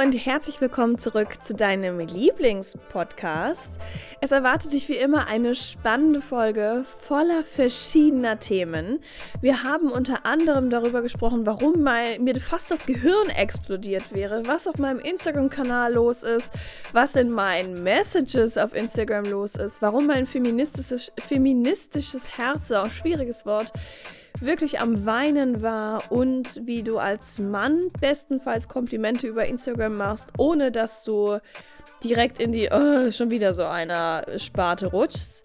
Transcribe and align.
Und 0.00 0.12
herzlich 0.12 0.60
willkommen 0.60 0.96
zurück 0.96 1.42
zu 1.42 1.56
deinem 1.56 1.98
Lieblingspodcast. 1.98 3.80
Es 4.20 4.30
erwartet 4.30 4.72
dich 4.72 4.88
wie 4.88 4.94
immer 4.94 5.26
eine 5.26 5.56
spannende 5.56 6.20
Folge 6.20 6.84
voller 7.00 7.42
verschiedener 7.42 8.38
Themen. 8.38 9.00
Wir 9.40 9.64
haben 9.64 9.90
unter 9.90 10.24
anderem 10.24 10.70
darüber 10.70 11.02
gesprochen, 11.02 11.46
warum 11.46 11.82
mal, 11.82 12.20
mir 12.20 12.40
fast 12.40 12.70
das 12.70 12.86
Gehirn 12.86 13.28
explodiert 13.30 14.14
wäre, 14.14 14.46
was 14.46 14.68
auf 14.68 14.78
meinem 14.78 15.00
Instagram-Kanal 15.00 15.92
los 15.92 16.22
ist, 16.22 16.54
was 16.92 17.16
in 17.16 17.30
meinen 17.32 17.82
Messages 17.82 18.56
auf 18.56 18.74
Instagram 18.74 19.24
los 19.24 19.56
ist, 19.56 19.82
warum 19.82 20.06
mein 20.06 20.26
feministisches, 20.26 21.10
feministisches 21.26 22.38
Herz, 22.38 22.70
auch 22.70 22.92
schwieriges 22.92 23.44
Wort, 23.46 23.72
wirklich 24.40 24.80
am 24.80 25.04
Weinen 25.04 25.62
war 25.62 26.10
und 26.10 26.66
wie 26.66 26.82
du 26.82 26.98
als 26.98 27.38
Mann 27.38 27.90
bestenfalls 28.00 28.68
Komplimente 28.68 29.26
über 29.26 29.46
Instagram 29.46 29.96
machst, 29.96 30.32
ohne 30.38 30.70
dass 30.70 31.04
du 31.04 31.38
direkt 32.04 32.40
in 32.40 32.52
die 32.52 32.68
oh, 32.70 33.10
schon 33.10 33.30
wieder 33.30 33.52
so 33.52 33.64
einer 33.64 34.24
Sparte 34.38 34.86
rutschst. 34.86 35.44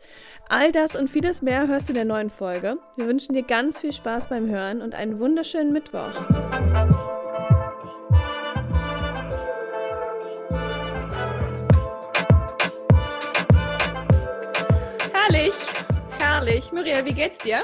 All 0.50 0.72
das 0.72 0.96
und 0.96 1.10
vieles 1.10 1.42
mehr 1.42 1.68
hörst 1.68 1.90
du 1.90 1.94
in 1.94 1.96
der 1.96 2.06
neuen 2.06 2.30
Folge. 2.30 2.78
Wir 2.96 3.08
wünschen 3.08 3.34
dir 3.34 3.44
ganz 3.44 3.80
viel 3.80 3.92
Spaß 3.94 4.30
beim 4.30 4.50
Hören 4.50 4.82
und 4.82 4.94
einen 4.94 5.20
wunderschönen 5.20 5.74
Mittwoch. 5.74 6.12
Herrlich, 15.12 15.54
herrlich. 16.20 16.72
Muriel, 16.72 17.06
wie 17.06 17.14
geht's 17.14 17.40
dir? 17.40 17.64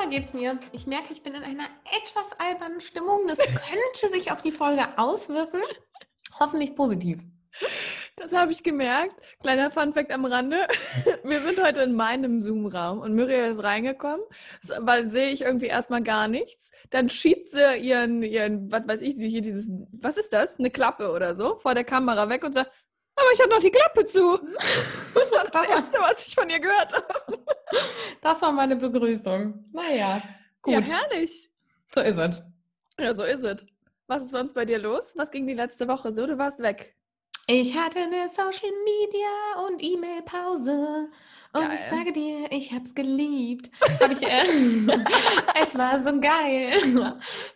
Super 0.00 0.10
geht's 0.10 0.32
mir. 0.32 0.58
Ich 0.72 0.86
merke, 0.86 1.12
ich 1.12 1.22
bin 1.22 1.34
in 1.34 1.42
einer 1.42 1.68
etwas 1.84 2.32
albernen 2.38 2.80
Stimmung. 2.80 3.26
Das 3.28 3.38
könnte 3.38 4.08
sich 4.10 4.32
auf 4.32 4.40
die 4.40 4.52
Folge 4.52 4.86
auswirken. 4.96 5.60
Hoffentlich 6.38 6.74
positiv. 6.74 7.18
Das 8.16 8.32
habe 8.32 8.52
ich 8.52 8.62
gemerkt. 8.62 9.14
Kleiner 9.42 9.70
Funfact 9.70 10.10
am 10.10 10.24
Rande. 10.24 10.66
Wir 11.24 11.40
sind 11.40 11.62
heute 11.62 11.82
in 11.82 11.94
meinem 11.94 12.40
Zoom-Raum 12.40 13.00
und 13.00 13.14
Muriel 13.14 13.50
ist 13.50 13.62
reingekommen, 13.62 14.24
weil 14.78 15.08
sehe 15.08 15.30
ich 15.30 15.42
irgendwie 15.42 15.66
erstmal 15.66 16.02
gar 16.02 16.28
nichts. 16.28 16.70
Dann 16.90 17.10
schiebt 17.10 17.50
sie 17.50 17.76
ihren, 17.78 18.22
ihren, 18.22 18.70
was 18.70 18.86
weiß 18.86 19.02
ich, 19.02 19.16
hier 19.16 19.42
dieses, 19.42 19.68
was 19.92 20.16
ist 20.16 20.32
das? 20.32 20.58
Eine 20.58 20.70
Klappe 20.70 21.10
oder 21.10 21.34
so, 21.34 21.58
vor 21.58 21.74
der 21.74 21.84
Kamera 21.84 22.28
weg 22.28 22.44
und 22.44 22.52
sagt, 22.54 22.70
aber 23.20 23.32
ich 23.32 23.40
habe 23.40 23.50
noch 23.50 23.58
die 23.58 23.70
Klappe 23.70 24.06
zu. 24.06 24.38
Das 25.12 25.32
war 25.32 25.42
das, 25.42 25.50
das 25.50 25.68
Erste, 25.68 25.98
was 25.98 26.26
ich 26.26 26.34
von 26.34 26.48
ihr 26.48 26.60
gehört 26.60 26.92
habe. 26.92 27.38
Das 28.22 28.42
war 28.42 28.52
meine 28.52 28.76
Begrüßung. 28.76 29.64
Naja, 29.72 30.22
gut. 30.62 30.88
Ja, 30.88 30.96
herrlich. 30.96 31.50
So 31.94 32.00
ist 32.00 32.16
es. 32.16 32.42
Ja, 32.98 33.14
so 33.14 33.24
ist 33.24 33.44
es. 33.44 33.66
Was 34.06 34.22
ist 34.22 34.32
sonst 34.32 34.54
bei 34.54 34.64
dir 34.64 34.78
los? 34.78 35.14
Was 35.16 35.30
ging 35.30 35.46
die 35.46 35.54
letzte 35.54 35.88
Woche 35.88 36.12
so? 36.12 36.26
Du 36.26 36.36
warst 36.36 36.60
weg. 36.60 36.96
Ich 37.46 37.76
hatte 37.76 37.98
eine 37.98 38.28
Social 38.28 38.70
Media 38.84 39.66
und 39.66 39.82
E-Mail-Pause. 39.82 41.10
Und 41.52 41.60
geil. 41.62 41.74
ich 41.74 41.80
sage 41.80 42.12
dir, 42.12 42.52
ich 42.52 42.72
habe 42.72 42.84
es 42.84 42.94
geliebt. 42.94 43.70
Hab 44.00 44.10
ich, 44.10 44.22
äh, 44.22 44.44
es 45.60 45.76
war 45.76 45.98
so 45.98 46.20
geil. 46.20 46.78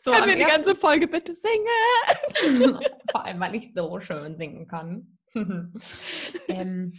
So, 0.01 0.11
Können 0.11 0.27
wir 0.27 0.37
die 0.37 0.45
ganze 0.45 0.75
Folge 0.75 1.07
bitte 1.07 1.33
singen? 1.35 2.81
Vor 3.11 3.25
allem, 3.25 3.39
weil 3.39 3.55
ich 3.55 3.73
so 3.73 4.01
schön 4.01 4.37
singen 4.37 4.67
kann. 4.67 5.14
ähm, 6.49 6.95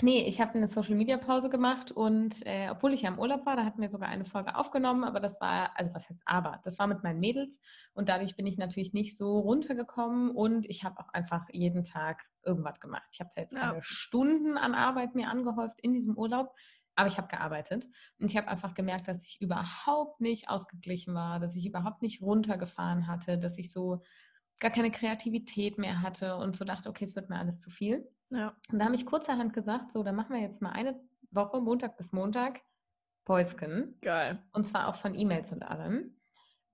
Nee, 0.00 0.24
ich 0.26 0.40
habe 0.40 0.54
eine 0.54 0.68
Social 0.68 0.94
Media 0.94 1.18
Pause 1.18 1.50
gemacht 1.50 1.92
und 1.92 2.44
äh, 2.46 2.68
obwohl 2.70 2.94
ich 2.94 3.02
ja 3.02 3.10
im 3.10 3.18
Urlaub 3.18 3.44
war, 3.44 3.56
da 3.56 3.64
hatten 3.64 3.82
wir 3.82 3.90
sogar 3.90 4.08
eine 4.08 4.24
Folge 4.24 4.56
aufgenommen, 4.56 5.04
aber 5.04 5.20
das 5.20 5.40
war, 5.40 5.78
also 5.78 5.92
was 5.94 6.08
heißt 6.08 6.22
aber, 6.24 6.60
das 6.64 6.78
war 6.78 6.86
mit 6.86 7.02
meinen 7.02 7.20
Mädels 7.20 7.60
und 7.92 8.08
dadurch 8.08 8.34
bin 8.34 8.46
ich 8.46 8.56
natürlich 8.56 8.94
nicht 8.94 9.18
so 9.18 9.38
runtergekommen 9.38 10.30
und 10.30 10.68
ich 10.68 10.82
habe 10.82 10.98
auch 10.98 11.10
einfach 11.10 11.46
jeden 11.52 11.84
Tag 11.84 12.24
irgendwas 12.42 12.80
gemacht. 12.80 13.04
Ich 13.12 13.20
habe 13.20 13.30
jetzt 13.36 13.54
keine 13.54 13.74
ja. 13.74 13.82
Stunden 13.82 14.56
an 14.56 14.74
Arbeit 14.74 15.14
mir 15.14 15.28
angehäuft 15.28 15.80
in 15.82 15.92
diesem 15.92 16.16
Urlaub, 16.16 16.54
aber 16.94 17.08
ich 17.08 17.18
habe 17.18 17.28
gearbeitet 17.28 17.86
und 18.18 18.30
ich 18.30 18.36
habe 18.36 18.48
einfach 18.48 18.74
gemerkt, 18.74 19.08
dass 19.08 19.22
ich 19.22 19.40
überhaupt 19.40 20.20
nicht 20.20 20.48
ausgeglichen 20.48 21.14
war, 21.14 21.38
dass 21.38 21.54
ich 21.54 21.66
überhaupt 21.66 22.02
nicht 22.02 22.22
runtergefahren 22.22 23.06
hatte, 23.06 23.38
dass 23.38 23.58
ich 23.58 23.70
so 23.70 24.02
gar 24.62 24.70
keine 24.70 24.92
Kreativität 24.92 25.76
mehr 25.76 26.00
hatte 26.00 26.36
und 26.36 26.56
so 26.56 26.64
dachte, 26.64 26.88
okay, 26.88 27.04
es 27.04 27.16
wird 27.16 27.28
mir 27.28 27.38
alles 27.38 27.60
zu 27.60 27.68
viel. 27.68 28.08
Ja. 28.30 28.56
Und 28.70 28.78
da 28.78 28.86
habe 28.86 28.94
ich 28.94 29.04
kurzerhand 29.04 29.52
gesagt, 29.52 29.92
so, 29.92 30.02
dann 30.02 30.14
machen 30.14 30.34
wir 30.34 30.40
jetzt 30.40 30.62
mal 30.62 30.70
eine 30.70 30.98
Woche, 31.32 31.60
Montag 31.60 31.96
bis 31.96 32.12
Montag, 32.12 32.62
Päusken. 33.24 33.98
Geil. 34.00 34.42
Und 34.52 34.64
zwar 34.64 34.88
auch 34.88 34.96
von 34.96 35.14
E-Mails 35.14 35.52
und 35.52 35.62
allem. 35.62 36.16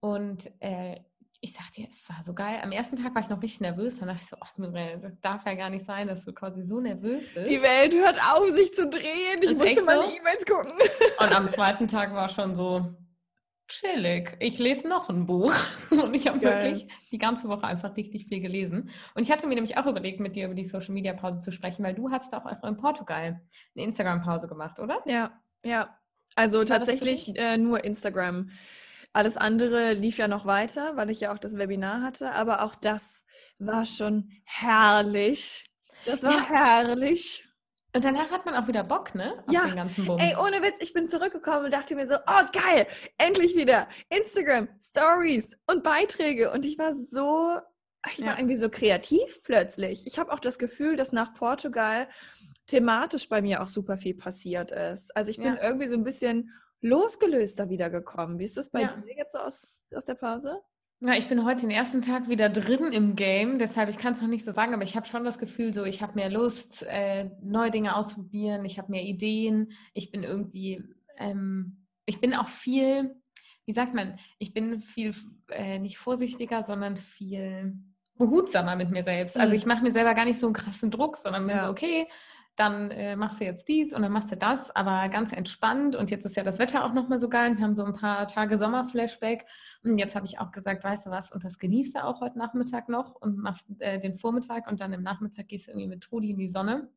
Und 0.01 0.53
äh, 0.61 1.01
ich 1.41 1.53
sagte 1.53 1.83
dir, 1.83 1.89
es 1.91 2.09
war 2.09 2.23
so 2.23 2.35
geil. 2.35 2.61
Am 2.63 2.73
ersten 2.73 2.97
Tag 2.97 3.15
war 3.15 3.23
ich 3.23 3.29
noch 3.29 3.43
richtig 3.43 3.61
nervös. 3.61 3.99
Dann 3.99 4.09
dachte 4.09 4.23
ich 4.23 4.29
so, 4.29 4.37
ach, 4.41 4.53
das 5.01 5.21
darf 5.21 5.47
ja 5.47 5.55
gar 5.55 5.71
nicht 5.71 5.85
sein, 5.85 6.09
dass 6.09 6.25
du 6.25 6.33
quasi 6.33 6.63
so 6.63 6.81
nervös 6.81 7.29
bist. 7.33 7.51
Die 7.51 7.63
Welt 7.63 7.95
hört 7.95 8.19
auf, 8.23 8.51
sich 8.51 8.75
zu 8.75 8.89
drehen. 8.89 9.41
Ich 9.43 9.57
musste 9.57 9.83
meine 9.83 10.03
so? 10.03 10.17
E-Mails 10.17 10.47
gucken. 10.47 10.73
Und 11.21 11.35
am 11.35 11.49
zweiten 11.49 11.87
Tag 11.87 12.13
war 12.13 12.29
schon 12.29 12.57
so, 12.57 12.95
chillig. 13.69 14.37
Ich 14.41 14.59
lese 14.59 14.89
noch 14.89 15.09
ein 15.09 15.27
Buch. 15.27 15.55
Und 15.91 16.15
ich 16.15 16.27
habe 16.27 16.41
wirklich 16.41 16.89
die 17.11 17.19
ganze 17.19 17.49
Woche 17.49 17.65
einfach 17.65 17.97
richtig 17.97 18.27
viel 18.27 18.41
gelesen. 18.41 18.91
Und 19.15 19.23
ich 19.23 19.31
hatte 19.31 19.47
mir 19.47 19.55
nämlich 19.55 19.77
auch 19.77 19.87
überlegt, 19.87 20.21
mit 20.21 20.35
dir 20.35 20.47
über 20.47 20.55
die 20.55 20.65
Social 20.65 20.95
Media 20.95 21.13
Pause 21.13 21.39
zu 21.39 21.53
sprechen, 21.53 21.85
weil 21.85 21.95
du 21.95 22.11
hast 22.11 22.35
auch 22.35 22.47
in 22.65 22.77
Portugal 22.77 23.41
eine 23.77 23.85
Instagram 23.85 24.23
Pause 24.23 24.49
gemacht, 24.49 24.79
oder? 24.79 25.03
Ja, 25.07 25.41
ja. 25.63 25.97
Also 26.35 26.65
tatsächlich 26.65 27.37
äh, 27.37 27.57
nur 27.57 27.85
Instagram. 27.85 28.51
Alles 29.13 29.37
andere 29.37 29.95
lief 29.95 30.19
ja 30.19 30.29
noch 30.29 30.47
weiter, 30.47 30.97
weil 30.97 31.11
ich 31.11 31.21
ja 31.21 31.33
auch 31.33 31.39
das 31.39 31.57
Webinar 31.57 32.03
hatte. 32.03 32.33
Aber 32.33 32.63
auch 32.63 32.75
das 32.75 33.25
war 33.59 33.87
schon 33.87 34.31
herrlich. 34.45 35.69
Das 36.05 36.23
war 36.23 36.33
ja. 36.33 36.49
herrlich. 36.49 37.48
Und 37.95 38.05
danach 38.05 38.31
hat 38.31 38.45
man 38.45 38.55
auch 38.55 38.69
wieder 38.69 38.85
Bock, 38.85 39.15
ne? 39.15 39.43
Auf 39.47 39.53
ja. 39.53 39.67
den 39.67 39.77
ganzen 39.77 40.05
Bums. 40.05 40.23
Ey, 40.23 40.37
ohne 40.37 40.63
Witz, 40.63 40.77
ich 40.81 40.93
bin 40.93 41.09
zurückgekommen 41.09 41.67
und 41.67 41.71
dachte 41.73 41.95
mir 41.95 42.07
so, 42.07 42.17
oh 42.17 42.45
geil, 42.53 42.87
endlich 43.17 43.57
wieder 43.57 43.89
Instagram, 44.11 44.69
Stories 44.79 45.57
und 45.67 45.83
Beiträge. 45.83 46.51
Und 46.51 46.67
ich 46.67 46.79
war 46.79 46.93
so, 46.93 47.59
ich 48.13 48.21
war 48.21 48.33
ja. 48.33 48.39
irgendwie 48.39 48.57
so 48.57 48.69
kreativ 48.69 49.43
plötzlich. 49.43 50.07
Ich 50.07 50.19
habe 50.19 50.33
auch 50.33 50.39
das 50.39 50.59
Gefühl, 50.59 50.97
dass 50.97 51.13
nach 51.13 51.33
Portugal 51.35 52.09
thematisch 52.67 53.29
bei 53.29 53.41
mir 53.41 53.63
auch 53.63 53.69
super 53.69 53.97
viel 53.97 54.15
passiert 54.15 54.71
ist. 54.71 55.17
Also 55.17 55.31
ich 55.31 55.39
bin 55.39 55.55
ja. 55.57 55.63
irgendwie 55.63 55.87
so 55.87 55.95
ein 55.95 56.05
bisschen 56.05 56.53
losgelöster 56.83 57.71
wiedergekommen. 57.71 58.39
Wie 58.39 58.45
ist 58.45 58.59
das 58.59 58.71
bei 58.71 58.85
dir 58.85 59.17
jetzt 59.17 59.33
so 59.33 59.39
aus, 59.39 59.85
aus 59.95 60.05
der 60.05 60.15
Pause? 60.15 60.61
Ja, 61.01 61.13
ich 61.13 61.29
bin 61.29 61.45
heute 61.45 61.61
den 61.61 61.71
ersten 61.71 62.03
Tag 62.03 62.29
wieder 62.29 62.49
drin 62.49 62.93
im 62.93 63.15
Game, 63.15 63.61
deshalb 63.61 63.89
ich 63.89 63.99
kann 63.99 64.15
es 64.15 64.21
noch 64.21 64.27
nicht 64.27 64.45
so 64.45 64.51
sagen, 64.51 64.75
aber 64.75 64.83
ich 64.83 64.97
habe 64.97 65.07
schon 65.07 65.25
das 65.25 65.39
Gefühl, 65.39 65.73
so 65.73 65.85
ich 65.85 66.03
habe 66.03 66.15
mehr 66.15 66.29
Lust, 66.29 66.83
äh, 66.89 67.31
neue 67.41 67.71
Dinge 67.71 67.95
ausprobieren, 67.95 68.65
ich 68.65 68.79
habe 68.81 68.91
mehr 68.91 69.05
Ideen, 69.05 69.71
ich 69.95 70.11
bin 70.11 70.25
irgendwie, 70.25 70.83
ähm, 71.17 71.87
ich 72.05 72.21
bin 72.21 72.35
auch 72.35 72.49
viel, 72.49 73.15
wie 73.65 73.73
sagt 73.73 73.95
man, 73.95 74.19
ich 74.41 74.53
bin 74.53 74.81
viel 74.81 75.15
äh, 75.51 75.79
nicht 75.79 75.99
vorsichtiger, 75.99 76.65
sondern 76.65 76.97
viel 76.97 77.79
behutsamer 78.17 78.75
mit 78.75 78.91
mir 78.91 79.05
selbst. 79.05 79.37
Also 79.37 79.51
mhm. 79.51 79.55
ich 79.55 79.67
mache 79.67 79.85
mir 79.85 79.93
selber 79.93 80.15
gar 80.15 80.25
nicht 80.25 80.41
so 80.41 80.47
einen 80.47 80.55
krassen 80.55 80.91
Druck, 80.91 81.17
sondern 81.17 81.47
bin 81.47 81.57
ja. 81.57 81.67
so, 81.67 81.71
okay, 81.71 82.09
dann 82.59 82.91
äh, 82.91 83.15
machst 83.15 83.41
du 83.41 83.45
jetzt 83.45 83.69
dies 83.69 83.93
und 83.93 84.03
dann 84.03 84.11
machst 84.11 84.33
du 84.33 84.37
das, 84.37 84.75
aber 84.75 85.09
ganz 85.11 85.33
entspannt. 85.33 85.95
Und 85.95 86.11
jetzt 86.11 86.27
ist 86.27 86.37
ja 86.37 86.43
das 86.43 86.59
Wetter 86.59 86.85
auch 86.85 86.93
nochmal 86.93 87.21
so 87.21 87.29
geil. 87.29 87.57
Wir 87.57 87.65
haben 87.65 87.77
so 87.77 87.85
ein 87.85 87.93
paar 87.93 88.27
Tage 88.27 88.59
Sommerflashback. 88.59 89.47
Und 89.85 89.99
jetzt 89.99 90.17
habe 90.17 90.27
ich 90.27 90.41
auch 90.41 90.51
gesagt, 90.51 90.83
weißt 90.83 91.07
du 91.07 91.11
was, 91.11 91.31
und 91.31 91.45
das 91.45 91.61
genießt 91.61 91.95
du 91.95 92.05
auch 92.05 92.21
heute 92.21 92.37
Nachmittag 92.37 92.89
noch 92.89 93.15
und 93.15 93.39
machst 93.39 93.69
äh, 93.79 94.01
den 94.01 94.17
Vormittag 94.17 94.69
und 94.69 94.81
dann 94.81 94.93
im 94.93 95.03
Nachmittag 95.03 95.47
gehst 95.47 95.69
du 95.69 95.71
irgendwie 95.71 95.87
mit 95.87 96.03
Trudi 96.03 96.31
in 96.31 96.39
die 96.39 96.49
Sonne. 96.49 96.89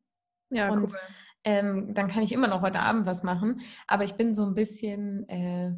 Ja, 0.50 0.68
und 0.68 0.90
cool. 0.90 0.98
ähm, 1.44 1.94
dann 1.94 2.08
kann 2.08 2.24
ich 2.24 2.32
immer 2.32 2.48
noch 2.48 2.62
heute 2.62 2.80
Abend 2.80 3.06
was 3.06 3.22
machen. 3.22 3.60
Aber 3.86 4.02
ich 4.02 4.14
bin 4.14 4.34
so 4.34 4.44
ein 4.44 4.54
bisschen 4.54 5.28
äh, 5.28 5.74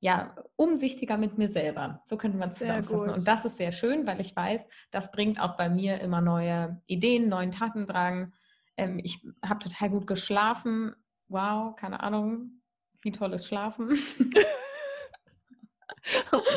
ja, 0.00 0.34
umsichtiger 0.56 1.16
mit 1.16 1.38
mir 1.38 1.48
selber. 1.48 2.02
So 2.06 2.16
könnte 2.16 2.38
man 2.38 2.50
es 2.50 2.58
zusammenfassen. 2.58 3.10
Und 3.10 3.28
das 3.28 3.44
ist 3.44 3.56
sehr 3.56 3.70
schön, 3.70 4.04
weil 4.04 4.20
ich 4.20 4.34
weiß, 4.34 4.66
das 4.90 5.12
bringt 5.12 5.40
auch 5.40 5.56
bei 5.56 5.70
mir 5.70 6.00
immer 6.00 6.20
neue 6.20 6.82
Ideen, 6.86 7.28
neuen 7.28 7.52
Tatendrang 7.52 8.32
ähm, 8.78 9.00
ich 9.02 9.20
habe 9.44 9.58
total 9.58 9.90
gut 9.90 10.06
geschlafen. 10.06 10.94
Wow, 11.28 11.76
keine 11.76 12.00
Ahnung, 12.00 12.62
wie 13.02 13.12
toll 13.12 13.34
ist 13.34 13.46
Schlafen. 13.46 13.90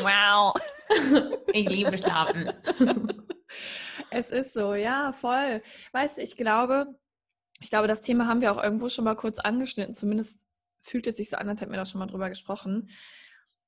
wow. 0.02 0.54
Ich 1.52 1.68
liebe 1.68 1.98
Schlafen. 1.98 2.50
Es 4.10 4.30
ist 4.30 4.54
so, 4.54 4.74
ja, 4.74 5.12
voll. 5.12 5.62
Weißt 5.92 6.16
du, 6.18 6.22
ich 6.22 6.36
glaube, 6.36 6.98
ich 7.60 7.70
glaube, 7.70 7.88
das 7.88 8.00
Thema 8.00 8.26
haben 8.26 8.40
wir 8.40 8.52
auch 8.52 8.62
irgendwo 8.62 8.88
schon 8.88 9.04
mal 9.04 9.16
kurz 9.16 9.38
angeschnitten. 9.38 9.94
Zumindest 9.94 10.46
fühlt 10.82 11.06
es 11.06 11.16
sich 11.16 11.28
so 11.30 11.36
an, 11.36 11.48
als 11.48 11.60
hätten 11.60 11.72
wir 11.72 11.78
da 11.78 11.84
schon 11.84 11.98
mal 11.98 12.06
drüber 12.06 12.30
gesprochen 12.30 12.88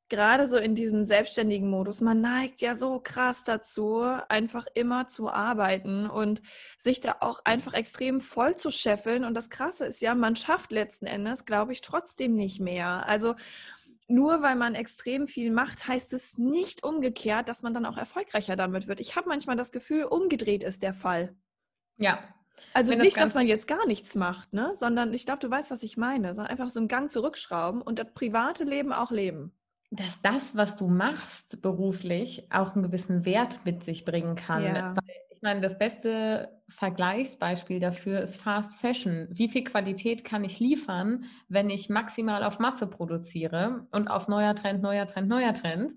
gerade 0.09 0.49
so 0.49 0.57
in 0.57 0.75
diesem 0.75 1.05
selbstständigen 1.05 1.69
Modus, 1.69 2.01
man 2.01 2.21
neigt 2.21 2.61
ja 2.61 2.75
so 2.75 3.01
krass 3.01 3.43
dazu, 3.43 4.03
einfach 4.29 4.67
immer 4.75 5.07
zu 5.07 5.31
arbeiten 5.31 6.09
und 6.09 6.43
sich 6.79 7.01
da 7.01 7.17
auch 7.21 7.41
einfach 7.45 7.75
extrem 7.75 8.21
voll 8.21 8.57
zu 8.57 8.71
scheffeln. 8.71 9.25
Und 9.25 9.35
das 9.35 9.51
Krasse 9.51 9.87
ist 9.87 10.01
ja, 10.01 10.15
man 10.15 10.37
schafft 10.37 10.73
letzten 10.73 11.07
Endes, 11.07 11.47
glaube 11.47 11.73
ich, 11.73 11.81
trotzdem 11.81 12.35
nicht 12.35 12.61
mehr. 12.61 13.07
Also 13.07 13.35
nur 14.07 14.43
weil 14.43 14.57
man 14.57 14.75
extrem 14.75 15.27
viel 15.27 15.51
macht, 15.51 15.89
heißt 15.89 16.13
es 16.13 16.37
nicht 16.37 16.85
umgekehrt, 16.85 17.49
dass 17.49 17.63
man 17.63 17.73
dann 17.73 17.87
auch 17.87 17.97
erfolgreicher 17.97 18.57
damit 18.57 18.87
wird. 18.87 19.01
Ich 19.01 19.17
habe 19.17 19.29
manchmal 19.29 19.57
das 19.57 19.73
Gefühl, 19.73 20.05
umgedreht 20.05 20.63
ist 20.63 20.83
der 20.83 20.95
Fall. 20.95 21.35
Ja. 21.97 22.23
Also 22.73 22.93
Wenn 22.93 23.01
nicht, 23.01 23.17
das 23.17 23.25
dass 23.25 23.35
man 23.35 23.47
jetzt 23.47 23.67
gar 23.67 23.87
nichts 23.87 24.15
macht, 24.15 24.53
ne? 24.53 24.73
sondern 24.75 25.13
ich 25.15 25.25
glaube, 25.25 25.41
du 25.41 25.51
weißt, 25.51 25.71
was 25.71 25.83
ich 25.83 25.97
meine, 25.97 26.35
sondern 26.35 26.51
einfach 26.51 26.71
so 26.71 26.81
einen 26.81 26.89
Gang 26.89 27.11
zurückschrauben 27.11 27.83
und 27.83 27.99
das 27.99 28.13
private 28.13 28.65
Leben 28.65 28.93
auch 28.93 29.11
leben. 29.11 29.53
Dass 29.97 30.23
das, 30.23 30.57
was 30.57 30.77
du 30.77 30.89
machst 30.89 31.63
beruflich, 31.63 32.49
auch 32.51 32.75
einen 32.75 32.83
gewissen 32.83 33.25
Wert 33.25 33.61
mit 33.65 33.85
sich 33.85 34.05
bringen 34.05 34.35
kann. 34.35 34.63
Ja. 34.65 34.95
Weil 34.97 35.25
meine, 35.45 35.61
das 35.61 35.79
beste 35.79 36.49
Vergleichsbeispiel 36.69 37.79
dafür 37.79 38.21
ist 38.21 38.41
Fast 38.41 38.81
Fashion. 38.81 39.29
Wie 39.31 39.49
viel 39.49 39.63
Qualität 39.63 40.25
kann 40.25 40.43
ich 40.43 40.59
liefern, 40.59 41.27
wenn 41.49 41.71
ich 41.71 41.91
maximal 41.91 42.43
auf 42.43 42.59
Masse 42.59 42.87
produziere 42.87 43.87
und 43.93 44.09
auf 44.09 44.27
neuer 44.27 44.57
Trend, 44.57 44.83
neuer 44.83 45.07
Trend, 45.07 45.29
neuer 45.29 45.53
Trend? 45.55 45.93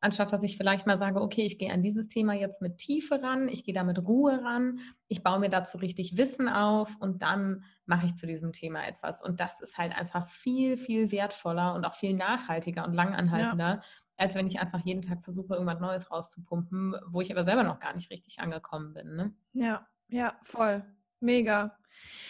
Anstatt 0.00 0.32
dass 0.32 0.42
ich 0.42 0.56
vielleicht 0.56 0.86
mal 0.86 0.98
sage, 0.98 1.20
okay, 1.20 1.42
ich 1.42 1.58
gehe 1.58 1.72
an 1.72 1.82
dieses 1.82 2.08
Thema 2.08 2.34
jetzt 2.34 2.62
mit 2.62 2.78
Tiefe 2.78 3.22
ran, 3.22 3.48
ich 3.48 3.64
gehe 3.64 3.74
da 3.74 3.82
mit 3.82 3.98
Ruhe 3.98 4.42
ran, 4.42 4.80
ich 5.08 5.22
baue 5.22 5.40
mir 5.40 5.50
dazu 5.50 5.78
richtig 5.78 6.16
Wissen 6.16 6.48
auf 6.48 6.96
und 7.00 7.22
dann 7.22 7.64
mache 7.84 8.06
ich 8.06 8.14
zu 8.14 8.26
diesem 8.26 8.52
Thema 8.52 8.86
etwas. 8.86 9.22
Und 9.22 9.40
das 9.40 9.60
ist 9.60 9.76
halt 9.76 9.96
einfach 9.96 10.28
viel, 10.28 10.76
viel 10.76 11.10
wertvoller 11.10 11.74
und 11.74 11.84
auch 11.84 11.94
viel 11.94 12.14
nachhaltiger 12.14 12.86
und 12.86 12.94
langanhaltender, 12.94 13.68
ja 13.68 13.82
als 14.18 14.34
wenn 14.34 14.48
ich 14.48 14.60
einfach 14.60 14.80
jeden 14.84 15.02
Tag 15.02 15.22
versuche, 15.22 15.54
irgendwas 15.54 15.80
Neues 15.80 16.10
rauszupumpen, 16.10 16.96
wo 17.06 17.20
ich 17.20 17.30
aber 17.30 17.44
selber 17.44 17.62
noch 17.62 17.78
gar 17.78 17.94
nicht 17.94 18.10
richtig 18.10 18.40
angekommen 18.40 18.92
bin. 18.92 19.14
Ne? 19.14 19.32
Ja, 19.52 19.86
ja, 20.08 20.36
voll. 20.42 20.84
Mega. 21.20 21.76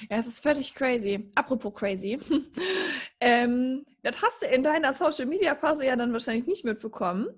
Ja, 0.08 0.16
es 0.16 0.26
ist 0.26 0.40
völlig 0.40 0.74
crazy. 0.74 1.30
Apropos 1.34 1.74
crazy. 1.74 2.18
ähm, 3.20 3.84
das 4.02 4.20
hast 4.22 4.42
du 4.42 4.46
in 4.46 4.62
deiner 4.62 4.92
Social 4.92 5.26
Media 5.26 5.54
Pause 5.54 5.86
ja 5.86 5.96
dann 5.96 6.12
wahrscheinlich 6.12 6.46
nicht 6.46 6.64
mitbekommen. 6.64 7.28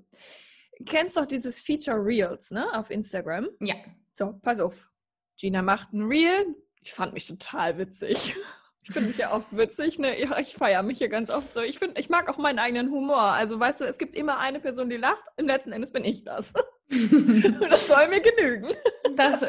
Kennst 0.86 1.16
doch 1.16 1.26
dieses 1.26 1.60
Feature 1.60 2.02
Reels, 2.04 2.50
ne, 2.50 2.72
auf 2.74 2.90
Instagram? 2.90 3.48
Ja. 3.60 3.74
So, 4.12 4.38
pass 4.42 4.60
auf. 4.60 4.90
Gina 5.38 5.62
macht 5.62 5.92
ein 5.92 6.02
Reel. 6.02 6.54
Ich 6.82 6.92
fand 6.92 7.12
mich 7.12 7.26
total 7.26 7.78
witzig. 7.78 8.34
Ich 8.82 8.92
finde 8.92 9.08
mich 9.08 9.18
ja 9.18 9.32
oft 9.32 9.46
witzig, 9.50 9.98
ne? 9.98 10.18
Ja, 10.20 10.38
ich 10.38 10.54
feiere 10.54 10.82
mich 10.82 10.98
hier 10.98 11.08
ganz 11.08 11.30
oft 11.30 11.52
so. 11.52 11.60
Ich 11.60 11.78
finde, 11.78 12.00
ich 12.00 12.08
mag 12.08 12.28
auch 12.28 12.38
meinen 12.38 12.58
eigenen 12.58 12.90
Humor. 12.90 13.20
Also 13.20 13.60
weißt 13.60 13.82
du, 13.82 13.84
es 13.84 13.98
gibt 13.98 14.14
immer 14.14 14.38
eine 14.38 14.58
Person, 14.58 14.88
die 14.88 14.96
lacht. 14.96 15.22
Im 15.36 15.46
letzten 15.46 15.72
Endes 15.72 15.92
bin 15.92 16.04
ich 16.04 16.24
das. 16.24 16.52
das 17.70 17.88
soll 17.88 18.08
mir 18.08 18.20
genügen. 18.20 18.68
Das, 19.16 19.44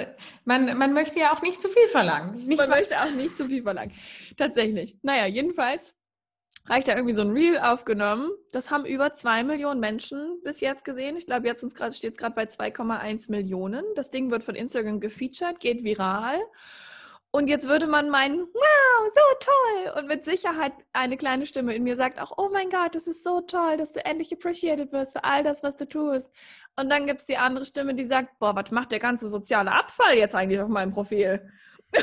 man, 0.46 0.78
man 0.78 0.94
möchte 0.94 1.20
ja 1.20 1.34
auch 1.34 1.42
nicht 1.42 1.62
zu 1.62 1.70
viel 1.70 1.88
verlangen. 1.88 2.46
Nicht 2.46 2.58
man 2.58 2.70
möchte 2.70 3.00
auch 3.00 3.12
nicht 3.12 3.38
zu 3.38 3.46
viel 3.46 3.64
verlangen. 3.64 3.94
Tatsächlich. 4.38 4.98
Naja, 5.02 5.26
jedenfalls 5.26 5.96
habe 6.68 6.80
ich 6.80 6.86
da 6.86 6.96
irgendwie 6.96 7.14
so 7.14 7.22
ein 7.22 7.32
Reel 7.32 7.58
aufgenommen. 7.58 8.30
Das 8.52 8.70
haben 8.70 8.86
über 8.86 9.14
zwei 9.14 9.44
Millionen 9.44 9.80
Menschen 9.80 10.40
bis 10.44 10.62
jetzt 10.62 10.86
gesehen. 10.86 11.16
Ich 11.18 11.26
glaube, 11.26 11.48
jetzt 11.48 11.66
steht 11.96 12.12
es 12.12 12.18
gerade 12.18 12.36
bei 12.36 12.44
2,1 12.44 13.32
Millionen. 13.32 13.84
Das 13.96 14.12
Ding 14.12 14.30
wird 14.30 14.44
von 14.44 14.56
Instagram 14.56 15.00
gefeatured, 15.00 15.60
geht 15.60 15.84
viral. 15.84 16.40
Und 17.34 17.48
jetzt 17.48 17.68
würde 17.68 17.88
man 17.88 18.10
meinen, 18.10 18.40
wow, 18.42 19.14
so 19.14 19.22
toll. 19.40 19.94
Und 19.98 20.08
mit 20.10 20.26
Sicherheit 20.26 20.74
eine 20.92 21.16
kleine 21.16 21.46
Stimme 21.46 21.74
in 21.74 21.84
mir 21.84 21.96
sagt 21.96 22.20
auch, 22.20 22.34
oh 22.38 22.50
mein 22.52 22.70
Gott, 22.70 22.94
das 22.94 23.08
ist 23.08 23.24
so 23.24 23.40
toll, 23.40 23.78
dass 23.78 23.94
du 23.94 24.04
endlich 24.04 24.34
appreciated 24.34 24.92
wirst 24.92 25.14
für 25.14 25.24
all 25.24 25.42
das, 25.44 25.64
was 25.64 25.78
du 25.78 25.88
tust. 25.88 26.30
Und 26.76 26.90
dann 26.90 27.08
gibt 27.08 27.22
es 27.22 27.26
die 27.26 27.38
andere 27.38 27.66
Stimme, 27.66 27.96
die 27.96 28.04
sagt, 28.04 28.38
boah, 28.40 28.54
was 28.56 28.72
macht 28.72 28.92
der 28.92 29.00
ganze 29.00 29.30
soziale 29.30 29.72
Abfall 29.72 30.18
jetzt 30.18 30.36
eigentlich 30.36 30.60
auf 30.60 30.70
meinem 30.70 30.92
Profil? 30.92 31.50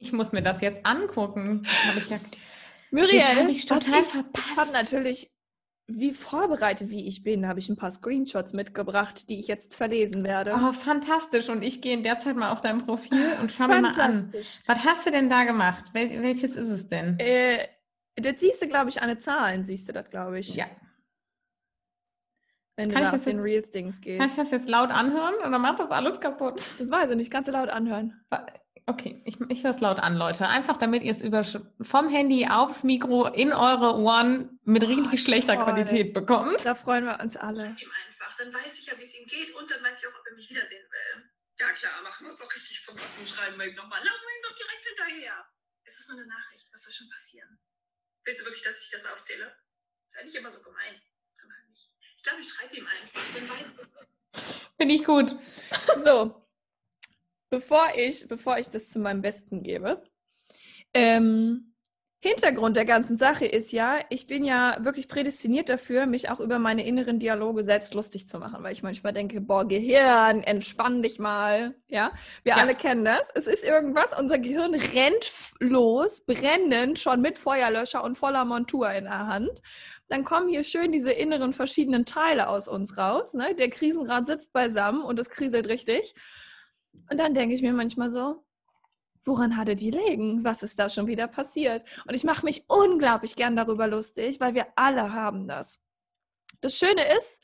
Ich 0.00 0.12
muss 0.12 0.30
mir 0.30 0.42
das 0.42 0.60
jetzt 0.60 0.86
angucken. 0.86 1.66
Ich 1.96 2.08
ja 2.08 2.18
Muriel, 2.92 3.50
ich 3.50 3.66
total 3.66 4.00
ich 4.00 4.14
habe 4.56 4.70
natürlich 4.72 5.32
wie 5.90 6.12
vorbereitet 6.12 6.90
wie 6.90 7.06
ich 7.06 7.22
bin, 7.22 7.48
habe 7.48 7.58
ich 7.58 7.70
ein 7.70 7.76
paar 7.76 7.90
Screenshots 7.90 8.52
mitgebracht, 8.52 9.30
die 9.30 9.40
ich 9.40 9.48
jetzt 9.48 9.74
verlesen 9.74 10.22
werde. 10.22 10.54
Oh, 10.54 10.72
fantastisch. 10.72 11.48
Und 11.48 11.62
ich 11.62 11.80
gehe 11.80 11.94
in 11.94 12.02
der 12.02 12.20
Zeit 12.20 12.36
mal 12.36 12.50
auf 12.52 12.60
dein 12.60 12.84
Profil 12.84 13.32
und 13.40 13.50
schaue 13.50 13.68
mir 13.68 13.80
mal 13.80 13.98
an. 13.98 14.30
Was 14.66 14.84
hast 14.84 15.06
du 15.06 15.10
denn 15.10 15.30
da 15.30 15.44
gemacht? 15.44 15.86
Wel 15.94 16.22
welches 16.22 16.54
ist 16.54 16.68
es 16.68 16.88
denn? 16.88 17.18
Äh, 17.18 17.66
das 18.16 18.38
siehst 18.38 18.62
du, 18.62 18.66
glaube 18.66 18.90
ich, 18.90 19.00
an 19.00 19.08
den 19.08 19.20
Zahlen, 19.20 19.64
siehst 19.64 19.88
du 19.88 19.92
das, 19.94 20.10
glaube 20.10 20.38
ich. 20.38 20.54
Ja. 20.54 20.66
Wenn 22.76 22.90
kann 22.90 23.02
du 23.02 23.06
ich 23.06 23.10
das 23.10 23.20
auf 23.20 23.24
den 23.24 23.40
Reels-Dings 23.40 24.00
gehst. 24.02 24.20
Kann 24.20 24.28
ich 24.28 24.36
das 24.36 24.50
jetzt 24.50 24.68
laut 24.68 24.90
anhören 24.90 25.34
oder 25.36 25.58
macht 25.58 25.80
das 25.80 25.90
alles 25.90 26.20
kaputt? 26.20 26.70
Das 26.78 26.90
weiß 26.90 27.10
ich 27.10 27.16
nicht. 27.16 27.30
Kannst 27.30 27.48
du 27.48 27.52
laut 27.52 27.70
anhören. 27.70 28.20
Okay, 28.88 29.20
ich, 29.26 29.38
ich 29.50 29.64
höre 29.64 29.72
es 29.72 29.80
laut 29.80 29.98
an, 29.98 30.16
Leute. 30.16 30.48
Einfach 30.48 30.78
damit 30.78 31.02
ihr 31.02 31.12
es 31.12 31.20
über, 31.20 31.44
vom 31.44 32.08
Handy 32.08 32.48
aufs 32.48 32.84
Mikro 32.84 33.26
in 33.26 33.52
eure 33.52 33.96
Ohren 34.00 34.58
mit 34.64 34.82
richtig 34.82 35.20
oh, 35.20 35.24
schlechter 35.28 35.56
toll. 35.56 35.64
Qualität 35.64 36.14
bekommt. 36.14 36.64
Da 36.64 36.74
freuen 36.74 37.04
wir 37.04 37.20
uns 37.20 37.36
alle. 37.36 37.66
Ihm 37.66 37.92
einfach, 38.08 38.34
dann 38.38 38.50
weiß 38.50 38.78
ich 38.78 38.86
ja, 38.86 38.96
wie 38.96 39.02
es 39.02 39.14
ihm 39.14 39.26
geht 39.26 39.54
und 39.56 39.70
dann 39.70 39.84
weiß 39.84 39.98
ich 40.00 40.08
auch, 40.08 40.18
ob 40.18 40.26
er 40.26 40.34
mich 40.36 40.48
wiedersehen 40.48 40.82
will. 40.90 41.30
Ja 41.60 41.70
klar, 41.72 42.00
machen 42.00 42.24
wir 42.24 42.30
es 42.30 42.38
doch 42.38 42.48
richtig 42.54 42.82
zum 42.82 42.96
Affen. 42.96 43.26
Schreiben 43.26 43.58
wir 43.58 43.66
ihm 43.66 43.74
nochmal. 43.74 43.98
Laufen 43.98 44.24
wir 44.24 44.36
ihm 44.36 44.42
doch 44.48 44.56
direkt 44.56 44.82
hinterher. 44.88 45.34
Es 45.84 46.00
ist 46.00 46.08
nur 46.08 46.16
eine 46.16 46.26
Nachricht. 46.26 46.66
Was 46.72 46.80
soll 46.80 46.92
schon 46.92 47.10
passieren? 47.10 47.60
Willst 48.24 48.40
du 48.40 48.46
wirklich, 48.46 48.64
dass 48.64 48.82
ich 48.82 48.90
das 48.90 49.04
aufzähle? 49.04 49.54
Sei 50.06 50.22
nicht 50.22 50.34
immer 50.34 50.50
so 50.50 50.62
gemein. 50.62 50.98
Ich 52.16 52.22
glaube, 52.22 52.40
ich 52.40 52.48
schreibe 52.48 52.74
ihm 52.74 52.86
einfach. 52.86 53.20
Finde 54.78 54.94
ich 54.94 55.04
gut. 55.04 55.36
So, 56.04 56.47
bevor 57.50 57.86
ich, 57.96 58.28
bevor 58.28 58.58
ich 58.58 58.68
das 58.70 58.88
zu 58.88 58.98
meinem 58.98 59.22
Besten 59.22 59.62
gebe, 59.62 60.02
ähm, 60.94 61.68
Hintergrund 62.20 62.76
der 62.76 62.84
ganzen 62.84 63.16
Sache 63.16 63.46
ist 63.46 63.70
ja, 63.70 64.00
ich 64.10 64.26
bin 64.26 64.42
ja 64.42 64.76
wirklich 64.80 65.06
prädestiniert 65.06 65.68
dafür, 65.68 66.04
mich 66.04 66.30
auch 66.30 66.40
über 66.40 66.58
meine 66.58 66.84
inneren 66.84 67.20
Dialoge 67.20 67.62
selbst 67.62 67.94
lustig 67.94 68.28
zu 68.28 68.40
machen, 68.40 68.64
weil 68.64 68.72
ich 68.72 68.82
manchmal 68.82 69.12
denke, 69.12 69.40
boah, 69.40 69.64
Gehirn, 69.64 70.42
entspann 70.42 71.00
dich 71.00 71.20
mal. 71.20 71.76
Ja, 71.86 72.10
wir 72.42 72.54
ja. 72.54 72.56
alle 72.56 72.74
kennen 72.74 73.04
das. 73.04 73.30
Es 73.36 73.46
ist 73.46 73.62
irgendwas, 73.62 74.18
unser 74.18 74.40
Gehirn 74.40 74.74
rennt 74.74 75.30
los, 75.60 76.24
brennend, 76.26 76.98
schon 76.98 77.20
mit 77.20 77.38
Feuerlöscher 77.38 78.02
und 78.02 78.18
voller 78.18 78.44
Montur 78.44 78.90
in 78.90 79.04
der 79.04 79.28
Hand. 79.28 79.62
Dann 80.08 80.24
kommen 80.24 80.48
hier 80.48 80.64
schön 80.64 80.90
diese 80.90 81.12
inneren 81.12 81.52
verschiedenen 81.52 82.04
Teile 82.04 82.48
aus 82.48 82.66
uns 82.66 82.98
raus. 82.98 83.34
Ne? 83.34 83.54
Der 83.54 83.70
Krisenrad 83.70 84.26
sitzt 84.26 84.52
beisammen 84.52 85.02
und 85.02 85.20
es 85.20 85.30
kriselt 85.30 85.68
richtig. 85.68 86.16
Und 87.10 87.18
dann 87.18 87.34
denke 87.34 87.54
ich 87.54 87.62
mir 87.62 87.72
manchmal 87.72 88.10
so, 88.10 88.44
woran 89.24 89.56
hatte 89.56 89.76
die 89.76 89.90
legen? 89.90 90.44
Was 90.44 90.62
ist 90.62 90.78
da 90.78 90.88
schon 90.88 91.06
wieder 91.06 91.28
passiert? 91.28 91.84
Und 92.06 92.14
ich 92.14 92.24
mache 92.24 92.44
mich 92.44 92.64
unglaublich 92.68 93.36
gern 93.36 93.56
darüber 93.56 93.86
lustig, 93.86 94.40
weil 94.40 94.54
wir 94.54 94.66
alle 94.76 95.12
haben 95.12 95.46
das. 95.46 95.80
Das 96.60 96.76
Schöne 96.76 97.04
ist, 97.16 97.42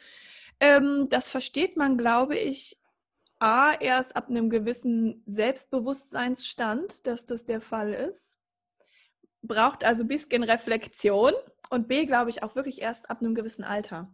ähm, 0.61 1.09
das 1.11 1.29
versteht 1.29 1.77
man, 1.77 1.99
glaube 1.99 2.37
ich, 2.37 2.81
A, 3.39 3.75
erst 3.75 4.17
ab 4.17 4.29
einem 4.29 4.49
gewissen 4.49 5.23
Selbstbewusstseinsstand, 5.27 7.07
dass 7.07 7.25
das 7.25 7.45
der 7.45 7.61
Fall 7.61 7.93
ist. 7.93 8.39
Braucht 9.43 9.85
also 9.85 10.05
ein 10.05 10.09
bisschen 10.09 10.43
Reflexion. 10.43 11.35
Und 11.69 11.89
B, 11.89 12.07
glaube 12.07 12.31
ich, 12.31 12.43
auch 12.43 12.55
wirklich 12.55 12.81
erst 12.81 13.11
ab 13.11 13.21
einem 13.21 13.35
gewissen 13.35 13.65
Alter 13.65 14.11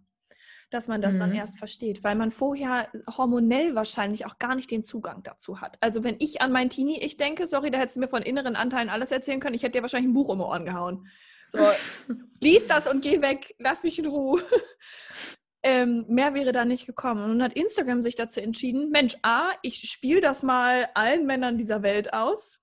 dass 0.71 0.89
man 0.89 1.03
das 1.03 1.15
mhm. 1.15 1.19
dann 1.21 1.35
erst 1.35 1.59
versteht, 1.59 2.05
weil 2.05 2.15
man 2.15 2.31
vorher 2.31 2.89
hormonell 3.17 3.75
wahrscheinlich 3.75 4.27
auch 4.27 4.39
gar 4.39 4.55
nicht 4.55 4.71
den 4.71 4.85
Zugang 4.85 5.23
dazu 5.23 5.61
hat. 5.61 5.77
Also 5.81 6.05
wenn 6.05 6.17
ich 6.19 6.41
an 6.43 6.53
mein 6.53 6.71
Teenie, 6.71 7.01
ich 7.01 7.17
denke, 7.17 7.47
sorry, 7.47 7.71
da 7.71 7.79
hättest 7.79 7.97
du 7.97 8.01
mir 8.01 8.09
von 8.09 8.23
inneren 8.23 8.57
Anteilen 8.57 8.89
alles 8.89 9.11
erzählen 9.11 9.41
können, 9.41 9.55
ich 9.55 9.63
hätte 9.63 9.79
dir 9.79 9.83
wahrscheinlich 9.83 10.11
ein 10.11 10.15
Buch 10.15 10.29
um 10.29 10.39
die 10.39 10.45
Ohren 10.45 10.65
gehauen. 10.65 11.09
So, 11.49 11.59
lies 12.41 12.67
das 12.67 12.87
und 12.87 13.03
geh 13.03 13.21
weg, 13.21 13.55
lass 13.59 13.83
mich 13.83 13.99
in 13.99 14.07
Ruhe. 14.07 14.43
Ähm, 15.63 16.07
mehr 16.09 16.33
wäre 16.33 16.53
da 16.53 16.65
nicht 16.65 16.87
gekommen. 16.87 17.23
Und 17.23 17.31
nun 17.33 17.43
hat 17.43 17.53
Instagram 17.53 18.01
sich 18.01 18.15
dazu 18.15 18.41
entschieden, 18.41 18.89
Mensch, 18.91 19.17
A, 19.21 19.51
ich 19.61 19.91
spiele 19.91 20.23
das 20.23 20.43
mal 20.43 20.89
allen 20.95 21.27
Männern 21.27 21.59
dieser 21.59 21.83
Welt 21.83 22.15
aus. 22.15 22.61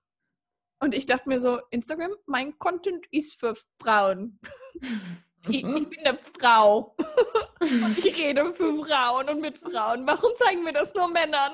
Und 0.80 0.94
ich 0.94 1.06
dachte 1.06 1.28
mir 1.28 1.38
so, 1.40 1.60
Instagram, 1.70 2.12
mein 2.26 2.58
Content 2.58 3.06
ist 3.10 3.38
für 3.38 3.54
Frauen. 3.80 4.40
ich, 5.48 5.62
mhm. 5.62 5.76
ich 5.76 5.88
bin 5.88 6.06
eine 6.06 6.18
Frau. 6.18 6.96
und 7.60 7.98
ich 7.98 8.16
rede 8.16 8.52
für 8.52 8.84
Frauen 8.84 9.28
und 9.28 9.40
mit 9.40 9.58
Frauen. 9.58 10.06
Warum 10.06 10.32
zeigen 10.36 10.64
wir 10.64 10.72
das 10.72 10.94
nur 10.94 11.08
Männern? 11.08 11.52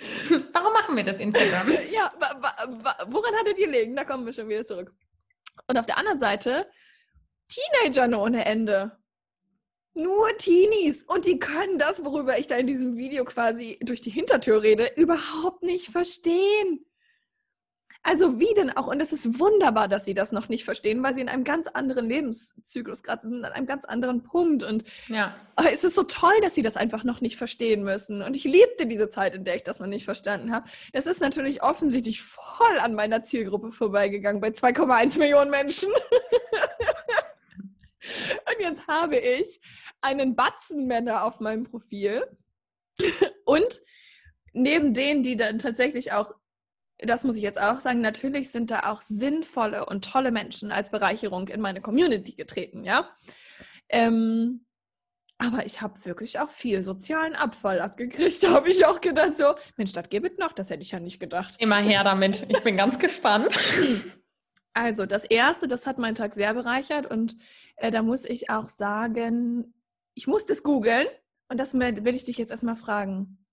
Warum 0.52 0.72
machen 0.72 0.96
wir 0.96 1.04
das 1.04 1.18
Instagram? 1.18 1.72
ja, 1.90 2.10
woran 3.06 3.34
hattet 3.34 3.58
ihr 3.58 3.68
liegen? 3.68 3.96
Da 3.96 4.04
kommen 4.04 4.24
wir 4.24 4.32
schon 4.32 4.48
wieder 4.48 4.64
zurück. 4.64 4.92
Und 5.66 5.78
auf 5.78 5.86
der 5.86 5.98
anderen 5.98 6.20
Seite 6.20 6.66
Teenager 7.48 8.20
ohne 8.20 8.44
Ende. 8.44 8.98
Nur 9.92 10.36
Teenies. 10.38 11.04
Und 11.04 11.26
die 11.26 11.38
können 11.38 11.78
das, 11.78 12.02
worüber 12.04 12.38
ich 12.38 12.46
da 12.46 12.56
in 12.56 12.66
diesem 12.66 12.96
Video 12.96 13.24
quasi 13.24 13.78
durch 13.82 14.00
die 14.00 14.10
Hintertür 14.10 14.62
rede, 14.62 14.90
überhaupt 14.96 15.62
nicht 15.62 15.88
verstehen. 15.88 16.86
Also 18.02 18.40
wie 18.40 18.52
denn 18.54 18.74
auch? 18.76 18.86
Und 18.86 19.00
es 19.00 19.12
ist 19.12 19.38
wunderbar, 19.38 19.86
dass 19.86 20.06
sie 20.06 20.14
das 20.14 20.32
noch 20.32 20.48
nicht 20.48 20.64
verstehen, 20.64 21.02
weil 21.02 21.14
sie 21.14 21.20
in 21.20 21.28
einem 21.28 21.44
ganz 21.44 21.66
anderen 21.66 22.08
Lebenszyklus 22.08 23.02
gerade 23.02 23.28
sind, 23.28 23.44
an 23.44 23.52
einem 23.52 23.66
ganz 23.66 23.84
anderen 23.84 24.22
Punkt. 24.22 24.62
Und 24.62 24.84
ja. 25.08 25.34
es 25.70 25.84
ist 25.84 25.96
so 25.96 26.04
toll, 26.04 26.40
dass 26.40 26.54
sie 26.54 26.62
das 26.62 26.76
einfach 26.76 27.04
noch 27.04 27.20
nicht 27.20 27.36
verstehen 27.36 27.84
müssen. 27.84 28.22
Und 28.22 28.36
ich 28.36 28.44
liebte 28.44 28.86
diese 28.86 29.10
Zeit, 29.10 29.34
in 29.34 29.44
der 29.44 29.56
ich 29.56 29.64
das 29.64 29.80
noch 29.80 29.86
nicht 29.86 30.06
verstanden 30.06 30.50
habe. 30.50 30.66
Das 30.94 31.06
ist 31.06 31.20
natürlich 31.20 31.62
offensichtlich 31.62 32.22
voll 32.22 32.78
an 32.80 32.94
meiner 32.94 33.22
Zielgruppe 33.22 33.70
vorbeigegangen, 33.70 34.40
bei 34.40 34.48
2,1 34.48 35.18
Millionen 35.18 35.50
Menschen. 35.50 35.92
Und 38.02 38.60
jetzt 38.60 38.86
habe 38.88 39.18
ich 39.18 39.60
einen 40.00 40.34
Batzen 40.34 40.86
Männer 40.86 41.24
auf 41.24 41.40
meinem 41.40 41.64
Profil 41.64 42.24
und 43.44 43.80
neben 44.52 44.94
denen, 44.94 45.22
die 45.22 45.36
dann 45.36 45.58
tatsächlich 45.58 46.12
auch, 46.12 46.34
das 47.02 47.24
muss 47.24 47.36
ich 47.36 47.42
jetzt 47.42 47.60
auch 47.60 47.80
sagen, 47.80 48.00
natürlich 48.00 48.50
sind 48.50 48.70
da 48.70 48.90
auch 48.90 49.02
sinnvolle 49.02 49.86
und 49.86 50.04
tolle 50.04 50.30
Menschen 50.30 50.72
als 50.72 50.90
Bereicherung 50.90 51.48
in 51.48 51.60
meine 51.60 51.80
Community 51.80 52.32
getreten, 52.32 52.84
ja. 52.84 53.08
Ähm, 53.88 54.66
aber 55.38 55.64
ich 55.64 55.80
habe 55.80 56.04
wirklich 56.04 56.38
auch 56.38 56.50
viel 56.50 56.82
sozialen 56.82 57.34
Abfall 57.34 57.80
abgekriegt. 57.80 58.42
Da 58.42 58.50
habe 58.54 58.68
ich 58.68 58.84
auch 58.84 59.00
gedacht, 59.00 59.38
so, 59.38 59.54
Mensch, 59.76 59.92
das 59.92 60.08
gibt 60.10 60.30
es 60.32 60.38
noch, 60.38 60.52
das 60.52 60.68
hätte 60.68 60.82
ich 60.82 60.90
ja 60.90 61.00
nicht 61.00 61.18
gedacht. 61.18 61.56
Immer 61.58 61.78
her 61.78 62.04
damit. 62.04 62.46
Ich 62.48 62.62
bin 62.62 62.76
ganz 62.76 62.98
gespannt. 62.98 63.48
Also, 64.72 65.04
das 65.04 65.24
erste, 65.24 65.66
das 65.66 65.88
hat 65.88 65.98
meinen 65.98 66.14
Tag 66.14 66.32
sehr 66.32 66.54
bereichert 66.54 67.04
und 67.04 67.36
äh, 67.74 67.90
da 67.90 68.02
muss 68.02 68.24
ich 68.24 68.50
auch 68.50 68.68
sagen, 68.68 69.74
ich 70.14 70.28
muss 70.28 70.46
das 70.46 70.62
googeln 70.62 71.08
und 71.48 71.58
das 71.58 71.74
will 71.74 72.14
ich 72.14 72.24
dich 72.24 72.38
jetzt 72.38 72.52
erstmal 72.52 72.76
fragen. 72.76 73.44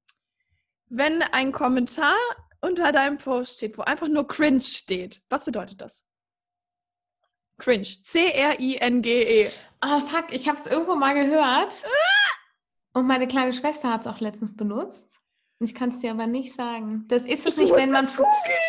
Wenn 0.90 1.24
ein 1.24 1.52
Kommentar 1.52 2.16
unter 2.68 2.92
deinem 2.92 3.18
Post 3.18 3.58
steht, 3.58 3.78
wo 3.78 3.84
einfach 3.84 4.08
nur 4.08 4.28
cringe 4.28 4.62
steht, 4.62 5.22
was 5.30 5.46
bedeutet 5.46 5.82
das? 5.82 6.06
Cringe. 7.58 7.88
C-R-I-N-G-E. 8.04 9.50
Oh, 9.84 10.00
fuck, 10.02 10.32
ich 10.32 10.48
habe 10.48 10.60
es 10.60 10.68
irgendwo 10.68 10.96
mal 10.96 11.14
gehört. 11.14 11.84
Und 12.94 13.08
meine 13.08 13.28
kleine 13.28 13.54
Schwester 13.54 13.92
hat 13.92 14.02
es 14.02 14.08
auch 14.08 14.20
letztens 14.20 14.56
benutzt. 14.56 15.18
Ich 15.60 15.74
kann 15.74 15.90
es 15.90 16.00
dir 16.00 16.12
aber 16.12 16.28
nicht 16.28 16.54
sagen. 16.54 17.06
Das 17.08 17.24
ist 17.24 17.48
es 17.48 17.58
ich 17.58 17.64
nicht, 17.64 17.76
wenn 17.76 17.92
man. 17.92 18.08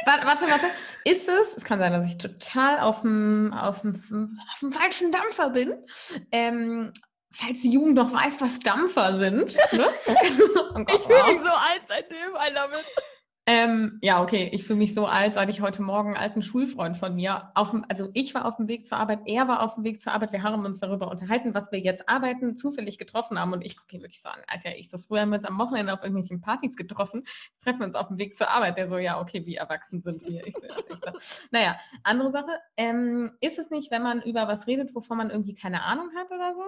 Warte, 0.07 0.26
warte, 0.26 0.47
warte. 0.47 0.67
Ist 1.05 1.28
es? 1.28 1.59
Es 1.59 1.64
kann 1.64 1.78
sein, 1.78 1.93
dass 1.93 2.07
ich 2.07 2.17
total 2.17 2.81
auf 2.81 3.02
dem, 3.02 3.52
auf 3.52 3.83
dem, 3.83 4.40
auf 4.50 4.59
dem 4.61 4.73
falschen 4.73 5.12
Dampfer 5.12 5.50
bin. 5.50 5.85
Ähm, 6.33 6.95
falls 7.31 7.61
die 7.61 7.73
Jugend 7.73 7.95
noch 7.95 8.11
weiß, 8.11 8.40
was 8.40 8.59
Dampfer 8.61 9.17
sind. 9.17 9.55
Ne? 9.73 9.87
oh 10.07 10.85
ich 10.88 11.02
fühle 11.02 11.25
mich 11.26 11.40
so 11.43 11.50
alt 11.50 11.83
seitdem, 11.85 12.35
I 12.35 12.55
love 12.55 12.75
it. 12.75 12.87
Ähm, 13.50 13.99
ja, 14.02 14.23
okay, 14.23 14.50
ich 14.52 14.64
fühle 14.64 14.78
mich 14.78 14.93
so 14.93 15.07
alt, 15.07 15.33
seit 15.33 15.49
ich 15.49 15.62
heute 15.62 15.81
Morgen 15.81 16.09
einen 16.09 16.23
alten 16.23 16.43
Schulfreund 16.43 16.99
von 16.99 17.14
mir 17.17 17.50
auf 17.55 17.71
dem, 17.71 17.83
also 17.88 18.11
ich 18.12 18.35
war 18.35 18.45
auf 18.45 18.57
dem 18.57 18.69
Weg 18.69 18.85
zur 18.85 18.99
Arbeit, 18.99 19.21
er 19.25 19.49
war 19.49 19.62
auf 19.62 19.76
dem 19.76 19.85
Weg 19.85 20.02
zur 20.02 20.12
Arbeit, 20.12 20.33
wir 20.33 20.43
haben 20.43 20.67
uns 20.67 20.81
darüber 20.81 21.11
unterhalten, 21.11 21.55
was 21.55 21.73
wir 21.73 21.78
jetzt 21.78 22.11
arbeiten, 22.11 22.59
zufällig 22.59 22.99
getroffen 22.99 23.38
haben 23.40 23.55
und 23.55 23.64
ich 23.64 23.78
gucke 23.78 23.97
ihn 23.97 24.02
wirklich 24.02 24.21
so 24.21 24.28
an, 24.28 24.43
Alter, 24.49 24.76
ich 24.76 24.90
so, 24.90 24.99
früher 24.99 25.23
haben 25.23 25.31
wir 25.31 25.37
uns 25.37 25.47
am 25.47 25.59
Wochenende 25.59 25.95
auf 25.95 26.02
irgendwelchen 26.02 26.43
Partys 26.43 26.76
getroffen, 26.76 27.26
jetzt 27.50 27.64
treffen 27.64 27.78
wir 27.78 27.87
uns 27.87 27.95
auf 27.95 28.09
dem 28.09 28.19
Weg 28.19 28.37
zur 28.37 28.50
Arbeit, 28.50 28.76
der 28.76 28.87
so, 28.87 28.99
ja, 28.99 29.19
okay, 29.19 29.47
wie 29.47 29.55
erwachsen 29.55 30.02
sind 30.02 30.21
wir? 30.28 30.47
Ich 30.47 30.52
so, 30.52 30.67
echt 30.67 31.02
so. 31.02 31.47
Naja, 31.50 31.78
andere 32.02 32.31
Sache, 32.33 32.52
ähm, 32.76 33.31
ist 33.40 33.59
es 33.59 33.71
nicht, 33.71 33.90
wenn 33.90 34.02
man 34.02 34.21
über 34.21 34.47
was 34.47 34.67
redet, 34.67 34.95
wovon 34.95 35.17
man 35.17 35.31
irgendwie 35.31 35.55
keine 35.55 35.85
Ahnung 35.85 36.11
hat 36.14 36.31
oder 36.31 36.52
so? 36.52 36.64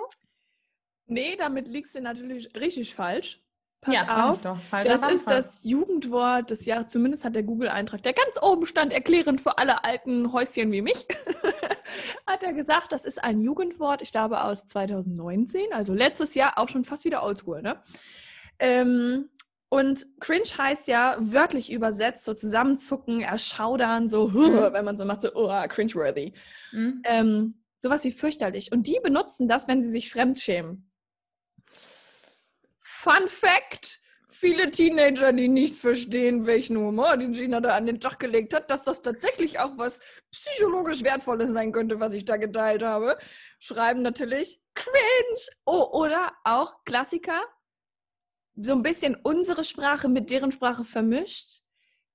Nee, 1.09 1.37
damit 1.37 1.69
liegst 1.69 1.95
du 1.95 2.01
natürlich 2.01 2.55
richtig 2.55 2.95
falsch. 2.95 3.39
Pass 3.83 3.95
ja, 3.95 4.29
auf, 4.29 4.39
doch, 4.41 4.59
das 4.85 5.11
ist 5.11 5.27
das 5.27 5.65
Jugendwort 5.65 6.51
des 6.51 6.67
Jahres, 6.67 6.89
zumindest 6.89 7.25
hat 7.25 7.35
der 7.35 7.43
Google-Eintrag, 7.43 8.03
der 8.03 8.13
ganz 8.13 8.37
oben 8.43 8.67
stand, 8.67 8.93
erklärend 8.93 9.41
für 9.41 9.57
alle 9.57 9.85
alten 9.85 10.35
Häuschen 10.35 10.71
wie 10.71 10.83
mich, 10.83 11.07
hat 12.27 12.43
er 12.43 12.53
gesagt, 12.53 12.93
das 12.93 13.07
ist 13.07 13.25
ein 13.25 13.39
Jugendwort, 13.39 14.03
ich 14.03 14.13
glaube 14.13 14.43
aus 14.45 14.67
2019, 14.67 15.73
also 15.73 15.95
letztes 15.95 16.35
Jahr 16.35 16.59
auch 16.59 16.69
schon 16.69 16.85
fast 16.85 17.07
wieder 17.07 17.23
oldschool, 17.23 17.63
ne? 17.63 17.81
Ähm, 18.59 19.31
und 19.71 20.05
cringe 20.19 20.45
heißt 20.59 20.89
ja 20.89 21.17
wörtlich 21.19 21.73
übersetzt 21.73 22.25
so 22.25 22.35
zusammenzucken, 22.35 23.21
erschaudern, 23.21 24.11
so, 24.11 24.29
mhm. 24.29 24.73
wenn 24.73 24.85
man 24.85 24.99
so 24.99 25.07
macht, 25.07 25.23
so, 25.23 25.31
oh, 25.35 25.49
cringeworthy. 25.69 26.35
Mhm. 26.73 27.03
Ähm, 27.05 27.55
sowas 27.79 28.05
wie 28.05 28.11
fürchterlich. 28.11 28.73
Und 28.73 28.87
die 28.89 28.99
benutzen 29.03 29.49
das, 29.49 29.69
wenn 29.69 29.81
sie 29.81 29.91
sich 29.91 30.11
fremdschämen. 30.11 30.90
Fun 33.03 33.29
Fact! 33.29 33.99
Viele 34.29 34.71
Teenager, 34.71 35.33
die 35.33 35.49
nicht 35.49 35.75
verstehen, 35.75 36.45
welchen 36.45 36.77
Humor 36.77 37.17
die 37.17 37.33
Gina 37.33 37.63
da 37.63 37.75
an 37.75 37.87
den 37.87 37.99
Tag 37.99 38.19
gelegt 38.19 38.53
hat, 38.53 38.71
dass 38.71 38.85
das 38.85 39.01
tatsächlich 39.01 39.59
auch 39.59 39.79
was 39.79 40.01
psychologisch 40.31 41.03
Wertvolles 41.03 41.51
sein 41.51 41.73
könnte, 41.73 41.99
was 41.99 42.13
ich 42.13 42.27
da 42.27 42.37
geteilt 42.37 42.83
habe, 42.83 43.17
schreiben 43.59 44.03
natürlich 44.03 44.61
cringe. 44.75 45.41
Oh, 45.65 45.89
oder 45.93 46.35
auch 46.45 46.85
Klassiker, 46.85 47.43
so 48.55 48.75
ein 48.75 48.83
bisschen 48.83 49.17
unsere 49.23 49.65
Sprache 49.65 50.11
mit 50.11 50.31
deren 50.31 50.53
Sprache 50.53 50.85
vermischt. 50.85 51.63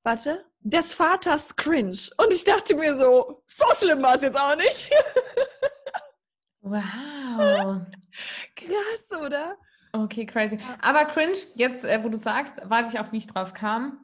Warte, 0.03 0.45
des 0.59 0.93
Vaters 0.93 1.55
cringe. 1.55 1.97
Und 2.17 2.31
ich 2.31 2.43
dachte 2.43 2.75
mir 2.75 2.93
so, 2.93 3.43
so 3.47 3.65
schlimm 3.73 4.03
war 4.03 4.17
es 4.17 4.21
jetzt 4.21 4.37
auch 4.39 4.55
nicht. 4.55 4.91
wow. 6.61 7.81
Krass, 8.55 9.19
oder? 9.19 9.57
Okay, 9.95 10.25
crazy. 10.25 10.57
Aber 10.81 11.05
cringe, 11.05 11.37
jetzt, 11.55 11.85
äh, 11.85 12.03
wo 12.03 12.09
du 12.09 12.17
sagst, 12.17 12.53
weiß 12.63 12.93
ich 12.93 12.99
auch, 12.99 13.11
wie 13.11 13.17
ich 13.17 13.27
drauf 13.27 13.53
kam. 13.53 13.99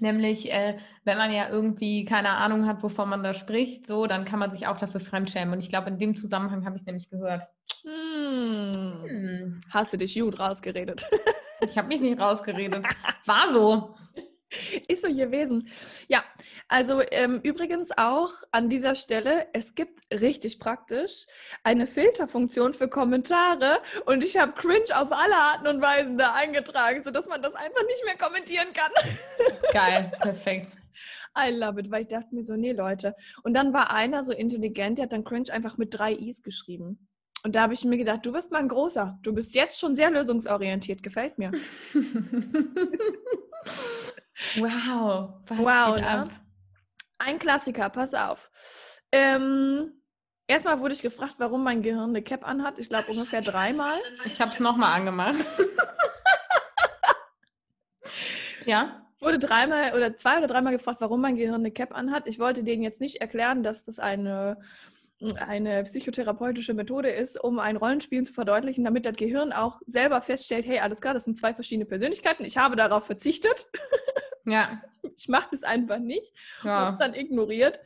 Nämlich, 0.00 0.52
äh, 0.52 0.76
wenn 1.04 1.16
man 1.16 1.32
ja 1.32 1.48
irgendwie 1.48 2.04
keine 2.04 2.30
Ahnung 2.30 2.66
hat, 2.66 2.82
wovon 2.82 3.08
man 3.08 3.22
da 3.22 3.32
spricht, 3.32 3.86
so, 3.86 4.06
dann 4.06 4.24
kann 4.24 4.38
man 4.38 4.50
sich 4.50 4.66
auch 4.66 4.76
dafür 4.76 5.00
fremdschämen. 5.00 5.54
Und 5.54 5.60
ich 5.60 5.70
glaube, 5.70 5.88
in 5.88 5.98
dem 5.98 6.16
Zusammenhang 6.16 6.64
habe 6.66 6.76
ich 6.76 6.82
es 6.82 6.86
nämlich 6.86 7.08
gehört. 7.08 7.44
Hm. 7.84 8.72
Hm. 9.06 9.60
Hast 9.70 9.92
du 9.92 9.96
dich 9.96 10.18
gut 10.18 10.38
rausgeredet? 10.38 11.06
ich 11.60 11.78
habe 11.78 11.88
mich 11.88 12.00
nicht 12.00 12.20
rausgeredet. 12.20 12.84
War 13.24 13.54
so. 13.54 13.94
Ist 14.88 15.02
so 15.02 15.08
gewesen. 15.08 15.68
Ja, 16.06 16.22
also 16.68 17.02
ähm, 17.10 17.40
übrigens 17.42 17.90
auch 17.96 18.30
an 18.50 18.68
dieser 18.68 18.94
Stelle, 18.94 19.46
es 19.52 19.74
gibt 19.74 20.00
richtig 20.10 20.58
praktisch 20.58 21.26
eine 21.62 21.86
Filterfunktion 21.86 22.74
für 22.74 22.88
Kommentare 22.88 23.80
und 24.06 24.24
ich 24.24 24.36
habe 24.36 24.52
cringe 24.52 24.94
auf 24.94 25.12
alle 25.12 25.36
Arten 25.36 25.66
und 25.66 25.82
Weisen 25.82 26.16
da 26.18 26.32
eingetragen, 26.34 27.02
sodass 27.04 27.26
man 27.28 27.42
das 27.42 27.54
einfach 27.54 27.82
nicht 27.86 28.04
mehr 28.04 28.16
kommentieren 28.16 28.68
kann. 28.72 28.90
Geil, 29.72 30.12
perfekt. 30.20 30.76
I 31.36 31.50
love 31.50 31.80
it, 31.80 31.90
weil 31.90 32.02
ich 32.02 32.08
dachte 32.08 32.34
mir 32.34 32.44
so, 32.44 32.54
nee, 32.54 32.72
Leute. 32.72 33.14
Und 33.42 33.54
dann 33.54 33.72
war 33.72 33.90
einer 33.90 34.22
so 34.22 34.32
intelligent, 34.32 34.98
der 34.98 35.04
hat 35.04 35.12
dann 35.12 35.24
cringe 35.24 35.52
einfach 35.52 35.76
mit 35.76 35.98
drei 35.98 36.12
I's 36.12 36.42
geschrieben. 36.42 37.08
Und 37.42 37.54
da 37.56 37.62
habe 37.62 37.74
ich 37.74 37.84
mir 37.84 37.98
gedacht, 37.98 38.24
du 38.24 38.32
wirst 38.32 38.50
mal 38.52 38.58
ein 38.58 38.68
großer. 38.68 39.18
Du 39.22 39.34
bist 39.34 39.54
jetzt 39.54 39.78
schon 39.78 39.94
sehr 39.94 40.10
lösungsorientiert. 40.10 41.02
Gefällt 41.02 41.36
mir. 41.36 41.52
wow. 44.56 45.34
Was 45.46 45.58
wow, 45.58 45.94
geht 45.94 46.04
ne? 46.04 46.08
ab? 46.08 46.30
Ein 47.18 47.38
Klassiker, 47.38 47.90
pass 47.90 48.14
auf. 48.14 48.50
Ähm, 49.12 49.92
erstmal 50.46 50.80
wurde 50.80 50.94
ich 50.94 51.02
gefragt, 51.02 51.34
warum 51.38 51.62
mein 51.62 51.82
Gehirn 51.82 52.10
eine 52.10 52.22
Cap 52.22 52.46
anhat. 52.46 52.78
Ich 52.78 52.88
glaube 52.88 53.10
ungefähr 53.10 53.42
dreimal. 53.42 53.98
Ich 54.24 54.40
habe 54.40 54.50
es 54.50 54.60
nochmal 54.60 54.92
angemacht. 54.92 55.38
ja? 58.66 59.00
Wurde 59.20 59.38
dreimal 59.38 59.94
oder 59.94 60.16
zwei 60.16 60.38
oder 60.38 60.48
dreimal 60.48 60.72
gefragt, 60.72 61.00
warum 61.00 61.20
mein 61.20 61.36
Gehirn 61.36 61.60
eine 61.60 61.70
Cap 61.70 61.94
anhat. 61.94 62.26
Ich 62.26 62.38
wollte 62.38 62.62
denen 62.62 62.82
jetzt 62.82 63.00
nicht 63.00 63.20
erklären, 63.20 63.62
dass 63.62 63.84
das 63.84 63.98
eine 63.98 64.58
eine 65.36 65.84
psychotherapeutische 65.84 66.74
Methode 66.74 67.10
ist, 67.10 67.42
um 67.42 67.58
ein 67.58 67.76
Rollenspiel 67.76 68.22
zu 68.24 68.32
verdeutlichen, 68.32 68.84
damit 68.84 69.06
das 69.06 69.16
Gehirn 69.16 69.52
auch 69.52 69.80
selber 69.86 70.20
feststellt, 70.20 70.66
hey, 70.66 70.80
alles 70.80 71.00
klar, 71.00 71.14
das 71.14 71.24
sind 71.24 71.38
zwei 71.38 71.54
verschiedene 71.54 71.86
Persönlichkeiten. 71.86 72.44
Ich 72.44 72.58
habe 72.58 72.76
darauf 72.76 73.06
verzichtet. 73.06 73.68
Ja. 74.44 74.82
Ich 75.16 75.28
mache 75.28 75.48
das 75.52 75.62
einfach 75.62 75.98
nicht 75.98 76.32
ja. 76.64 76.86
und 76.86 76.92
es 76.94 76.98
dann 76.98 77.14
ignoriert. 77.14 77.78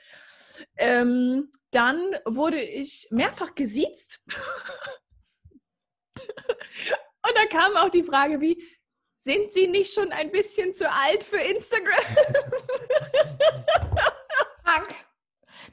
Ähm, 0.77 1.51
dann 1.73 2.17
wurde 2.25 2.63
ich 2.63 3.09
mehrfach 3.11 3.55
gesiezt. 3.55 4.21
und 6.17 7.35
da 7.35 7.45
kam 7.51 7.77
auch 7.77 7.91
die 7.91 8.05
Frage 8.05 8.41
wie, 8.41 8.57
sind 9.17 9.53
Sie 9.53 9.67
nicht 9.67 9.93
schon 9.93 10.11
ein 10.13 10.31
bisschen 10.31 10.75
zu 10.75 10.91
alt 10.91 11.25
für 11.25 11.39
Instagram? 11.39 11.99
Fuck. 14.65 14.89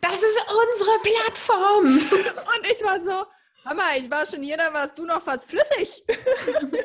Das 0.01 0.21
ist 0.21 0.39
unsere 0.49 0.99
Plattform. 1.03 1.85
Und 1.85 2.67
ich 2.69 2.83
war 2.83 3.01
so, 3.01 3.25
Mama, 3.63 3.83
ich 3.97 4.09
war 4.11 4.25
schon 4.25 4.41
hier, 4.41 4.57
da 4.57 4.73
warst 4.73 4.97
du 4.97 5.05
noch 5.05 5.21
fast 5.21 5.49
flüssig. 5.49 6.03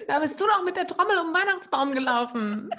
Da 0.07 0.21
bist 0.21 0.41
du 0.41 0.47
noch 0.47 0.63
mit 0.63 0.77
der 0.77 0.87
Trommel 0.87 1.19
um 1.19 1.33
den 1.33 1.35
Weihnachtsbaum 1.35 1.93
gelaufen. 1.93 2.71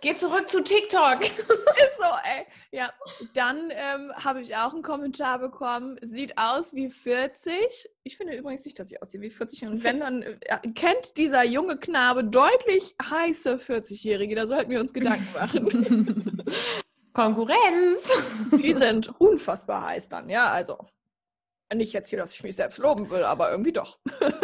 Geh 0.00 0.16
zurück 0.16 0.50
zu 0.50 0.62
TikTok. 0.62 1.22
Ist 1.22 1.38
so, 1.38 2.04
ey. 2.04 2.46
Ja, 2.72 2.92
dann 3.34 3.70
ähm, 3.70 4.12
habe 4.16 4.40
ich 4.40 4.56
auch 4.56 4.72
einen 4.72 4.82
Kommentar 4.82 5.38
bekommen. 5.38 5.96
Sieht 6.02 6.36
aus 6.36 6.74
wie 6.74 6.90
40. 6.90 7.88
Ich 8.02 8.16
finde 8.16 8.36
übrigens 8.36 8.64
nicht, 8.64 8.78
dass 8.78 8.90
ich 8.90 9.00
aussehe 9.00 9.20
wie 9.20 9.30
40. 9.30 9.64
Und 9.66 9.84
wenn 9.84 10.00
dann 10.00 10.22
äh, 10.22 10.36
kennt 10.74 11.16
dieser 11.16 11.44
junge 11.44 11.76
Knabe 11.76 12.24
deutlich 12.24 12.96
heiße 13.02 13.56
40-Jährige, 13.56 14.34
da 14.34 14.46
sollten 14.46 14.70
wir 14.70 14.80
uns 14.80 14.92
Gedanken 14.92 15.28
machen. 15.32 16.42
Konkurrenz. 17.12 18.08
Die 18.60 18.74
sind 18.74 19.08
unfassbar 19.20 19.86
heiß 19.86 20.08
dann, 20.08 20.28
ja, 20.28 20.50
also. 20.50 20.78
Nicht 21.72 21.92
jetzt 21.92 22.10
hier, 22.10 22.18
dass 22.18 22.32
ich 22.32 22.42
mich 22.42 22.54
selbst 22.54 22.78
loben 22.78 23.10
will, 23.10 23.24
aber 23.24 23.50
irgendwie 23.50 23.72
doch. 23.72 23.98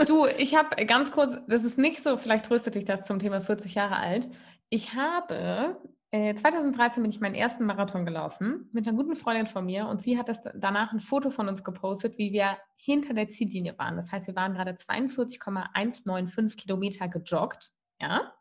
Du, 0.07 0.27
ich 0.39 0.57
habe 0.57 0.85
ganz 0.87 1.13
kurz, 1.13 1.39
das 1.47 1.65
ist 1.65 1.79
nicht 1.79 2.03
so, 2.03 2.17
vielleicht 2.17 2.47
tröstet 2.47 2.75
dich 2.75 2.87
das 2.87 3.07
zum 3.07 3.19
Thema 3.19 3.41
40 3.41 3.75
Jahre 3.75 3.97
alt. 3.97 4.29
Ich 4.71 4.95
habe 4.95 5.77
Äh, 6.13 6.35
2013 6.35 7.05
bin 7.05 7.11
ich 7.11 7.21
meinen 7.21 7.37
ersten 7.37 7.65
Marathon 7.65 8.05
gelaufen 8.05 8.69
mit 8.73 8.85
einer 8.87 8.97
guten 8.97 9.15
Freundin 9.15 9.47
von 9.47 9.65
mir 9.65 9.87
und 9.87 10.03
sie 10.03 10.19
hat 10.19 10.29
das 10.29 10.41
danach 10.57 10.93
ein 10.93 10.99
Foto 10.99 11.31
von 11.31 11.49
uns 11.49 11.63
gepostet, 11.63 12.19
wie 12.19 12.33
wir 12.33 12.59
hinter 12.77 13.15
der 13.15 13.29
Ziellinie 13.29 13.79
waren. 13.79 13.95
Das 13.95 14.11
heißt, 14.11 14.27
wir 14.27 14.35
waren 14.35 14.55
gerade 14.55 14.75
42,195 14.75 16.57
Kilometer 16.57 17.07
gejoggt. 17.07 17.71
Ja. 18.01 18.33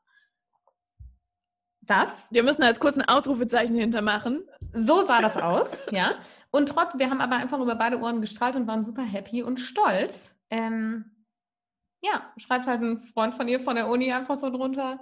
Das. 1.81 2.27
Wir 2.31 2.41
müssen 2.41 2.63
jetzt 2.63 2.79
kurz 2.79 2.97
ein 2.97 3.07
Ausrufezeichen 3.07 3.75
hintermachen. 3.75 4.41
So 4.73 5.03
sah 5.03 5.21
das 5.21 5.37
aus, 5.37 5.77
ja. 5.91 6.15
Und 6.49 6.69
trotz, 6.69 6.97
wir 6.97 7.11
haben 7.11 7.21
aber 7.21 7.35
einfach 7.35 7.59
über 7.59 7.75
beide 7.75 7.99
Ohren 7.99 8.21
gestrahlt 8.21 8.55
und 8.55 8.65
waren 8.65 8.83
super 8.83 9.03
happy 9.03 9.43
und 9.43 9.59
stolz. 9.59 10.35
Ähm, 10.49 11.05
ja, 12.01 12.33
schreibt 12.37 12.65
halt 12.65 12.81
ein 12.81 13.01
Freund 13.01 13.35
von 13.35 13.47
ihr 13.47 13.59
von 13.59 13.75
der 13.75 13.89
Uni 13.89 14.11
einfach 14.11 14.39
so 14.39 14.49
drunter. 14.49 14.99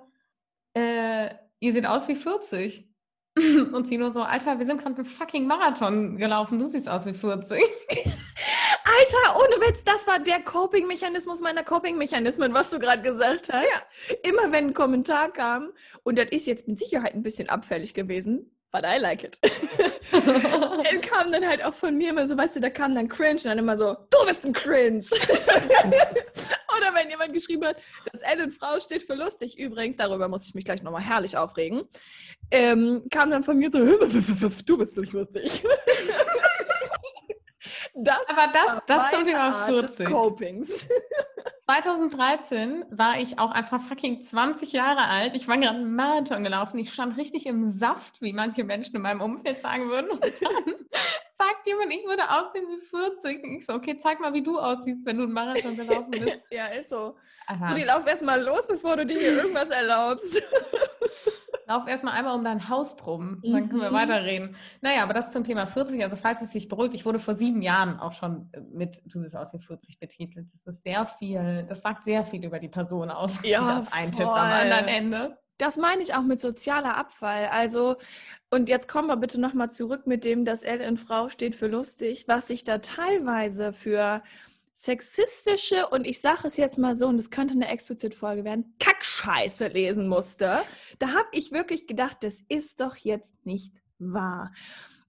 Äh, 0.78 1.34
ihr 1.60 1.74
seht 1.74 1.88
aus 1.88 2.08
wie 2.08 2.16
40. 2.16 2.88
Und 3.74 3.88
sie 3.88 3.98
nur 3.98 4.14
so, 4.14 4.22
Alter, 4.22 4.60
wir 4.60 4.66
sind 4.66 4.82
gerade 4.82 4.96
einen 4.96 5.06
fucking 5.06 5.48
Marathon 5.48 6.18
gelaufen, 6.18 6.60
du 6.60 6.66
siehst 6.66 6.88
aus 6.88 7.06
wie 7.06 7.14
40. 7.14 7.60
Alter, 7.60 9.38
ohne 9.38 9.68
Witz, 9.68 9.84
das 9.84 10.08
war 10.08 10.20
der 10.20 10.42
Coping-Mechanismus 10.42 11.42
meiner 11.42 11.64
Coping-Mechanismen, 11.64 12.54
was 12.54 12.70
du 12.70 12.80
gerade 12.80 13.02
gesagt 13.02 13.52
hast. 13.52 13.64
Ja. 13.64 14.18
Immer 14.24 14.52
wenn 14.52 14.68
ein 14.68 14.74
Kommentar 14.74 15.32
kam, 15.32 15.72
und 16.04 16.18
das 16.18 16.30
ist 16.32 16.48
jetzt 16.48 16.68
mit 16.68 16.80
Sicherheit 16.80 17.14
ein 17.14 17.24
bisschen 17.24 17.50
abfällig 17.50 17.94
gewesen, 17.94 18.57
but 18.72 18.84
I 18.86 18.98
like 18.98 19.24
it. 19.24 19.40
dann 20.12 21.02
kam 21.02 21.32
dann 21.32 21.48
halt 21.48 21.64
auch 21.64 21.74
von 21.74 21.96
mir 21.96 22.10
immer 22.10 22.28
so, 22.28 22.38
weißt 22.38 22.58
du, 22.58 22.60
da 22.60 22.70
kam 22.70 22.96
dann 22.96 23.08
Cringe 23.08 23.36
und 23.36 23.46
dann 23.46 23.58
immer 23.58 23.78
so, 23.78 23.96
du 24.10 24.26
bist 24.26 24.46
ein 24.46 24.54
Cringe. 24.54 25.04
Oder 26.78 26.94
wenn 26.94 27.10
jemand 27.10 27.34
geschrieben 27.34 27.66
hat, 27.66 27.78
dass 28.12 28.22
Ellen 28.22 28.52
Frau 28.52 28.80
steht 28.80 29.04
für 29.04 29.16
lustig, 29.16 29.58
übrigens, 29.58 29.98
darüber 29.98 30.28
muss 30.28 30.48
ich 30.48 30.56
mich 30.56 30.66
gleich 30.66 30.84
nochmal 30.84 31.02
herrlich 31.02 31.38
aufregen, 31.38 31.84
ähm, 32.52 33.04
kam 33.10 33.32
dann 33.32 33.44
von 33.44 33.58
mir 33.58 33.70
so, 33.72 33.80
du 34.66 34.78
bist 34.78 34.98
nicht 34.98 35.14
lustig. 35.14 35.64
Das 38.00 38.30
Aber 38.30 38.52
das, 38.54 38.82
das 38.86 39.12
zum 39.12 39.24
Thema 39.24 39.66
40. 39.66 40.08
Copings. 40.08 40.88
2013 41.66 42.86
war 42.92 43.20
ich 43.20 43.40
auch 43.40 43.52
einfach 43.52 43.82
fucking 43.82 44.22
20 44.22 44.72
Jahre 44.72 45.06
alt. 45.06 45.36
Ich 45.36 45.48
war 45.48 45.58
gerade 45.58 45.80
einen 45.80 45.96
Marathon 45.96 46.44
gelaufen. 46.44 46.78
Ich 46.78 46.94
stand 46.94 47.18
richtig 47.18 47.46
im 47.46 47.66
Saft, 47.66 48.22
wie 48.22 48.32
manche 48.32 48.64
Menschen 48.64 48.96
in 48.96 49.02
meinem 49.02 49.20
Umfeld 49.22 49.58
sagen 49.58 49.90
würden. 49.90 50.12
Und 50.12 50.24
dann 50.24 50.32
sagt 51.38 51.68
jemand, 51.68 51.94
ich 51.94 52.06
würde 52.06 52.30
aussehen 52.30 52.68
wie 52.70 52.82
40. 52.82 53.44
Und 53.44 53.54
ich 53.58 53.66
so, 53.66 53.74
okay, 53.74 53.98
zeig 53.98 54.20
mal, 54.22 54.34
wie 54.34 54.44
du 54.44 54.58
aussiehst, 54.58 55.06
wenn 55.06 55.18
du 55.18 55.24
einen 55.24 55.34
Marathon 55.34 55.76
gelaufen 55.76 56.12
bist. 56.12 56.40
ja, 56.52 56.68
ist 56.68 56.90
so. 56.90 57.18
Aha. 57.48 57.74
Die 57.76 57.84
lauf 57.84 58.06
erst 58.06 58.24
mal 58.24 58.42
los, 58.42 58.68
bevor 58.68 58.98
du 58.98 59.06
dir 59.06 59.18
hier 59.18 59.38
irgendwas 59.38 59.70
erlaubst. 59.70 60.42
Lauf 61.70 61.86
erstmal 61.86 62.14
einmal 62.14 62.34
um 62.36 62.46
dein 62.46 62.70
Haus 62.70 62.96
drum, 62.96 63.42
dann 63.44 63.68
können 63.68 63.82
wir 63.82 63.90
mhm. 63.90 63.96
weiterreden. 63.96 64.56
Naja, 64.80 65.04
aber 65.04 65.14
das 65.14 65.34
zum 65.34 65.44
Thema 65.44 65.66
40. 65.68 66.02
Also, 66.02 66.16
falls 66.16 66.42
es 66.42 66.54
sich 66.54 66.70
beruhigt, 66.70 66.94
ich 66.94 67.06
wurde 67.06 67.20
vor 67.20 67.36
sieben 67.36 67.62
Jahren 67.62 68.00
auch 68.00 68.14
schon 68.14 68.50
mit 68.72 69.02
Du 69.06 69.20
siehst 69.22 69.36
aus 69.36 69.54
wie 69.54 69.60
40 69.60 70.00
betitelt. 70.00 70.48
Das 70.54 70.62
ist 70.62 70.84
sehr 70.84 71.06
viel, 71.06 71.66
das 71.68 71.82
sagt 71.82 72.06
sehr 72.06 72.24
viel 72.24 72.46
über 72.46 72.60
die 72.60 72.70
Person 72.70 73.12
aus, 73.12 73.40
ja, 73.44 73.80
das 73.80 73.92
eintippt 73.92 74.30
am 74.30 74.34
anderen 74.34 74.88
Ende. 74.88 75.38
Das 75.58 75.76
meine 75.76 76.02
ich 76.04 76.14
auch 76.14 76.22
mit 76.22 76.40
sozialer 76.40 76.96
Abfall. 76.96 77.48
Also, 77.48 77.98
und 78.50 78.70
jetzt 78.70 78.88
kommen 78.88 79.08
wir 79.08 79.18
bitte 79.18 79.42
nochmal 79.42 79.70
zurück 79.70 80.08
mit 80.08 80.24
dem, 80.24 80.46
dass 80.46 80.64
L 80.64 80.80
in 80.80 80.98
Frau 80.98 81.28
steht 81.28 81.56
für 81.56 81.68
lustig, 81.68 82.30
was 82.30 82.48
sich 82.48 82.64
da 82.64 82.78
teilweise 82.78 83.74
für 83.74 84.22
sexistische 84.78 85.88
und 85.88 86.06
ich 86.06 86.22
sage 86.22 86.48
es 86.48 86.56
jetzt 86.56 86.78
mal 86.78 86.96
so, 86.96 87.08
und 87.08 87.18
es 87.18 87.32
könnte 87.32 87.56
eine 87.56 87.68
Explizit-Folge 87.68 88.44
werden, 88.44 88.76
Kackscheiße 88.80 89.70
lesen 89.70 90.08
musste, 90.08 90.60
da 91.00 91.08
habe 91.10 91.28
ich 91.32 91.52
wirklich 91.52 91.88
gedacht, 91.88 92.18
das 92.22 92.44
ist 92.48 92.80
doch 92.80 92.96
jetzt 92.96 93.44
nicht 93.44 93.82
wahr. 93.98 94.54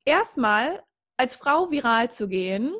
Erstmal, 0.07 0.83
als 1.19 1.37
Frau 1.37 1.71
viral 1.71 2.11
zu 2.11 2.29
gehen, 2.29 2.73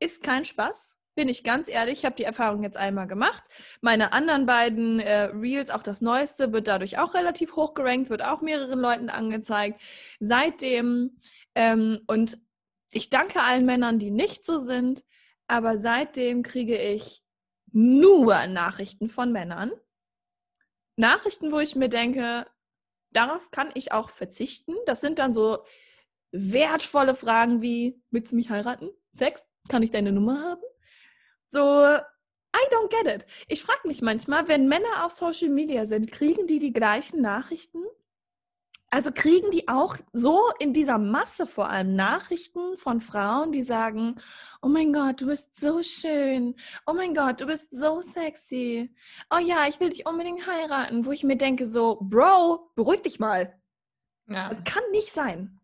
ist 0.00 0.24
kein 0.24 0.44
Spaß. 0.44 0.98
Bin 1.14 1.28
ich 1.28 1.44
ganz 1.44 1.68
ehrlich, 1.68 2.00
ich 2.00 2.04
habe 2.04 2.16
die 2.16 2.24
Erfahrung 2.24 2.64
jetzt 2.64 2.76
einmal 2.76 3.06
gemacht. 3.06 3.44
Meine 3.80 4.12
anderen 4.12 4.44
beiden 4.44 4.98
äh, 4.98 5.26
Reels, 5.26 5.70
auch 5.70 5.84
das 5.84 6.00
neueste, 6.00 6.52
wird 6.52 6.66
dadurch 6.66 6.98
auch 6.98 7.14
relativ 7.14 7.54
hoch 7.54 7.74
gerankt, 7.74 8.10
wird 8.10 8.24
auch 8.24 8.40
mehreren 8.40 8.80
Leuten 8.80 9.08
angezeigt. 9.08 9.80
Seitdem, 10.18 11.16
ähm, 11.54 12.00
und 12.08 12.38
ich 12.90 13.08
danke 13.08 13.40
allen 13.40 13.66
Männern, 13.66 14.00
die 14.00 14.10
nicht 14.10 14.44
so 14.44 14.58
sind, 14.58 15.04
aber 15.54 15.78
seitdem 15.78 16.42
kriege 16.42 16.76
ich 16.76 17.22
nur 17.70 18.48
Nachrichten 18.48 19.08
von 19.08 19.30
Männern. 19.30 19.70
Nachrichten, 20.96 21.52
wo 21.52 21.60
ich 21.60 21.76
mir 21.76 21.88
denke, 21.88 22.44
darauf 23.12 23.52
kann 23.52 23.70
ich 23.74 23.92
auch 23.92 24.10
verzichten. 24.10 24.74
Das 24.86 25.00
sind 25.00 25.20
dann 25.20 25.32
so 25.32 25.58
wertvolle 26.32 27.14
Fragen 27.14 27.62
wie, 27.62 28.02
willst 28.10 28.32
du 28.32 28.36
mich 28.36 28.50
heiraten? 28.50 28.90
Sex? 29.12 29.46
Kann 29.68 29.84
ich 29.84 29.92
deine 29.92 30.10
Nummer 30.10 30.42
haben? 30.42 30.62
So, 31.50 31.60
I 31.60 32.72
don't 32.72 32.90
get 32.90 33.06
it. 33.06 33.24
Ich 33.46 33.62
frage 33.62 33.86
mich 33.86 34.02
manchmal, 34.02 34.48
wenn 34.48 34.66
Männer 34.66 35.04
auf 35.04 35.12
Social 35.12 35.50
Media 35.50 35.84
sind, 35.84 36.10
kriegen 36.10 36.48
die 36.48 36.58
die 36.58 36.72
gleichen 36.72 37.22
Nachrichten? 37.22 37.78
Also 38.94 39.10
kriegen 39.10 39.50
die 39.50 39.66
auch 39.66 39.96
so 40.12 40.40
in 40.60 40.72
dieser 40.72 40.98
Masse 40.98 41.48
vor 41.48 41.68
allem 41.68 41.96
Nachrichten 41.96 42.76
von 42.76 43.00
Frauen, 43.00 43.50
die 43.50 43.64
sagen, 43.64 44.20
oh 44.62 44.68
mein 44.68 44.92
Gott, 44.92 45.20
du 45.20 45.26
bist 45.26 45.60
so 45.60 45.82
schön. 45.82 46.54
Oh 46.86 46.92
mein 46.92 47.12
Gott, 47.12 47.40
du 47.40 47.46
bist 47.46 47.74
so 47.74 48.02
sexy. 48.02 48.94
Oh 49.34 49.38
ja, 49.38 49.66
ich 49.66 49.80
will 49.80 49.90
dich 49.90 50.06
unbedingt 50.06 50.46
heiraten. 50.46 51.06
Wo 51.06 51.10
ich 51.10 51.24
mir 51.24 51.36
denke 51.36 51.66
so, 51.66 51.98
Bro, 52.02 52.70
beruhig 52.76 53.02
dich 53.02 53.18
mal. 53.18 53.60
Ja. 54.28 54.50
Das 54.50 54.62
kann 54.62 54.84
nicht 54.92 55.12
sein. 55.12 55.58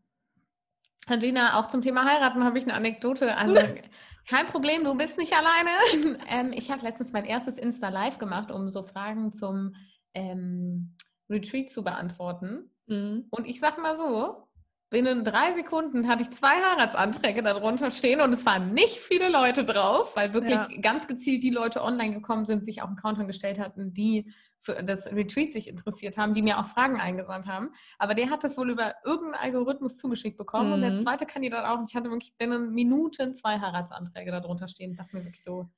Gina, 1.07 1.61
auch 1.61 1.69
zum 1.69 1.83
Thema 1.83 2.07
heiraten 2.07 2.43
habe 2.43 2.59
ich 2.59 2.65
eine 2.65 2.75
Anekdote. 2.75 3.37
Also 3.37 3.61
kein 4.29 4.49
Problem, 4.49 4.83
du 4.83 4.97
bist 4.97 5.19
nicht 5.19 5.35
alleine. 5.35 6.19
ähm, 6.29 6.51
ich 6.53 6.73
habe 6.73 6.83
letztens 6.83 7.13
mein 7.13 7.27
erstes 7.27 7.59
Insta-Live 7.59 8.19
gemacht, 8.19 8.51
um 8.51 8.71
so 8.71 8.83
Fragen 8.83 9.31
zum 9.31 9.77
ähm, 10.15 10.97
Retreat 11.29 11.71
zu 11.71 11.85
beantworten. 11.85 12.73
Mhm. 12.91 13.27
Und 13.31 13.47
ich 13.47 13.61
sag 13.61 13.79
mal 13.79 13.97
so, 13.97 14.49
binnen 14.91 15.25
drei 15.25 15.55
Sekunden 15.55 16.09
hatte 16.09 16.25
ich 16.25 16.31
zwei 16.31 16.49
Heiratsanträge 16.63 17.43
darunter 17.43 17.91
stehen 17.91 18.21
und 18.21 18.33
es 18.33 18.45
waren 18.45 18.75
nicht 18.75 18.99
viele 18.99 19.31
Leute 19.31 19.65
drauf, 19.65 20.17
weil 20.17 20.35
wirklich 20.35 20.59
ja. 20.59 20.81
ganz 20.83 21.07
gezielt 21.07 21.45
die 21.45 21.51
Leute 21.51 21.83
online 21.83 22.13
gekommen 22.13 22.45
sind, 22.45 22.65
sich 22.65 22.83
auch 22.83 22.89
einen 22.89 22.97
Countdown 22.97 23.29
gestellt 23.29 23.61
hatten, 23.61 23.95
die 23.95 24.33
für 24.63 24.83
das 24.83 25.07
Retreat 25.07 25.53
sich 25.53 25.69
interessiert 25.69 26.19
haben, 26.19 26.35
die 26.35 26.43
mir 26.43 26.59
auch 26.59 26.67
Fragen 26.67 27.01
eingesandt 27.01 27.47
haben. 27.47 27.71
Aber 27.99 28.15
der 28.15 28.29
hat 28.29 28.45
das 28.45 28.59
wohl 28.59 28.71
über 28.71 28.95
irgendeinen 29.05 29.43
Algorithmus 29.43 29.97
zugeschickt 29.97 30.37
bekommen 30.37 30.69
mhm. 30.69 30.73
und 30.75 30.81
der 30.83 30.91
mhm. 30.91 30.99
zweite 30.99 31.25
Kandidat 31.25 31.65
auch. 31.65 31.83
Ich 31.87 31.95
hatte 31.95 32.11
wirklich 32.11 32.35
binnen 32.37 32.75
Minuten 32.75 33.33
zwei 33.33 33.59
Heiratsanträge 33.59 34.33
darunter 34.33 34.69
stehen. 34.69 34.91
Ich 34.91 34.99
dachte 34.99 35.17
mir 35.17 35.23
wirklich 35.23 35.43
so, 35.43 35.71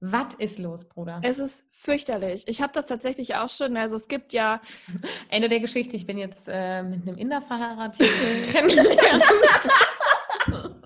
was 0.00 0.34
ist 0.34 0.58
los, 0.58 0.88
Bruder? 0.88 1.20
Es 1.24 1.38
ist 1.38 1.64
fürchterlich. 1.72 2.44
Ich 2.46 2.62
habe 2.62 2.72
das 2.72 2.86
tatsächlich 2.86 3.34
auch 3.34 3.48
schon. 3.48 3.76
Also 3.76 3.96
es 3.96 4.08
gibt 4.08 4.32
ja. 4.32 4.60
Ende 5.28 5.48
der 5.48 5.60
Geschichte, 5.60 5.96
ich 5.96 6.06
bin 6.06 6.18
jetzt 6.18 6.48
äh, 6.48 6.82
mit 6.82 7.02
einem 7.02 7.18
Inder 7.18 7.42
verheiratet. 7.42 8.06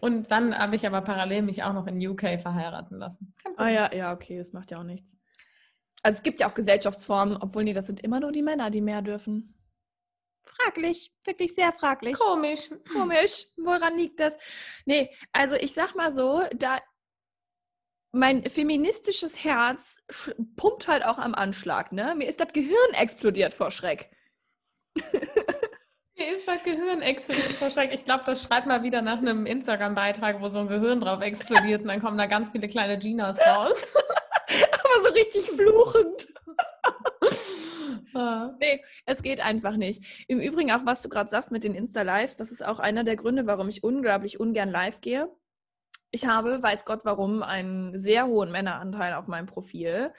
Und 0.00 0.30
dann 0.30 0.56
habe 0.56 0.76
ich 0.76 0.86
aber 0.86 1.00
parallel 1.00 1.42
mich 1.42 1.62
auch 1.62 1.72
noch 1.72 1.86
in 1.86 2.06
UK 2.06 2.40
verheiraten 2.40 2.98
lassen. 2.98 3.34
Ah 3.56 3.68
ja, 3.68 3.92
ja, 3.94 4.12
okay, 4.12 4.38
das 4.38 4.52
macht 4.52 4.70
ja 4.70 4.78
auch 4.78 4.84
nichts. 4.84 5.16
Also 6.02 6.18
es 6.18 6.22
gibt 6.22 6.40
ja 6.40 6.48
auch 6.48 6.54
Gesellschaftsformen, 6.54 7.38
obwohl 7.40 7.64
nee, 7.64 7.72
das 7.72 7.86
sind 7.86 8.00
immer 8.00 8.20
nur 8.20 8.32
die 8.32 8.42
Männer, 8.42 8.70
die 8.70 8.80
mehr 8.80 9.02
dürfen. 9.02 9.54
Fraglich, 10.44 11.12
wirklich 11.24 11.54
sehr 11.54 11.72
fraglich. 11.72 12.14
Komisch. 12.14 12.70
Komisch. 12.92 13.46
Woran 13.56 13.96
liegt 13.96 14.20
das? 14.20 14.36
Nee, 14.84 15.10
also 15.32 15.56
ich 15.56 15.72
sag 15.72 15.94
mal 15.94 16.12
so, 16.12 16.42
da 16.54 16.78
mein 18.16 18.44
feministisches 18.44 19.44
Herz 19.44 20.00
pumpt 20.56 20.88
halt 20.88 21.04
auch 21.04 21.18
am 21.18 21.34
Anschlag, 21.34 21.92
ne? 21.92 22.14
Mir 22.16 22.28
ist 22.28 22.40
das 22.40 22.52
Gehirn 22.52 22.94
explodiert 22.94 23.54
vor 23.54 23.70
Schreck. 23.70 24.10
Mir 26.18 26.34
ist 26.34 26.48
das 26.48 26.64
Gehirn 26.64 27.02
explodiert 27.02 27.52
vor 27.52 27.68
Schreck. 27.68 27.92
Ich 27.92 28.06
glaube, 28.06 28.24
das 28.24 28.42
schreibt 28.42 28.66
mal 28.66 28.82
wieder 28.82 29.02
nach 29.02 29.18
einem 29.18 29.44
Instagram-Beitrag, 29.44 30.40
wo 30.40 30.48
so 30.48 30.60
ein 30.60 30.68
Gehirn 30.68 31.00
drauf 31.00 31.22
explodiert 31.22 31.82
und 31.82 31.88
dann 31.88 32.00
kommen 32.00 32.16
da 32.16 32.24
ganz 32.24 32.48
viele 32.48 32.68
kleine 32.68 32.96
Ginas 32.96 33.38
raus. 33.38 33.92
Aber 34.82 35.04
so 35.04 35.10
richtig 35.12 35.50
fluchend. 35.50 36.28
Ah. 38.14 38.54
nee, 38.60 38.82
es 39.04 39.22
geht 39.22 39.40
einfach 39.40 39.76
nicht. 39.76 40.02
Im 40.26 40.40
Übrigen 40.40 40.72
auch, 40.72 40.86
was 40.86 41.02
du 41.02 41.10
gerade 41.10 41.28
sagst 41.28 41.50
mit 41.50 41.64
den 41.64 41.74
Insta-Lives, 41.74 42.36
das 42.36 42.50
ist 42.50 42.64
auch 42.64 42.78
einer 42.78 43.04
der 43.04 43.16
Gründe, 43.16 43.46
warum 43.46 43.68
ich 43.68 43.84
unglaublich 43.84 44.40
ungern 44.40 44.70
live 44.70 45.02
gehe 45.02 45.28
ich 46.16 46.26
habe, 46.26 46.62
weiß 46.62 46.86
Gott 46.86 47.00
warum, 47.04 47.42
einen 47.42 47.98
sehr 47.98 48.26
hohen 48.26 48.50
Männeranteil 48.50 49.12
auf 49.12 49.26
meinem 49.26 49.46
Profil. 49.46 50.14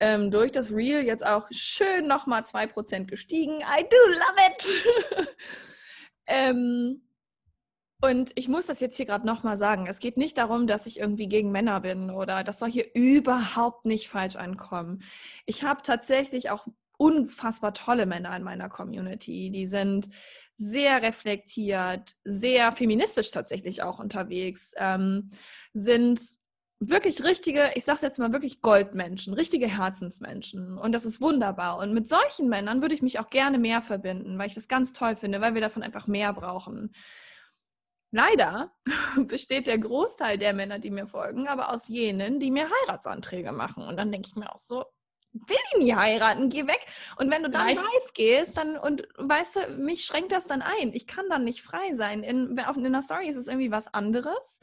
Ähm, 0.00 0.30
durch 0.30 0.50
das 0.50 0.72
Reel 0.72 1.02
jetzt 1.02 1.24
auch 1.24 1.46
schön 1.50 2.06
nochmal 2.08 2.42
2% 2.42 3.04
gestiegen. 3.04 3.60
I 3.60 3.84
do 3.88 3.96
love 4.08 4.38
it! 4.48 5.28
ähm, 6.26 7.02
und 8.00 8.32
ich 8.34 8.48
muss 8.48 8.66
das 8.66 8.80
jetzt 8.80 8.96
hier 8.96 9.04
gerade 9.04 9.26
nochmal 9.26 9.58
sagen. 9.58 9.86
Es 9.86 9.98
geht 9.98 10.16
nicht 10.16 10.38
darum, 10.38 10.66
dass 10.66 10.86
ich 10.86 10.98
irgendwie 10.98 11.28
gegen 11.28 11.52
Männer 11.52 11.80
bin 11.80 12.10
oder 12.10 12.42
das 12.44 12.58
soll 12.58 12.70
hier 12.70 12.86
überhaupt 12.94 13.84
nicht 13.84 14.08
falsch 14.08 14.36
ankommen. 14.36 15.02
Ich 15.44 15.64
habe 15.64 15.82
tatsächlich 15.82 16.48
auch 16.48 16.66
unfassbar 16.96 17.74
tolle 17.74 18.06
Männer 18.06 18.34
in 18.34 18.42
meiner 18.42 18.70
Community. 18.70 19.50
Die 19.50 19.66
sind 19.66 20.08
sehr 20.56 21.02
reflektiert, 21.02 22.14
sehr 22.24 22.72
feministisch 22.72 23.30
tatsächlich 23.30 23.82
auch 23.82 23.98
unterwegs, 23.98 24.72
ähm, 24.76 25.30
sind 25.72 26.20
wirklich 26.80 27.22
richtige, 27.22 27.70
ich 27.74 27.84
sag's 27.84 28.02
jetzt 28.02 28.18
mal 28.18 28.32
wirklich 28.32 28.60
Goldmenschen, 28.60 29.34
richtige 29.34 29.68
Herzensmenschen. 29.68 30.78
Und 30.78 30.92
das 30.92 31.04
ist 31.04 31.20
wunderbar. 31.20 31.78
Und 31.78 31.94
mit 31.94 32.08
solchen 32.08 32.48
Männern 32.48 32.82
würde 32.82 32.94
ich 32.94 33.02
mich 33.02 33.20
auch 33.20 33.30
gerne 33.30 33.58
mehr 33.58 33.82
verbinden, 33.82 34.38
weil 34.38 34.48
ich 34.48 34.54
das 34.54 34.68
ganz 34.68 34.92
toll 34.92 35.16
finde, 35.16 35.40
weil 35.40 35.54
wir 35.54 35.60
davon 35.60 35.82
einfach 35.82 36.06
mehr 36.06 36.32
brauchen. 36.32 36.92
Leider 38.10 38.72
besteht 39.26 39.68
der 39.68 39.78
Großteil 39.78 40.38
der 40.38 40.52
Männer, 40.52 40.78
die 40.78 40.90
mir 40.90 41.06
folgen, 41.06 41.46
aber 41.46 41.72
aus 41.72 41.88
jenen, 41.88 42.40
die 42.40 42.50
mir 42.50 42.68
Heiratsanträge 42.68 43.52
machen. 43.52 43.84
Und 43.84 43.96
dann 43.96 44.10
denke 44.10 44.28
ich 44.28 44.36
mir 44.36 44.52
auch 44.52 44.58
so, 44.58 44.84
will 45.32 45.56
ich 45.72 45.78
nie 45.78 45.94
heiraten, 45.94 46.48
geh 46.48 46.66
weg. 46.66 46.80
Und 47.16 47.30
wenn 47.30 47.42
du 47.42 47.50
dann 47.50 47.68
Vielleicht. 47.68 47.80
live 47.80 48.12
gehst, 48.14 48.56
dann, 48.56 48.76
und 48.76 49.08
weißt 49.16 49.56
du, 49.56 49.68
mich 49.78 50.04
schränkt 50.04 50.32
das 50.32 50.46
dann 50.46 50.62
ein. 50.62 50.92
Ich 50.92 51.06
kann 51.06 51.24
dann 51.28 51.44
nicht 51.44 51.62
frei 51.62 51.94
sein. 51.94 52.22
In, 52.22 52.58
auf, 52.60 52.76
in 52.76 52.92
der 52.92 53.02
Story 53.02 53.28
ist 53.28 53.36
es 53.36 53.48
irgendwie 53.48 53.70
was 53.70 53.92
anderes. 53.92 54.60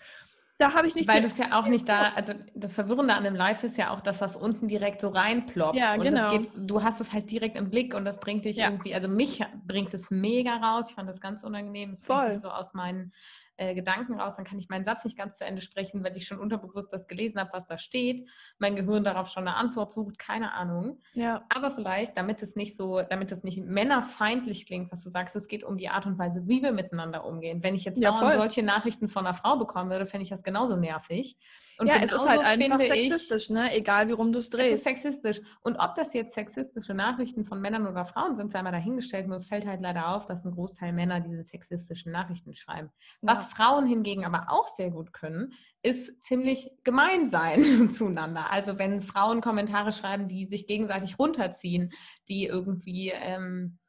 Da 0.59 0.73
habe 0.73 0.87
ich 0.87 0.95
nicht. 0.95 1.07
Weil 1.07 1.21
du 1.21 1.27
es 1.27 1.37
ja 1.37 1.57
auch 1.57 1.67
nicht 1.67 1.87
da, 1.87 2.11
also 2.15 2.33
das 2.53 2.73
Verwirrende 2.73 3.13
an 3.13 3.23
dem 3.23 3.33
Live 3.33 3.63
ist 3.63 3.77
ja 3.77 3.91
auch, 3.91 4.01
dass 4.01 4.19
das 4.19 4.35
unten 4.35 4.67
direkt 4.67 4.99
so 4.99 5.07
reinploppt. 5.07 5.77
Ja, 5.77 5.93
und 5.93 6.01
genau. 6.01 6.29
Geht, 6.31 6.49
du 6.57 6.83
hast 6.83 6.99
es 6.99 7.13
halt 7.13 7.31
direkt 7.31 7.55
im 7.57 7.69
Blick 7.69 7.95
und 7.95 8.03
das 8.03 8.19
bringt 8.19 8.43
dich 8.43 8.57
ja. 8.57 8.65
irgendwie, 8.65 8.93
also 8.93 9.07
mich 9.07 9.41
bringt 9.65 9.93
es 9.93 10.11
mega 10.11 10.57
raus. 10.57 10.87
Ich 10.89 10.95
fand 10.95 11.07
das 11.07 11.21
ganz 11.21 11.45
unangenehm. 11.45 11.91
Es 11.91 12.03
bringt 12.03 12.27
mich 12.27 12.39
so 12.39 12.49
aus 12.49 12.73
meinen 12.73 13.13
äh, 13.59 13.75
Gedanken 13.75 14.19
raus, 14.19 14.37
dann 14.37 14.45
kann 14.45 14.57
ich 14.57 14.69
meinen 14.69 14.85
Satz 14.85 15.03
nicht 15.03 15.17
ganz 15.17 15.37
zu 15.37 15.45
Ende 15.45 15.61
sprechen, 15.61 16.03
weil 16.03 16.15
ich 16.15 16.25
schon 16.25 16.39
unterbewusst 16.39 16.93
das 16.93 17.07
gelesen 17.07 17.39
habe, 17.39 17.51
was 17.51 17.67
da 17.67 17.77
steht. 17.77 18.29
Mein 18.57 18.75
Gehirn 18.75 19.03
darauf 19.03 19.27
schon 19.27 19.47
eine 19.47 19.57
Antwort 19.57 19.91
sucht, 19.91 20.17
keine 20.17 20.53
Ahnung. 20.53 21.01
Ja. 21.13 21.43
Aber 21.49 21.69
vielleicht, 21.69 22.17
damit 22.17 22.41
es 22.41 22.55
nicht 22.55 22.75
so, 22.75 23.01
damit 23.01 23.31
es 23.31 23.43
nicht 23.43 23.63
männerfeindlich 23.63 24.65
klingt, 24.65 24.91
was 24.91 25.03
du 25.03 25.09
sagst, 25.09 25.35
es 25.35 25.47
geht 25.47 25.65
um 25.65 25.77
die 25.77 25.89
Art 25.89 26.05
und 26.05 26.17
Weise, 26.17 26.47
wie 26.47 26.61
wir 26.61 26.71
miteinander 26.71 27.25
umgehen. 27.25 27.61
Wenn 27.61 27.75
ich 27.75 27.83
jetzt 27.83 28.01
ja, 28.01 28.11
dauernd 28.11 28.39
solche 28.39 28.63
Nachrichten 28.63 29.09
von 29.09 29.25
einer 29.25 29.35
Frau 29.35 29.57
bekommen 29.57 29.89
würde, 29.89 30.05
fände 30.05 30.23
ich 30.23 30.29
das 30.29 30.43
genauso 30.43 30.77
nervig. 30.77 31.37
Und 31.79 31.87
ja, 31.87 31.95
es 31.95 32.11
ist 32.11 32.27
halt 32.27 32.41
einfach 32.41 32.81
sexistisch, 32.81 33.45
ich, 33.45 33.49
ne? 33.51 33.73
egal 33.73 34.09
wie 34.09 34.11
rum 34.11 34.33
du 34.33 34.39
es 34.39 34.49
drehst. 34.49 34.73
Es 34.73 34.79
ist 34.79 34.83
sexistisch. 34.83 35.39
Und 35.61 35.77
ob 35.77 35.95
das 35.95 36.13
jetzt 36.13 36.33
sexistische 36.33 36.93
Nachrichten 36.93 37.45
von 37.45 37.61
Männern 37.61 37.87
oder 37.87 38.05
Frauen 38.05 38.35
sind, 38.35 38.51
sei 38.51 38.61
mal 38.61 38.73
dahingestellt. 38.73 39.27
Nur 39.27 39.37
es 39.37 39.47
fällt 39.47 39.65
halt 39.65 39.79
leider 39.79 40.13
auf, 40.13 40.25
dass 40.25 40.43
ein 40.43 40.51
Großteil 40.51 40.91
Männer 40.91 41.21
diese 41.21 41.41
sexistischen 41.41 42.11
Nachrichten 42.11 42.53
schreiben. 42.53 42.89
Ja. 43.21 43.31
Was 43.31 43.45
Frauen 43.45 43.87
hingegen 43.87 44.25
aber 44.25 44.47
auch 44.49 44.67
sehr 44.67 44.91
gut 44.91 45.13
können, 45.13 45.53
ist 45.81 46.21
ziemlich 46.21 46.69
gemein 46.83 47.29
sein 47.29 47.89
zueinander. 47.89 48.51
Also 48.51 48.77
wenn 48.77 48.99
Frauen 48.99 49.39
Kommentare 49.39 49.93
schreiben, 49.93 50.27
die 50.27 50.45
sich 50.45 50.67
gegenseitig 50.67 51.17
runterziehen, 51.17 51.93
die 52.27 52.45
irgendwie... 52.45 53.13
Ähm, 53.15 53.79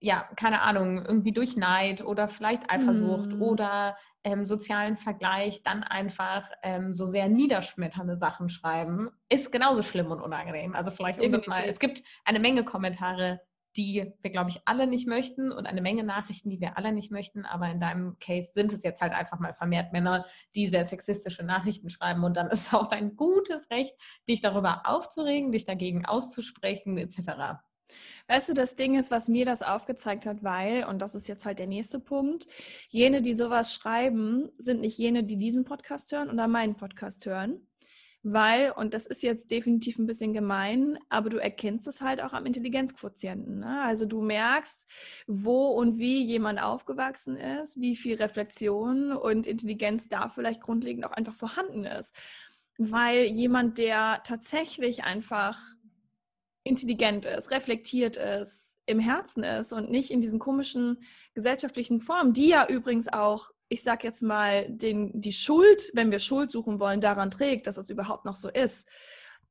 ja, 0.00 0.28
keine 0.36 0.62
Ahnung, 0.62 1.04
irgendwie 1.04 1.32
durch 1.32 1.56
Neid 1.56 2.04
oder 2.04 2.28
vielleicht 2.28 2.70
Eifersucht 2.70 3.32
mm. 3.32 3.42
oder 3.42 3.96
ähm, 4.24 4.44
sozialen 4.44 4.96
Vergleich 4.96 5.62
dann 5.62 5.82
einfach 5.82 6.48
ähm, 6.62 6.94
so 6.94 7.06
sehr 7.06 7.28
niederschmetternde 7.28 8.16
Sachen 8.16 8.48
schreiben, 8.48 9.10
ist 9.28 9.50
genauso 9.50 9.82
schlimm 9.82 10.10
und 10.10 10.20
unangenehm. 10.20 10.74
Also 10.74 10.90
vielleicht 10.90 11.20
um 11.20 11.32
das 11.32 11.46
mal, 11.46 11.64
es 11.66 11.78
gibt 11.78 12.02
eine 12.24 12.38
Menge 12.38 12.64
Kommentare, 12.64 13.40
die 13.76 14.12
wir, 14.22 14.30
glaube 14.30 14.50
ich, 14.50 14.60
alle 14.64 14.86
nicht 14.86 15.06
möchten 15.06 15.52
und 15.52 15.66
eine 15.66 15.80
Menge 15.80 16.02
Nachrichten, 16.02 16.50
die 16.50 16.60
wir 16.60 16.76
alle 16.76 16.92
nicht 16.92 17.12
möchten. 17.12 17.44
Aber 17.44 17.70
in 17.70 17.80
deinem 17.80 18.18
Case 18.18 18.52
sind 18.52 18.72
es 18.72 18.82
jetzt 18.82 19.00
halt 19.00 19.12
einfach 19.12 19.38
mal 19.38 19.54
vermehrt 19.54 19.92
Männer, 19.92 20.24
die 20.54 20.66
sehr 20.66 20.84
sexistische 20.84 21.44
Nachrichten 21.44 21.88
schreiben. 21.88 22.24
Und 22.24 22.36
dann 22.36 22.48
ist 22.48 22.72
auch 22.74 22.88
dein 22.88 23.14
gutes 23.14 23.70
Recht, 23.70 23.94
dich 24.28 24.40
darüber 24.40 24.82
aufzuregen, 24.84 25.52
dich 25.52 25.64
dagegen 25.64 26.06
auszusprechen, 26.06 26.98
etc. 26.98 27.60
Weißt 28.26 28.48
du, 28.48 28.54
das 28.54 28.76
Ding 28.76 28.98
ist, 28.98 29.10
was 29.10 29.28
mir 29.28 29.44
das 29.44 29.62
aufgezeigt 29.62 30.26
hat, 30.26 30.42
weil, 30.42 30.84
und 30.84 31.00
das 31.00 31.14
ist 31.14 31.28
jetzt 31.28 31.46
halt 31.46 31.58
der 31.58 31.66
nächste 31.66 32.00
Punkt, 32.00 32.46
jene, 32.88 33.22
die 33.22 33.34
sowas 33.34 33.74
schreiben, 33.74 34.50
sind 34.58 34.80
nicht 34.80 34.98
jene, 34.98 35.24
die 35.24 35.36
diesen 35.36 35.64
Podcast 35.64 36.12
hören 36.12 36.30
oder 36.30 36.48
meinen 36.48 36.76
Podcast 36.76 37.26
hören. 37.26 37.68
Weil, 38.24 38.72
und 38.72 38.94
das 38.94 39.06
ist 39.06 39.22
jetzt 39.22 39.50
definitiv 39.50 39.98
ein 39.98 40.06
bisschen 40.06 40.32
gemein, 40.32 40.98
aber 41.08 41.30
du 41.30 41.38
erkennst 41.38 41.86
es 41.86 42.00
halt 42.02 42.20
auch 42.20 42.32
am 42.32 42.46
Intelligenzquotienten. 42.46 43.60
Ne? 43.60 43.80
Also 43.82 44.06
du 44.06 44.20
merkst, 44.20 44.86
wo 45.28 45.68
und 45.68 45.98
wie 45.98 46.22
jemand 46.22 46.60
aufgewachsen 46.60 47.36
ist, 47.36 47.80
wie 47.80 47.94
viel 47.94 48.16
Reflexion 48.16 49.12
und 49.12 49.46
Intelligenz 49.46 50.08
da 50.08 50.28
vielleicht 50.28 50.60
grundlegend 50.60 51.06
auch 51.06 51.12
einfach 51.12 51.36
vorhanden 51.36 51.84
ist. 51.84 52.14
Weil 52.76 53.24
jemand, 53.26 53.78
der 53.78 54.20
tatsächlich 54.24 55.04
einfach 55.04 55.58
intelligent 56.68 57.24
ist, 57.24 57.50
reflektiert 57.50 58.16
ist, 58.16 58.78
im 58.86 59.00
Herzen 59.00 59.42
ist 59.42 59.72
und 59.72 59.90
nicht 59.90 60.10
in 60.10 60.20
diesen 60.20 60.38
komischen 60.38 61.02
gesellschaftlichen 61.34 62.00
Formen, 62.00 62.32
die 62.32 62.48
ja 62.48 62.66
übrigens 62.68 63.08
auch, 63.08 63.50
ich 63.68 63.82
sag 63.82 64.04
jetzt 64.04 64.22
mal, 64.22 64.66
den, 64.68 65.20
die 65.20 65.32
Schuld, 65.32 65.90
wenn 65.94 66.10
wir 66.10 66.20
Schuld 66.20 66.52
suchen 66.52 66.80
wollen, 66.80 67.00
daran 67.00 67.30
trägt, 67.30 67.66
dass 67.66 67.76
es 67.76 67.90
überhaupt 67.90 68.24
noch 68.24 68.36
so 68.36 68.48
ist. 68.48 68.88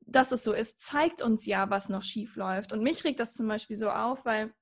Dass 0.02 0.32
es 0.32 0.44
so 0.44 0.54
ist, 0.54 0.80
zeigt 0.82 1.22
uns 1.22 1.46
ja, 1.46 1.70
was 1.70 1.90
noch 1.90 2.04
schief 2.04 2.36
läuft. 2.36 2.72
Und 2.72 2.82
mich 2.82 3.04
regt 3.04 3.20
das 3.20 3.34
zum 3.34 3.48
Beispiel 3.48 3.76
so 3.76 3.90
auf, 3.90 4.26
weil 4.26 4.54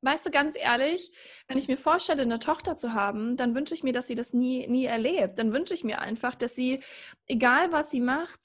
Weißt 0.00 0.24
du, 0.24 0.30
ganz 0.30 0.56
ehrlich, 0.56 1.10
wenn 1.48 1.58
ich 1.58 1.66
mir 1.66 1.76
vorstelle, 1.76 2.22
eine 2.22 2.38
Tochter 2.38 2.76
zu 2.76 2.94
haben, 2.94 3.36
dann 3.36 3.56
wünsche 3.56 3.74
ich 3.74 3.82
mir, 3.82 3.92
dass 3.92 4.06
sie 4.06 4.14
das 4.14 4.32
nie, 4.32 4.68
nie 4.68 4.84
erlebt. 4.84 5.40
Dann 5.40 5.52
wünsche 5.52 5.74
ich 5.74 5.82
mir 5.82 5.98
einfach, 6.00 6.36
dass 6.36 6.54
sie, 6.54 6.80
egal 7.26 7.72
was 7.72 7.90
sie 7.90 8.00
macht, 8.00 8.38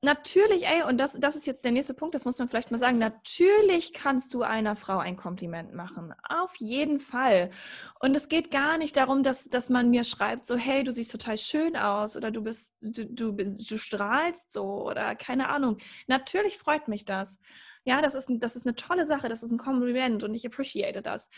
Natürlich, 0.00 0.64
ey, 0.64 0.84
und 0.84 0.96
das, 0.98 1.14
das 1.14 1.34
ist 1.34 1.48
jetzt 1.48 1.64
der 1.64 1.72
nächste 1.72 1.92
Punkt, 1.92 2.14
das 2.14 2.24
muss 2.24 2.38
man 2.38 2.48
vielleicht 2.48 2.70
mal 2.70 2.78
sagen. 2.78 2.98
Natürlich 2.98 3.92
kannst 3.92 4.32
du 4.32 4.42
einer 4.42 4.76
Frau 4.76 4.98
ein 4.98 5.16
Kompliment 5.16 5.74
machen. 5.74 6.14
Auf 6.28 6.54
jeden 6.58 7.00
Fall. 7.00 7.50
Und 7.98 8.16
es 8.16 8.28
geht 8.28 8.52
gar 8.52 8.78
nicht 8.78 8.96
darum, 8.96 9.24
dass, 9.24 9.48
dass 9.48 9.70
man 9.70 9.90
mir 9.90 10.04
schreibt, 10.04 10.46
so, 10.46 10.56
hey, 10.56 10.84
du 10.84 10.92
siehst 10.92 11.10
total 11.10 11.36
schön 11.36 11.76
aus 11.76 12.16
oder 12.16 12.30
du 12.30 12.42
bist, 12.42 12.76
du, 12.80 13.06
du, 13.06 13.32
du 13.32 13.78
strahlst 13.78 14.52
so 14.52 14.86
oder 14.86 15.16
keine 15.16 15.48
Ahnung. 15.48 15.78
Natürlich 16.06 16.58
freut 16.58 16.86
mich 16.86 17.04
das. 17.04 17.40
Ja, 17.84 18.00
das 18.00 18.14
ist, 18.14 18.28
das 18.30 18.54
ist 18.54 18.66
eine 18.66 18.76
tolle 18.76 19.04
Sache, 19.04 19.28
das 19.28 19.42
ist 19.42 19.50
ein 19.50 19.58
Kompliment 19.58 20.22
und 20.22 20.32
ich 20.32 20.46
appreciate 20.46 21.02
das. 21.02 21.28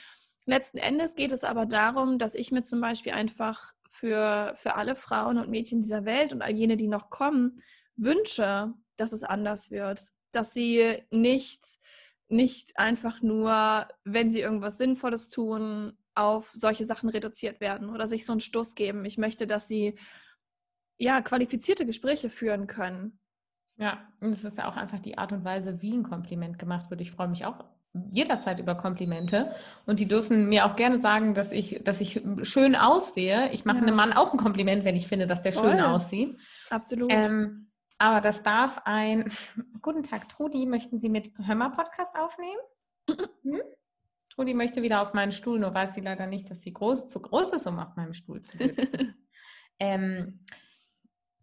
Letzten 0.44 0.78
Endes 0.78 1.14
geht 1.14 1.32
es 1.32 1.44
aber 1.44 1.64
darum, 1.64 2.18
dass 2.18 2.34
ich 2.34 2.52
mir 2.52 2.62
zum 2.62 2.82
Beispiel 2.82 3.12
einfach 3.12 3.72
für, 3.90 4.52
für 4.56 4.74
alle 4.74 4.96
Frauen 4.96 5.38
und 5.38 5.48
Mädchen 5.48 5.80
dieser 5.80 6.04
Welt 6.04 6.34
und 6.34 6.42
all 6.42 6.52
jene, 6.52 6.76
die 6.76 6.88
noch 6.88 7.08
kommen, 7.08 7.62
wünsche, 7.96 8.72
dass 8.96 9.12
es 9.12 9.24
anders 9.24 9.70
wird, 9.70 10.00
dass 10.32 10.52
sie 10.52 11.02
nicht, 11.10 11.64
nicht 12.28 12.78
einfach 12.78 13.22
nur, 13.22 13.88
wenn 14.04 14.30
sie 14.30 14.40
irgendwas 14.40 14.78
Sinnvolles 14.78 15.28
tun, 15.28 15.96
auf 16.14 16.50
solche 16.52 16.84
Sachen 16.84 17.08
reduziert 17.08 17.60
werden 17.60 17.90
oder 17.90 18.06
sich 18.06 18.26
so 18.26 18.32
einen 18.32 18.40
Stoß 18.40 18.74
geben. 18.74 19.04
Ich 19.04 19.16
möchte, 19.16 19.46
dass 19.46 19.68
sie 19.68 19.98
ja 20.98 21.22
qualifizierte 21.22 21.86
Gespräche 21.86 22.30
führen 22.30 22.66
können. 22.66 23.18
Ja, 23.76 24.06
und 24.20 24.32
es 24.32 24.44
ist 24.44 24.58
ja 24.58 24.68
auch 24.68 24.76
einfach 24.76 24.98
die 24.98 25.16
Art 25.16 25.32
und 25.32 25.44
Weise, 25.44 25.80
wie 25.80 25.96
ein 25.96 26.02
Kompliment 26.02 26.58
gemacht 26.58 26.90
wird. 26.90 27.00
Ich 27.00 27.12
freue 27.12 27.28
mich 27.28 27.46
auch 27.46 27.64
jederzeit 28.10 28.60
über 28.60 28.76
Komplimente 28.76 29.52
und 29.86 29.98
die 29.98 30.06
dürfen 30.06 30.48
mir 30.48 30.66
auch 30.66 30.76
gerne 30.76 31.00
sagen, 31.00 31.34
dass 31.34 31.50
ich, 31.50 31.80
dass 31.82 32.00
ich 32.00 32.22
schön 32.42 32.76
aussehe. 32.76 33.50
Ich 33.52 33.64
mache 33.64 33.78
ja. 33.78 33.82
einem 33.82 33.96
Mann 33.96 34.12
auch 34.12 34.32
ein 34.32 34.38
Kompliment, 34.38 34.84
wenn 34.84 34.94
ich 34.94 35.08
finde, 35.08 35.26
dass 35.26 35.42
der 35.42 35.52
Voll. 35.52 35.70
schön 35.70 35.80
aussieht. 35.80 36.38
Absolut. 36.68 37.10
Ähm, 37.12 37.69
aber 38.00 38.20
das 38.20 38.42
darf 38.42 38.80
ein. 38.86 39.30
Guten 39.82 40.02
Tag, 40.02 40.28
Trudi. 40.28 40.66
Möchten 40.66 40.98
Sie 40.98 41.08
mit 41.08 41.32
Hömmer-Podcast 41.38 42.16
aufnehmen? 42.16 42.60
Hm? 43.42 43.60
Trudi 44.34 44.54
möchte 44.54 44.82
wieder 44.82 45.02
auf 45.02 45.12
meinen 45.12 45.32
Stuhl, 45.32 45.58
nur 45.58 45.74
weiß 45.74 45.94
sie 45.94 46.02
leider 46.02 46.26
nicht, 46.26 46.50
dass 46.50 46.62
sie 46.62 46.72
groß, 46.72 47.08
zu 47.08 47.20
groß 47.20 47.54
ist, 47.54 47.66
um 47.66 47.78
auf 47.78 47.96
meinem 47.96 48.14
Stuhl 48.14 48.40
zu 48.42 48.56
sitzen. 48.56 49.14
ähm, 49.80 50.44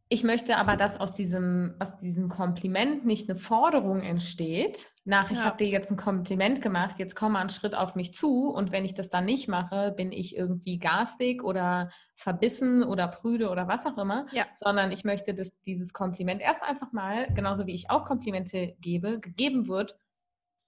ich 0.10 0.24
möchte 0.24 0.58
aber, 0.58 0.78
dass 0.78 1.00
aus 1.00 1.14
diesem, 1.14 1.76
aus 1.80 1.98
diesem 1.98 2.30
Kompliment 2.30 3.06
nicht 3.06 3.30
eine 3.30 3.38
Forderung 3.38 4.02
entsteht, 4.02 4.92
nach, 5.04 5.32
ich 5.32 5.40
ja. 5.40 5.46
habe 5.46 5.58
dir 5.58 5.68
jetzt 5.68 5.92
ein 5.92 5.98
Kompliment 5.98 6.62
gemacht, 6.62 6.96
jetzt 6.98 7.16
komm 7.16 7.34
mal 7.34 7.42
einen 7.42 7.50
Schritt 7.50 7.76
auf 7.76 7.96
mich 7.96 8.14
zu 8.14 8.50
und 8.50 8.72
wenn 8.72 8.86
ich 8.86 8.94
das 8.94 9.10
dann 9.10 9.26
nicht 9.26 9.50
mache, 9.50 9.94
bin 9.98 10.14
ich 10.14 10.36
irgendwie 10.36 10.80
garstig 10.80 11.44
oder 11.44 11.92
verbissen 12.16 12.84
oder 12.84 13.08
prüde 13.10 13.50
oder 13.50 13.68
was 13.68 13.86
auch 13.86 13.98
immer, 13.98 14.28
ja. 14.32 14.46
sondern 14.54 14.94
ich 14.94 15.04
möchte, 15.04 15.34
dass 15.34 15.52
dieses 15.64 15.92
Kompliment 15.92 16.42
erst 16.42 16.64
einfach 16.64 16.94
mal, 16.94 17.28
genauso 17.34 17.68
wie 17.68 17.76
ich 17.76 17.90
auch 17.90 18.06
Komplimente 18.06 18.76
gebe, 18.80 19.20
gegeben 19.20 19.68
wird, 19.68 19.98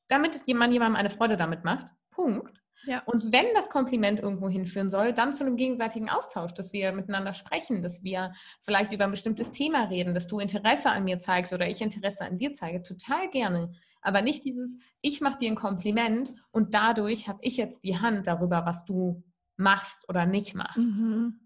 damit 0.09 0.41
man 0.47 0.71
jemandem 0.71 0.97
eine 0.97 1.09
Freude 1.09 1.37
damit 1.37 1.63
macht. 1.63 1.87
Punkt. 2.11 2.58
Ja. 2.85 3.03
Und 3.05 3.31
wenn 3.31 3.45
das 3.53 3.69
Kompliment 3.69 4.19
irgendwo 4.19 4.49
hinführen 4.49 4.89
soll, 4.89 5.13
dann 5.13 5.33
zu 5.33 5.43
einem 5.43 5.57
gegenseitigen 5.57 6.09
Austausch, 6.09 6.53
dass 6.53 6.73
wir 6.73 6.91
miteinander 6.91 7.33
sprechen, 7.33 7.83
dass 7.83 8.03
wir 8.03 8.33
vielleicht 8.61 8.93
über 8.93 9.03
ein 9.03 9.11
bestimmtes 9.11 9.51
Thema 9.51 9.85
reden, 9.85 10.13
dass 10.13 10.27
du 10.27 10.39
Interesse 10.39 10.89
an 10.89 11.03
mir 11.03 11.19
zeigst 11.19 11.53
oder 11.53 11.67
ich 11.67 11.81
Interesse 11.81 12.25
an 12.25 12.37
dir 12.37 12.53
zeige, 12.53 12.81
total 12.83 13.29
gerne. 13.29 13.71
Aber 14.01 14.21
nicht 14.21 14.45
dieses, 14.45 14.77
ich 15.01 15.21
mache 15.21 15.39
dir 15.39 15.51
ein 15.51 15.55
Kompliment 15.55 16.33
und 16.51 16.73
dadurch 16.73 17.27
habe 17.27 17.39
ich 17.41 17.57
jetzt 17.57 17.83
die 17.83 17.99
Hand 17.99 18.27
darüber, 18.27 18.65
was 18.65 18.85
du 18.85 19.23
machst 19.57 20.07
oder 20.07 20.25
nicht 20.25 20.55
machst. 20.55 20.77
Mhm. 20.77 21.39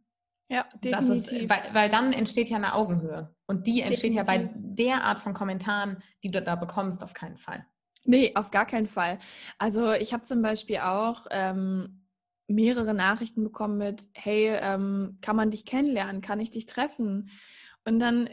Ja, 0.50 0.67
definitiv. 0.84 1.43
Ist, 1.43 1.50
weil, 1.50 1.74
weil, 1.74 1.89
dann 1.89 2.13
entsteht 2.13 2.50
ja 2.50 2.58
eine 2.58 2.76
Augenhöhe. 2.76 3.34
Und 3.48 3.65
die 3.65 3.82
entsteht 3.82 4.13
definitiv. 4.13 4.28
ja 4.28 4.38
bei 4.38 4.52
der 4.56 5.04
Art 5.04 5.19
von 5.19 5.34
Kommentaren, 5.34 6.04
die 6.22 6.30
du 6.30 6.41
da 6.43 6.56
bekommst, 6.56 7.02
auf 7.02 7.13
keinen 7.13 7.38
Fall. 7.38 7.65
Nee, 8.05 8.33
auf 8.35 8.51
gar 8.51 8.65
keinen 8.65 8.87
Fall. 8.87 9.19
Also 9.57 9.93
ich 9.93 10.13
habe 10.13 10.23
zum 10.23 10.41
Beispiel 10.41 10.79
auch 10.79 11.25
ähm, 11.31 12.05
mehrere 12.47 12.93
Nachrichten 12.93 13.43
bekommen 13.43 13.77
mit, 13.77 14.07
hey, 14.13 14.49
ähm, 14.61 15.17
kann 15.21 15.35
man 15.35 15.51
dich 15.51 15.65
kennenlernen? 15.65 16.21
Kann 16.21 16.39
ich 16.39 16.51
dich 16.51 16.65
treffen? 16.65 17.29
Und 17.85 17.99
dann, 17.99 18.29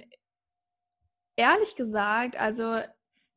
ehrlich 1.36 1.76
gesagt, 1.76 2.36
also 2.38 2.80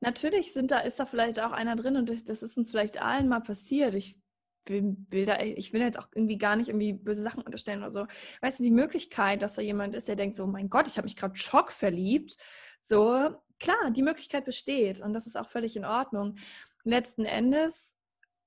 natürlich 0.01 0.53
sind 0.53 0.71
da, 0.71 0.79
ist 0.79 0.99
da 0.99 1.05
vielleicht 1.05 1.39
auch 1.39 1.51
einer 1.51 1.75
drin 1.75 1.95
und 1.97 2.09
das, 2.09 2.23
das 2.23 2.43
ist 2.43 2.57
uns 2.57 2.71
vielleicht 2.71 3.01
allen 3.01 3.29
mal 3.29 3.41
passiert. 3.41 3.93
Ich 3.93 4.19
will, 4.65 4.95
will 5.09 5.25
da, 5.25 5.39
ich 5.39 5.71
will 5.73 5.81
jetzt 5.81 5.99
auch 5.99 6.07
irgendwie 6.13 6.37
gar 6.37 6.55
nicht 6.55 6.69
irgendwie 6.69 6.93
böse 6.93 7.23
Sachen 7.23 7.43
unterstellen 7.43 7.79
oder 7.79 7.91
so. 7.91 8.07
Weißt 8.41 8.59
du, 8.59 8.63
die 8.63 8.71
Möglichkeit, 8.71 9.41
dass 9.41 9.55
da 9.55 9.61
jemand 9.61 9.95
ist, 9.95 10.07
der 10.07 10.15
denkt 10.15 10.35
so, 10.35 10.47
mein 10.47 10.69
Gott, 10.69 10.87
ich 10.87 10.97
habe 10.97 11.05
mich 11.05 11.15
gerade 11.15 11.35
Schock 11.35 11.71
verliebt. 11.71 12.37
So, 12.83 13.35
klar, 13.59 13.91
die 13.91 14.03
Möglichkeit 14.03 14.45
besteht 14.45 15.01
und 15.01 15.13
das 15.13 15.25
ist 15.25 15.37
auch 15.37 15.49
völlig 15.49 15.75
in 15.75 15.85
Ordnung. 15.85 16.37
Letzten 16.83 17.25
Endes 17.25 17.95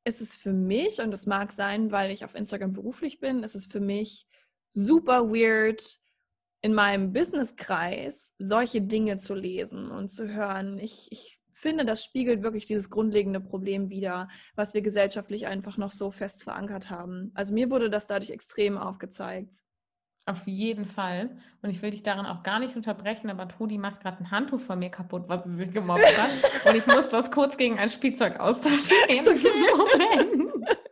ist 0.04 0.20
es 0.20 0.36
für 0.36 0.52
mich, 0.52 1.00
und 1.00 1.12
es 1.12 1.26
mag 1.26 1.50
sein, 1.52 1.90
weil 1.90 2.12
ich 2.12 2.24
auf 2.24 2.34
Instagram 2.34 2.72
beruflich 2.72 3.18
bin, 3.18 3.42
ist 3.42 3.56
es 3.56 3.66
für 3.66 3.80
mich 3.80 4.26
super 4.68 5.30
weird, 5.30 5.98
in 6.60 6.74
meinem 6.74 7.12
Businesskreis 7.12 8.34
solche 8.38 8.82
Dinge 8.82 9.18
zu 9.18 9.34
lesen 9.34 9.90
und 9.90 10.08
zu 10.08 10.28
hören. 10.28 10.78
Ich, 10.78 11.06
ich 11.10 11.40
finde, 11.52 11.84
das 11.84 12.04
spiegelt 12.04 12.42
wirklich 12.42 12.66
dieses 12.66 12.90
grundlegende 12.90 13.40
Problem 13.40 13.88
wider, 13.88 14.28
was 14.54 14.74
wir 14.74 14.82
gesellschaftlich 14.82 15.46
einfach 15.46 15.76
noch 15.76 15.92
so 15.92 16.10
fest 16.10 16.42
verankert 16.42 16.90
haben. 16.90 17.30
Also 17.34 17.54
mir 17.54 17.70
wurde 17.70 17.88
das 17.88 18.06
dadurch 18.06 18.30
extrem 18.30 18.78
aufgezeigt. 18.78 19.62
Auf 20.28 20.48
jeden 20.48 20.86
Fall. 20.86 21.30
Und 21.62 21.70
ich 21.70 21.80
will 21.82 21.90
dich 21.90 22.02
daran 22.02 22.26
auch 22.26 22.42
gar 22.42 22.58
nicht 22.58 22.74
unterbrechen, 22.74 23.30
aber 23.30 23.46
Todi 23.46 23.78
macht 23.78 24.02
gerade 24.02 24.18
ein 24.18 24.32
Handtuch 24.32 24.60
von 24.60 24.80
mir 24.80 24.90
kaputt, 24.90 25.24
was 25.28 25.44
sie 25.44 25.54
sich 25.54 25.72
gemobbt 25.72 26.04
hat. 26.04 26.66
Und 26.68 26.76
ich 26.76 26.84
muss 26.88 27.08
das 27.08 27.30
kurz 27.30 27.56
gegen 27.56 27.78
ein 27.78 27.90
Spielzeug 27.90 28.40
austauschen. 28.40 28.96
Okay. 29.08 29.50
Moment. 29.76 30.52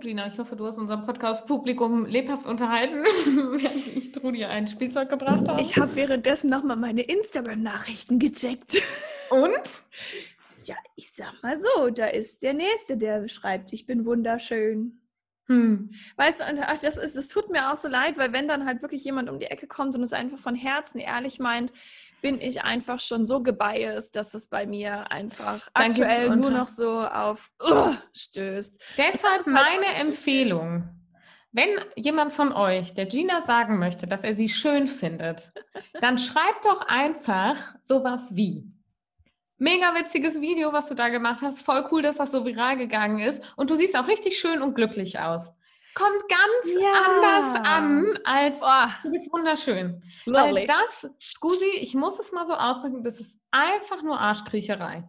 Gina, 0.00 0.26
ich 0.26 0.36
hoffe, 0.38 0.56
du 0.56 0.66
hast 0.66 0.78
unser 0.78 0.98
Podcast-Publikum 0.98 2.06
lebhaft 2.06 2.44
unterhalten, 2.44 3.04
während 3.04 3.86
ich 3.86 4.12
Trudi 4.12 4.44
ein 4.44 4.66
Spielzeug 4.66 5.08
gebracht 5.08 5.48
habe. 5.48 5.60
Ich 5.60 5.78
habe 5.78 5.94
währenddessen 5.94 6.50
nochmal 6.50 6.76
meine 6.76 7.02
Instagram-Nachrichten 7.02 8.18
gecheckt. 8.18 8.82
Und? 9.30 9.84
Ja, 10.64 10.74
ich 10.96 11.12
sag 11.12 11.40
mal 11.42 11.58
so, 11.58 11.90
da 11.90 12.06
ist 12.06 12.42
der 12.42 12.54
Nächste, 12.54 12.96
der 12.96 13.26
schreibt, 13.28 13.72
ich 13.72 13.86
bin 13.86 14.04
wunderschön. 14.04 15.00
Hm. 15.48 15.92
Weißt 16.16 16.40
du, 16.40 16.44
und 16.44 16.58
ach, 16.60 16.78
das, 16.80 16.96
ist, 16.96 17.14
das 17.14 17.28
tut 17.28 17.50
mir 17.50 17.70
auch 17.70 17.76
so 17.76 17.88
leid, 17.88 18.18
weil 18.18 18.32
wenn 18.32 18.48
dann 18.48 18.66
halt 18.66 18.82
wirklich 18.82 19.04
jemand 19.04 19.30
um 19.30 19.38
die 19.38 19.46
Ecke 19.46 19.66
kommt 19.66 19.94
und 19.94 20.02
es 20.02 20.12
einfach 20.12 20.38
von 20.38 20.56
Herzen 20.56 20.98
ehrlich 20.98 21.38
meint, 21.38 21.72
bin 22.20 22.40
ich 22.40 22.62
einfach 22.62 22.98
schon 22.98 23.26
so 23.26 23.42
gebiased, 23.42 24.16
dass 24.16 24.34
es 24.34 24.48
bei 24.48 24.66
mir 24.66 25.10
einfach 25.12 25.68
dann 25.74 25.92
aktuell 25.92 26.34
nur 26.34 26.50
noch 26.50 26.68
so 26.68 27.00
auf 27.06 27.52
uh, 27.62 27.94
stößt. 28.12 28.82
Deshalb 28.98 29.22
halt 29.22 29.46
meine 29.46 29.86
halt 29.86 30.00
Empfehlung. 30.00 30.88
Wenn 31.52 31.70
jemand 31.94 32.32
von 32.32 32.52
euch 32.52 32.94
der 32.94 33.06
Gina 33.06 33.40
sagen 33.40 33.78
möchte, 33.78 34.06
dass 34.06 34.24
er 34.24 34.34
sie 34.34 34.48
schön 34.48 34.88
findet, 34.88 35.52
dann 36.00 36.18
schreibt 36.18 36.64
doch 36.64 36.86
einfach 36.88 37.56
sowas 37.82 38.34
wie. 38.34 38.75
Mega 39.58 39.94
witziges 39.94 40.40
Video, 40.40 40.72
was 40.72 40.86
du 40.88 40.94
da 40.94 41.08
gemacht 41.08 41.40
hast. 41.42 41.62
Voll 41.62 41.88
cool, 41.90 42.02
dass 42.02 42.16
das 42.16 42.30
so 42.30 42.44
viral 42.44 42.76
gegangen 42.76 43.20
ist. 43.20 43.42
Und 43.56 43.70
du 43.70 43.74
siehst 43.74 43.96
auch 43.96 44.06
richtig 44.06 44.38
schön 44.38 44.60
und 44.60 44.74
glücklich 44.74 45.18
aus. 45.18 45.52
Kommt 45.94 46.28
ganz 46.28 46.78
ja. 46.78 46.92
anders 46.92 47.66
an, 47.66 48.18
als 48.24 48.60
Boah. 48.60 48.90
du 49.02 49.10
bist 49.10 49.32
wunderschön. 49.32 50.02
Lovely. 50.26 50.54
Weil 50.54 50.66
das, 50.66 51.10
Scusi, 51.22 51.70
ich 51.80 51.94
muss 51.94 52.18
es 52.18 52.32
mal 52.32 52.44
so 52.44 52.52
ausdrücken, 52.52 53.02
das 53.02 53.18
ist 53.18 53.38
einfach 53.50 54.02
nur 54.02 54.20
Arschkriecherei. 54.20 55.08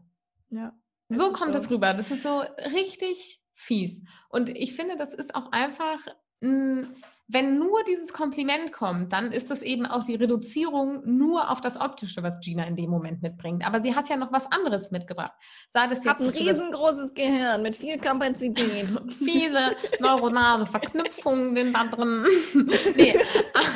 Ja. 0.49 0.71
So 1.09 1.33
kommt 1.33 1.55
es 1.55 1.63
so. 1.63 1.71
rüber. 1.71 1.93
Das 1.93 2.09
ist 2.09 2.23
so 2.23 2.41
richtig 2.73 3.41
fies. 3.53 4.01
Und 4.29 4.47
ich 4.49 4.77
finde, 4.77 4.95
das 4.95 5.13
ist 5.13 5.35
auch 5.35 5.51
einfach 5.51 5.99
ein 6.41 6.95
wenn 7.29 7.59
nur 7.59 7.83
dieses 7.83 8.13
Kompliment 8.13 8.71
kommt, 8.71 9.11
dann 9.11 9.33
ist 9.33 9.51
das 9.51 9.61
eben 9.61 9.85
auch 9.85 10.05
die 10.05 10.15
Reduzierung 10.15 11.01
nur 11.05 11.51
auf 11.51 11.59
das 11.59 11.75
Optische, 11.75 12.23
was 12.23 12.39
Gina 12.39 12.63
in 12.63 12.77
dem 12.77 12.89
Moment 12.89 13.21
mitbringt. 13.21 13.67
Aber 13.67 13.81
sie 13.81 13.93
hat 13.95 14.07
ja 14.07 14.15
noch 14.15 14.31
was 14.31 14.49
anderes 14.49 14.91
mitgebracht. 14.91 15.33
Sei 15.67 15.87
das 15.87 16.05
jetzt 16.05 16.07
hat 16.07 16.21
ein 16.21 16.29
riesengroßes 16.29 17.13
Gehirn 17.13 17.61
mit 17.63 17.75
viel 17.75 17.97
Kapazität. 17.97 18.87
Viele 19.09 19.75
neuronale 19.99 20.65
Verknüpfungen 20.65 21.53
sind 21.53 21.73
da 21.73 21.83
drin. 21.85 22.25
nee, 22.95 23.19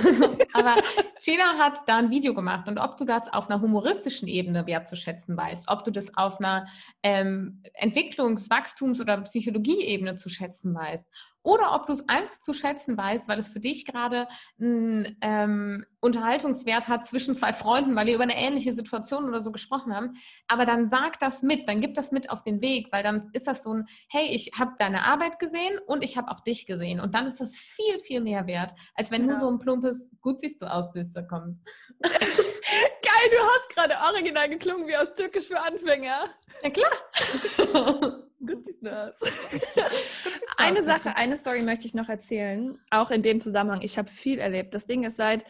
aber 0.54 0.76
Gina 1.22 1.58
hat 1.58 1.80
da 1.88 1.98
ein 1.98 2.10
Video 2.10 2.34
gemacht 2.34 2.70
und 2.70 2.80
ob 2.80 2.96
du 2.96 3.04
das 3.04 3.32
auf 3.34 3.50
einer 3.50 3.62
humoristischen 3.62 4.30
Ebene 4.30 4.66
wertzuschätzen 4.66 5.36
weißt, 5.36 5.70
ob 5.70 5.84
du 5.84 5.92
das 5.92 6.16
auf 6.16 6.40
einer 6.40 6.68
ähm, 7.04 7.62
Entwicklungs-, 7.74 8.50
Wachstums- 8.50 9.02
oder 9.02 9.18
Psychologie-Ebene 9.18 10.16
zu 10.16 10.30
schätzen 10.30 10.74
weißt 10.74 11.08
oder 11.44 11.74
ob 11.74 11.88
du 11.88 11.94
es 11.94 12.08
einfach 12.08 12.38
zu 12.40 12.54
schätzen 12.54 12.98
weißt, 12.98 13.28
weil 13.28 13.40
es 13.40 13.50
für 13.50 13.60
dich 13.60 13.86
gerade 13.86 14.28
einen 14.60 15.18
ähm, 15.22 15.86
Unterhaltungswert 16.00 16.88
hat 16.88 17.08
zwischen 17.08 17.36
zwei 17.36 17.54
Freunden, 17.54 17.96
weil 17.96 18.10
ihr 18.10 18.16
über 18.16 18.24
eine 18.24 18.38
ähnliche 18.38 18.74
Situation 18.74 19.28
oder 19.28 19.42
so 19.42 19.52
gesprochen 19.52 19.96
habt. 19.96 20.10
Aber 20.48 20.66
dann 20.66 20.90
sag 20.90 21.20
das 21.20 21.42
mit, 21.42 21.68
dann 21.68 21.82
gib 21.82 21.96
das 21.96 22.12
mit 22.12 22.30
auf 22.30 22.44
den 22.44 22.62
Weg, 22.62 22.90
weil 22.92 23.04
dann 23.04 23.30
ist 23.34 23.48
das 23.48 23.64
so 23.64 23.74
ein, 23.74 23.88
hey, 24.10 24.28
ich 24.28 24.52
habe 24.58 24.74
deine 24.78 25.04
Arbeit 25.06 25.40
gesehen 25.40 25.80
und 25.88 26.04
ich 26.04 26.18
habe 26.18 26.32
auch 26.32 26.42
dich 26.42 26.66
gesehen. 26.66 27.00
Und 27.00 27.16
dann 27.16 27.26
ist 27.26 27.42
das 27.42 27.58
viel, 27.58 28.00
viel 28.00 28.22
mehr 28.22 28.48
wert, 28.48 28.74
als 28.96 29.12
wenn 29.12 29.22
ja. 29.22 29.28
nur 29.28 29.38
so 29.38 29.50
ein 29.50 29.60
plumpes, 29.60 30.12
gut 30.22 30.42
siehst 30.42 30.62
du 30.62 30.72
aus, 30.72 30.94
Süße 30.94 31.26
kommt. 31.28 31.58
Geil, 32.02 33.30
du 33.32 33.38
hast 33.38 33.76
gerade 33.76 33.96
original 34.14 34.50
geklungen 34.50 34.88
wie 34.88 34.96
aus 34.96 35.14
Türkisch 35.16 35.48
für 35.48 35.60
Anfänger. 35.60 36.26
Ja 36.64 36.70
klar. 36.70 38.24
Gut 38.46 38.68
aus. 38.88 39.16
eine 40.58 40.84
Sache, 40.84 41.16
eine 41.16 41.38
Story 41.38 41.62
möchte 41.62 41.86
ich 41.86 41.94
noch 41.94 42.10
erzählen, 42.10 42.80
auch 42.90 43.12
in 43.12 43.22
dem 43.22 43.40
Zusammenhang. 43.40 43.82
Ich 43.82 43.98
habe 43.98 44.10
viel 44.10 44.40
erlebt. 44.40 44.74
Das 44.74 44.88
Ding 44.88 45.04
ist 45.04 45.18
seit 45.18 45.46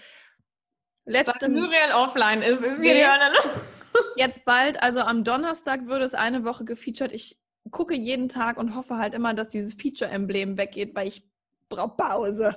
letztem... 1.06 1.54
Muriel 1.54 1.94
offline 1.94 2.42
ist, 2.42 2.62
ist 2.62 2.82
hier 2.82 2.94
die 2.94 3.06
Hölle. 3.06 3.32
Jetzt 4.16 4.46
bald, 4.46 4.82
also 4.82 5.02
am 5.02 5.24
Donnerstag 5.24 5.88
würde 5.88 6.06
es 6.06 6.14
eine 6.14 6.44
Woche 6.44 6.66
gefeatured. 6.66 7.12
Ich 7.14 7.40
gucke 7.72 7.96
jeden 7.96 8.28
Tag 8.28 8.58
und 8.58 8.76
hoffe 8.76 8.98
halt 8.98 9.14
immer, 9.14 9.34
dass 9.34 9.50
dieses 9.50 9.76
Feature-Emblem 9.76 10.58
weggeht, 10.58 10.94
weil 10.96 11.08
ich 11.08 11.30
brauche 11.70 11.96
Pause. 11.96 12.56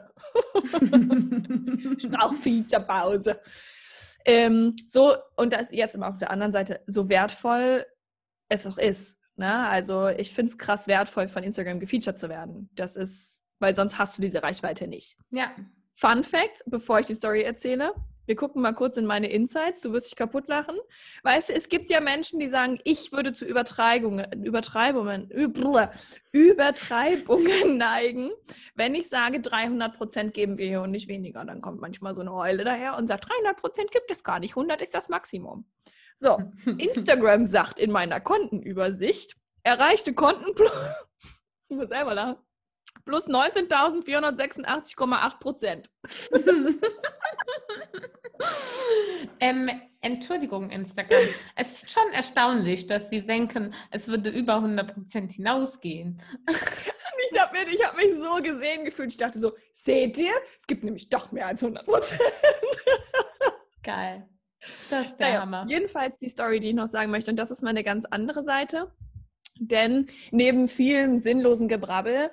ich 1.97 2.11
brauche 2.11 2.35
Feature-Pause. 2.35 3.41
Ähm, 4.25 4.75
so, 4.87 5.15
und 5.37 5.53
das 5.53 5.71
jetzt 5.71 5.95
immer 5.95 6.09
auf 6.09 6.19
der 6.19 6.31
anderen 6.31 6.53
Seite, 6.53 6.81
so 6.87 7.09
wertvoll 7.09 7.87
es 8.49 8.67
auch 8.67 8.79
ist. 8.79 9.19
Ne? 9.37 9.67
Also 9.69 10.09
ich 10.09 10.33
finde 10.33 10.53
es 10.53 10.59
krass 10.59 10.87
wertvoll, 10.87 11.29
von 11.29 11.43
Instagram 11.43 11.81
gefeatured 11.81 12.19
zu 12.19 12.29
werden. 12.29 12.71
Das 12.75 12.97
ist, 12.97 13.41
weil 13.59 13.75
sonst 13.75 13.99
hast 13.99 14.17
du 14.19 14.23
diese 14.23 14.43
Reichweite 14.43 14.87
nicht. 14.87 15.17
Ja. 15.31 15.51
Fun 15.97 16.25
Fact, 16.25 16.63
bevor 16.67 17.01
ich 17.01 17.07
die 17.07 17.15
Story 17.15 17.43
erzähle. 17.43 17.95
Wir 18.27 18.37
gucken 18.37 18.63
mal 18.63 18.73
kurz 18.73 18.97
in 18.97 19.05
meine 19.05 19.29
Insights. 19.31 19.83
Du 19.83 19.93
wirst 19.93 20.07
dich 20.07 20.17
kaputt 20.17 20.49
lachen. 20.49 20.77
Weißt 21.25 21.51
du, 21.51 21.53
es 21.53 21.69
gibt 21.69 21.91
ja 21.91 22.01
Menschen, 22.01 22.41
die 22.41 22.49
sagen, 22.49 22.81
ich 22.85 23.13
würde 23.13 23.35
zu 23.35 23.45
Übertreibungen, 23.45 24.43
Übertreibungen, 24.43 25.31
Übertreibungen 26.33 27.77
neigen, 27.77 28.31
wenn 28.75 28.95
ich 28.95 29.09
sage, 29.11 29.41
300 29.41 29.95
Prozent 29.95 30.33
geben 30.33 30.57
wir 30.57 30.67
hier 30.67 30.81
und 30.81 30.91
nicht 30.91 31.09
weniger. 31.09 31.45
Dann 31.45 31.61
kommt 31.61 31.81
manchmal 31.81 32.15
so 32.15 32.23
eine 32.23 32.33
Eule 32.33 32.65
daher 32.65 32.97
und 32.97 33.09
sagt, 33.09 33.29
300 33.29 33.61
Prozent 33.61 33.91
gibt 33.93 34.11
es 34.11 34.25
gar 34.25 34.41
nicht, 34.41 34.53
100 34.53 34.81
ist 34.81 34.95
das 34.95 35.11
Maximum. 35.11 35.67
So, 36.17 36.39
Instagram 36.79 37.47
sagt 37.47 37.79
in 37.79 37.91
meiner 37.91 38.21
Kontenübersicht, 38.21 39.37
erreichte 39.63 40.13
Konten 40.15 40.55
plus, 40.55 40.71
ich 41.69 41.77
muss 41.77 41.89
selber 41.89 42.15
lachen, 42.15 42.37
plus 43.05 43.29
19.486,8 43.29 45.39
Prozent. 45.39 45.91
ähm, 49.41 49.71
Entschuldigung, 50.01 50.71
Instagram. 50.71 51.21
Es 51.57 51.73
ist 51.73 51.91
schon 51.91 52.13
erstaunlich, 52.13 52.87
dass 52.87 53.09
Sie 53.09 53.25
denken, 53.25 53.75
es 53.91 54.07
würde 54.09 54.31
über 54.31 54.57
100 54.57 54.95
Prozent 54.95 55.33
hinausgehen. 55.33 56.23
ich 56.49 57.41
habe 57.41 57.59
hab 57.59 57.97
mich 57.97 58.15
so 58.15 58.37
gesehen 58.43 58.85
gefühlt. 58.85 59.11
Ich 59.11 59.17
dachte 59.17 59.39
so, 59.39 59.53
seht 59.73 60.19
ihr? 60.19 60.35
Es 60.59 60.67
gibt 60.67 60.85
nämlich 60.85 61.09
doch 61.09 61.33
mehr 61.33 61.47
als 61.47 61.63
100 61.63 61.87
Prozent. 61.87 62.21
Geil. 63.83 64.29
Das 64.91 65.07
ist 65.07 65.21
der 65.21 65.29
naja, 65.29 65.41
Hammer. 65.41 65.65
Jedenfalls 65.69 66.19
die 66.19 66.29
Story, 66.29 66.61
die 66.61 66.69
ich 66.71 66.75
noch 66.75 66.89
sagen 66.89 67.11
möchte, 67.11 67.31
und 67.31 67.37
das 67.37 67.51
ist 67.51 67.63
meine 67.63 67.85
ganz 67.85 68.05
andere 68.05 68.43
Seite. 68.43 68.93
Denn 69.59 70.09
neben 70.31 70.69
vielem 70.69 71.19
sinnlosen 71.19 71.69
Gebrabbel 71.69 72.31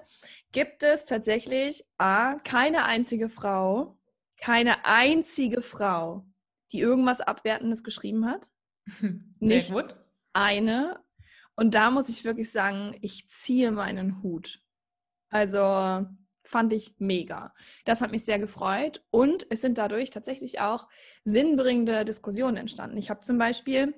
gibt 0.51 0.83
es 0.83 1.05
tatsächlich 1.05 1.85
A, 1.97 2.35
keine 2.39 2.85
einzige 2.85 3.29
Frau, 3.29 3.97
keine 4.39 4.85
einzige 4.85 5.61
Frau, 5.61 6.25
die 6.71 6.79
irgendwas 6.79 7.21
Abwertendes 7.21 7.83
geschrieben 7.83 8.25
hat. 8.25 8.49
Nicht 9.39 9.71
gut. 9.71 9.95
eine. 10.33 10.99
Und 11.55 11.75
da 11.75 11.91
muss 11.91 12.09
ich 12.09 12.23
wirklich 12.23 12.51
sagen, 12.51 12.97
ich 13.01 13.27
ziehe 13.29 13.71
meinen 13.71 14.23
Hut. 14.23 14.61
Also 15.29 16.05
fand 16.51 16.73
ich 16.73 16.93
mega. 16.99 17.53
Das 17.85 18.01
hat 18.01 18.11
mich 18.11 18.25
sehr 18.25 18.37
gefreut 18.37 19.01
und 19.09 19.47
es 19.49 19.61
sind 19.61 19.77
dadurch 19.77 20.09
tatsächlich 20.09 20.59
auch 20.59 20.87
sinnbringende 21.23 22.05
Diskussionen 22.05 22.57
entstanden. 22.57 22.97
Ich 22.97 23.09
habe 23.09 23.21
zum 23.21 23.37
Beispiel 23.37 23.95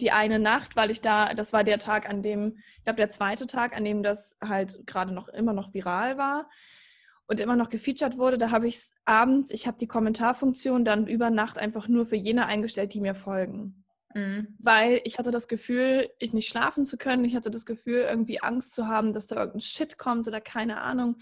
die 0.00 0.10
eine 0.10 0.38
Nacht, 0.38 0.74
weil 0.74 0.90
ich 0.90 1.02
da, 1.02 1.34
das 1.34 1.52
war 1.52 1.64
der 1.64 1.78
Tag, 1.78 2.08
an 2.08 2.22
dem, 2.22 2.56
ich 2.78 2.84
glaube, 2.84 2.96
der 2.96 3.10
zweite 3.10 3.46
Tag, 3.46 3.76
an 3.76 3.84
dem 3.84 4.02
das 4.02 4.38
halt 4.42 4.86
gerade 4.86 5.12
noch 5.12 5.28
immer 5.28 5.52
noch 5.52 5.74
viral 5.74 6.16
war 6.16 6.48
und 7.26 7.40
immer 7.40 7.56
noch 7.56 7.68
gefeatured 7.68 8.16
wurde, 8.16 8.38
da 8.38 8.50
habe 8.50 8.66
ich 8.66 8.76
es 8.76 8.94
abends, 9.04 9.50
ich 9.50 9.66
habe 9.66 9.76
die 9.76 9.86
Kommentarfunktion 9.86 10.86
dann 10.86 11.06
über 11.06 11.28
Nacht 11.28 11.58
einfach 11.58 11.88
nur 11.88 12.06
für 12.06 12.16
jene 12.16 12.46
eingestellt, 12.46 12.94
die 12.94 13.00
mir 13.00 13.14
folgen. 13.14 13.84
Mhm. 14.14 14.56
Weil 14.58 15.02
ich 15.04 15.18
hatte 15.18 15.30
das 15.30 15.46
Gefühl, 15.46 16.08
ich 16.18 16.32
nicht 16.32 16.48
schlafen 16.48 16.84
zu 16.84 16.96
können. 16.96 17.24
Ich 17.24 17.36
hatte 17.36 17.50
das 17.50 17.66
Gefühl, 17.66 18.06
irgendwie 18.08 18.42
Angst 18.42 18.74
zu 18.74 18.86
haben, 18.88 19.12
dass 19.12 19.26
da 19.26 19.36
irgendein 19.36 19.60
Shit 19.60 19.98
kommt 19.98 20.26
oder 20.28 20.40
keine 20.40 20.80
Ahnung. 20.80 21.16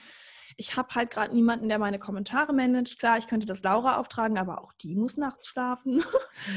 Ich 0.61 0.77
habe 0.77 0.95
halt 0.95 1.11
gerade 1.11 1.35
niemanden, 1.35 1.71
der 1.71 1.79
meine 1.79 1.99
Kommentare 1.99 2.53
managt. 2.53 2.99
Klar, 2.99 3.17
ich 3.17 3.27
könnte 3.27 3.47
das 3.47 3.63
Laura 3.63 3.97
auftragen, 3.97 4.37
aber 4.37 4.61
auch 4.61 4.75
die 4.75 4.95
muss 4.95 5.17
nachts 5.17 5.47
schlafen. 5.47 6.05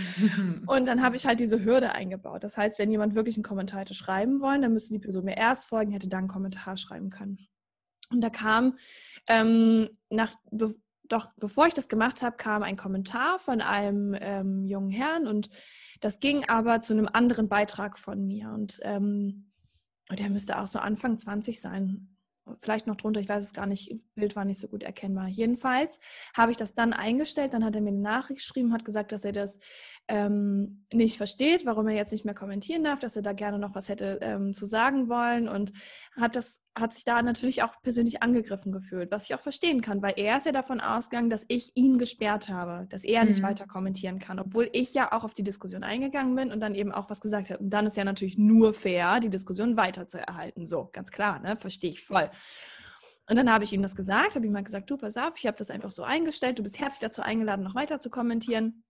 und 0.68 0.86
dann 0.86 1.02
habe 1.02 1.16
ich 1.16 1.26
halt 1.26 1.40
diese 1.40 1.64
Hürde 1.64 1.94
eingebaut. 1.94 2.44
Das 2.44 2.58
heißt, 2.58 2.80
wenn 2.80 2.92
jemand 2.92 3.16
wirklich 3.16 3.38
einen 3.38 3.46
Kommentar 3.46 3.80
hätte 3.80 3.94
schreiben 3.94 4.42
wollen, 4.42 4.62
dann 4.62 4.74
müsste 4.74 4.94
die 4.94 5.00
Person 5.00 5.24
mir 5.24 5.38
erst 5.38 5.68
folgen, 5.68 5.94
hätte 5.94 6.10
dann 6.10 6.20
einen 6.20 6.28
Kommentar 6.28 6.76
schreiben 6.76 7.12
können. 7.12 7.48
Und 8.10 8.20
da 8.20 8.30
kam 8.30 8.78
ähm, 9.28 9.88
nach, 10.10 10.36
be 10.52 10.76
doch 11.08 11.32
bevor 11.38 11.68
ich 11.68 11.74
das 11.74 11.88
gemacht 11.88 12.24
habe, 12.24 12.36
kam 12.36 12.62
ein 12.62 12.76
Kommentar 12.76 13.40
von 13.40 13.62
einem 13.62 14.18
ähm, 14.20 14.66
jungen 14.66 14.92
Herrn 14.92 15.28
und 15.28 15.50
das 16.02 16.20
ging 16.20 16.44
aber 16.50 16.82
zu 16.82 16.92
einem 16.92 17.08
anderen 17.08 17.48
Beitrag 17.48 17.98
von 17.98 18.28
mir. 18.28 18.50
Und 18.50 18.82
ähm, 18.84 19.54
der 20.12 20.30
müsste 20.30 20.60
auch 20.60 20.68
so 20.68 20.80
Anfang 20.80 21.18
20 21.18 21.62
sein. 21.62 22.13
Vielleicht 22.62 22.88
noch 22.88 22.98
drunter, 22.98 23.22
ich 23.22 23.30
weiß 23.30 23.44
es 23.44 23.54
gar 23.54 23.66
nicht, 23.66 23.96
Bild 24.16 24.36
war 24.36 24.44
nicht 24.44 24.60
so 24.60 24.68
gut 24.68 24.84
erkennbar. 24.84 25.28
Jedenfalls 25.28 26.00
habe 26.36 26.52
ich 26.52 26.58
das 26.58 26.76
dann 26.76 26.92
eingestellt, 26.92 27.54
dann 27.54 27.64
hat 27.64 27.76
er 27.76 27.82
mir 27.82 27.90
eine 27.90 28.00
Nachricht 28.00 28.40
geschrieben, 28.40 28.74
hat 28.74 28.84
gesagt, 28.84 29.14
dass 29.14 29.24
er 29.24 29.32
das 29.32 29.60
ähm, 30.10 30.86
nicht 30.92 31.18
versteht, 31.18 31.66
warum 31.66 31.88
er 31.88 31.96
jetzt 31.96 32.12
nicht 32.12 32.26
mehr 32.26 32.34
kommentieren 32.34 32.84
darf, 32.84 33.00
dass 33.00 33.16
er 33.16 33.22
da 33.22 33.32
gerne 33.32 33.60
noch 33.60 33.76
was 33.76 33.88
hätte 33.88 34.20
ähm, 34.22 34.54
zu 34.54 34.66
sagen 34.66 35.08
wollen 35.08 35.48
und 35.48 35.72
hat 36.16 36.36
das 36.36 36.62
hat 36.76 36.94
sich 36.94 37.04
da 37.04 37.22
natürlich 37.22 37.62
auch 37.62 37.82
persönlich 37.82 38.24
angegriffen 38.24 38.72
gefühlt, 38.72 39.12
was 39.12 39.26
ich 39.26 39.36
auch 39.36 39.40
verstehen 39.40 39.82
kann, 39.82 40.02
weil 40.02 40.14
er 40.18 40.38
ist 40.38 40.46
ja 40.46 40.52
davon 40.52 40.82
ausgegangen, 40.82 41.30
dass 41.30 41.46
ich 41.48 41.72
ihn 41.76 42.00
gesperrt 42.00 42.50
habe, 42.50 42.88
dass 42.90 43.04
er 43.04 43.22
mhm. 43.22 43.30
nicht 43.30 43.44
weiter 43.44 43.68
kommentieren 43.68 44.20
kann, 44.20 44.40
obwohl 44.40 44.70
ich 44.74 44.94
ja 44.94 45.12
auch 45.12 45.24
auf 45.24 45.34
die 45.34 45.44
Diskussion 45.44 45.84
eingegangen 45.84 46.36
bin 46.36 46.52
und 46.52 46.60
dann 46.62 46.74
eben 46.74 46.92
auch 46.92 47.10
was 47.10 47.22
gesagt 47.22 47.52
habe. 47.52 47.64
Und 47.64 47.70
dann 47.70 47.86
ist 47.86 47.98
ja 47.98 48.04
natürlich 48.04 48.38
nur 48.38 48.74
fair, 48.74 49.20
die 49.20 49.30
Diskussion 49.30 49.78
weiter 49.78 50.08
zu 50.08 50.18
erhalten. 50.18 50.66
So, 50.66 50.90
ganz 50.92 51.12
klar, 51.12 51.40
ne? 51.40 51.58
Verstehe 51.58 51.92
ich 51.92 52.04
voll. 52.04 52.30
Und 53.30 53.36
dann 53.38 53.52
habe 53.52 53.64
ich 53.64 53.72
ihm 53.72 53.82
das 53.82 53.96
gesagt, 53.96 54.36
habe 54.36 54.46
ihm 54.46 54.52
mal 54.52 54.64
gesagt, 54.64 54.90
du, 54.90 54.98
pass 54.98 55.16
auf, 55.16 55.34
ich 55.38 55.46
habe 55.46 55.58
das 55.58 55.70
einfach 55.70 55.92
so 55.92 56.04
eingestellt, 56.04 56.60
du 56.60 56.64
bist 56.64 56.80
herzlich 56.80 57.02
dazu 57.02 57.22
eingeladen, 57.22 57.64
noch 57.64 57.76
weiter 57.76 58.00
zu 58.00 58.10
kommentieren 58.10 58.84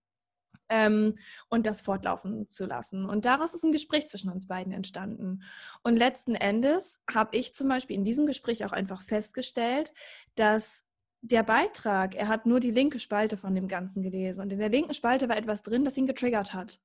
ähm, 0.69 1.17
und 1.49 1.65
das 1.65 1.82
fortlaufen 1.82 2.47
zu 2.47 2.65
lassen. 2.65 3.06
Und 3.06 3.26
daraus 3.26 3.54
ist 3.54 3.63
ein 3.63 3.71
Gespräch 3.71 4.08
zwischen 4.08 4.30
uns 4.30 4.47
beiden 4.47 4.73
entstanden. 4.73 5.43
Und 5.84 5.97
letzten 5.97 6.36
Endes 6.36 7.02
habe 7.13 7.38
ich 7.38 7.54
zum 7.54 7.67
Beispiel 7.67 7.95
in 7.95 8.04
diesem 8.04 8.26
Gespräch 8.26 8.65
auch 8.65 8.71
einfach 8.71 9.04
festgestellt, 9.04 9.93
dass 10.36 10.86
der 11.21 11.43
Beitrag, 11.43 12.15
er 12.15 12.28
hat 12.28 12.45
nur 12.45 12.60
die 12.60 12.71
linke 12.71 12.99
Spalte 12.99 13.38
von 13.38 13.56
dem 13.56 13.67
Ganzen 13.67 14.04
gelesen 14.04 14.41
und 14.41 14.52
in 14.52 14.60
der 14.60 14.69
linken 14.69 14.93
Spalte 14.93 15.30
war 15.30 15.38
etwas 15.38 15.63
drin, 15.63 15.86
das 15.86 15.97
ihn 15.97 16.06
getriggert 16.06 16.54
hat. 16.54 16.80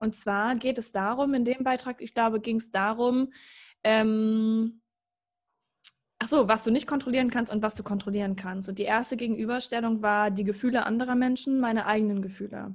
Und 0.00 0.16
zwar 0.16 0.56
geht 0.56 0.78
es 0.78 0.92
darum, 0.92 1.34
in 1.34 1.44
dem 1.44 1.62
Beitrag, 1.62 2.00
ich 2.00 2.14
glaube, 2.14 2.40
ging 2.40 2.56
es 2.56 2.72
darum, 2.72 3.32
ähm, 3.84 4.79
Ach 6.22 6.28
so, 6.28 6.48
was 6.48 6.64
du 6.64 6.70
nicht 6.70 6.86
kontrollieren 6.86 7.30
kannst 7.30 7.50
und 7.50 7.62
was 7.62 7.74
du 7.74 7.82
kontrollieren 7.82 8.36
kannst. 8.36 8.68
Und 8.68 8.78
die 8.78 8.82
erste 8.84 9.16
Gegenüberstellung 9.16 10.02
war 10.02 10.30
die 10.30 10.44
Gefühle 10.44 10.84
anderer 10.84 11.14
Menschen, 11.14 11.60
meine 11.60 11.86
eigenen 11.86 12.20
Gefühle. 12.20 12.74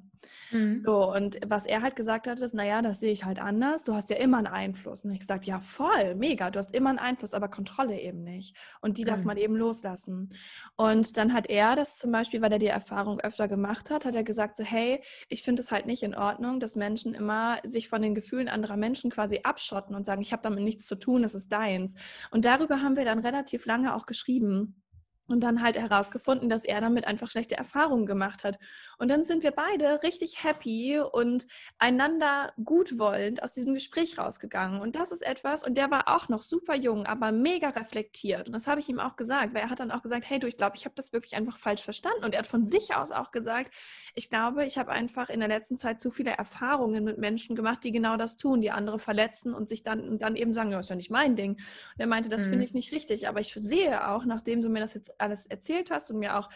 Mhm. 0.51 0.83
So, 0.85 1.11
und 1.13 1.39
was 1.45 1.65
er 1.65 1.81
halt 1.81 1.95
gesagt 1.95 2.27
hat, 2.27 2.39
ist, 2.39 2.53
naja, 2.53 2.81
das 2.81 2.99
sehe 2.99 3.11
ich 3.11 3.25
halt 3.25 3.39
anders. 3.39 3.83
Du 3.83 3.93
hast 3.93 4.09
ja 4.09 4.17
immer 4.17 4.37
einen 4.37 4.47
Einfluss. 4.47 5.03
Und 5.03 5.11
ich 5.11 5.19
gesagt, 5.19 5.45
ja, 5.45 5.59
voll, 5.59 6.15
mega, 6.15 6.51
du 6.51 6.59
hast 6.59 6.73
immer 6.73 6.89
einen 6.89 6.99
Einfluss, 6.99 7.33
aber 7.33 7.47
Kontrolle 7.47 7.99
eben 7.99 8.23
nicht. 8.23 8.55
Und 8.81 8.97
die 8.97 9.03
mhm. 9.03 9.07
darf 9.07 9.23
man 9.23 9.37
eben 9.37 9.55
loslassen. 9.55 10.29
Und 10.75 11.17
dann 11.17 11.33
hat 11.33 11.49
er 11.49 11.75
das 11.75 11.97
zum 11.97 12.11
Beispiel, 12.11 12.41
weil 12.41 12.51
er 12.51 12.59
die 12.59 12.67
Erfahrung 12.67 13.19
öfter 13.19 13.47
gemacht 13.47 13.89
hat, 13.89 14.05
hat 14.05 14.15
er 14.15 14.23
gesagt, 14.23 14.57
so, 14.57 14.63
hey, 14.63 15.01
ich 15.29 15.43
finde 15.43 15.61
es 15.61 15.71
halt 15.71 15.85
nicht 15.85 16.03
in 16.03 16.15
Ordnung, 16.15 16.59
dass 16.59 16.75
Menschen 16.75 17.13
immer 17.13 17.59
sich 17.63 17.89
von 17.89 18.01
den 18.01 18.15
Gefühlen 18.15 18.49
anderer 18.49 18.77
Menschen 18.77 19.11
quasi 19.11 19.41
abschotten 19.43 19.95
und 19.95 20.05
sagen, 20.05 20.21
ich 20.21 20.31
habe 20.31 20.43
damit 20.43 20.63
nichts 20.63 20.85
zu 20.85 20.95
tun, 20.95 21.23
es 21.23 21.35
ist 21.35 21.51
deins. 21.51 21.95
Und 22.31 22.45
darüber 22.45 22.81
haben 22.81 22.95
wir 22.95 23.05
dann 23.05 23.19
relativ 23.19 23.65
lange 23.65 23.95
auch 23.95 24.05
geschrieben 24.05 24.81
und 25.27 25.43
dann 25.43 25.61
halt 25.61 25.77
herausgefunden, 25.77 26.49
dass 26.49 26.65
er 26.65 26.81
damit 26.81 27.05
einfach 27.05 27.29
schlechte 27.29 27.55
Erfahrungen 27.55 28.05
gemacht 28.05 28.43
hat. 28.43 28.59
Und 28.97 29.09
dann 29.09 29.23
sind 29.23 29.43
wir 29.43 29.51
beide 29.51 30.03
richtig 30.03 30.43
happy 30.43 30.99
und 30.99 31.47
einander 31.79 32.53
gutwollend 32.63 33.41
aus 33.41 33.53
diesem 33.53 33.73
Gespräch 33.73 34.17
rausgegangen. 34.17 34.81
Und 34.81 34.95
das 34.95 35.11
ist 35.11 35.25
etwas, 35.25 35.65
und 35.65 35.75
der 35.75 35.89
war 35.89 36.07
auch 36.07 36.29
noch 36.29 36.41
super 36.41 36.75
jung, 36.75 37.05
aber 37.05 37.31
mega 37.31 37.69
reflektiert. 37.69 38.47
Und 38.47 38.53
das 38.53 38.67
habe 38.67 38.79
ich 38.79 38.89
ihm 38.89 38.99
auch 38.99 39.15
gesagt, 39.15 39.53
weil 39.53 39.63
er 39.63 39.69
hat 39.69 39.79
dann 39.79 39.91
auch 39.91 40.03
gesagt, 40.03 40.29
hey 40.29 40.39
du, 40.39 40.47
ich 40.47 40.57
glaube, 40.57 40.75
ich 40.75 40.85
habe 40.85 40.95
das 40.95 41.11
wirklich 41.11 41.35
einfach 41.35 41.57
falsch 41.57 41.81
verstanden. 41.81 42.23
Und 42.23 42.33
er 42.33 42.39
hat 42.39 42.47
von 42.47 42.65
sich 42.65 42.95
aus 42.95 43.11
auch 43.11 43.31
gesagt, 43.31 43.73
ich 44.13 44.29
glaube, 44.29 44.65
ich 44.65 44.77
habe 44.77 44.91
einfach 44.91 45.29
in 45.29 45.39
der 45.39 45.49
letzten 45.49 45.77
Zeit 45.77 45.99
zu 45.99 46.11
viele 46.11 46.31
Erfahrungen 46.31 47.03
mit 47.03 47.17
Menschen 47.17 47.55
gemacht, 47.55 47.83
die 47.83 47.91
genau 47.91 48.17
das 48.17 48.37
tun, 48.37 48.61
die 48.61 48.71
andere 48.71 48.99
verletzen 48.99 49.53
und 49.53 49.69
sich 49.69 49.83
dann, 49.83 50.19
dann 50.19 50.35
eben 50.35 50.53
sagen, 50.53 50.71
ja, 50.71 50.79
ist 50.79 50.89
ja 50.89 50.95
nicht 50.95 51.11
mein 51.11 51.35
Ding. 51.35 51.53
Und 51.53 51.99
er 51.99 52.07
meinte, 52.07 52.29
das 52.29 52.45
mhm. 52.45 52.51
finde 52.51 52.65
ich 52.65 52.73
nicht 52.73 52.91
richtig. 52.91 53.27
Aber 53.27 53.39
ich 53.39 53.53
sehe 53.53 54.07
auch, 54.07 54.25
nachdem 54.25 54.61
du 54.61 54.69
mir 54.69 54.79
das 54.79 54.93
jetzt 54.93 55.14
alles 55.19 55.45
erzählt 55.45 55.91
hast 55.91 56.11
und 56.11 56.19
mir 56.19 56.37
auch 56.37 56.49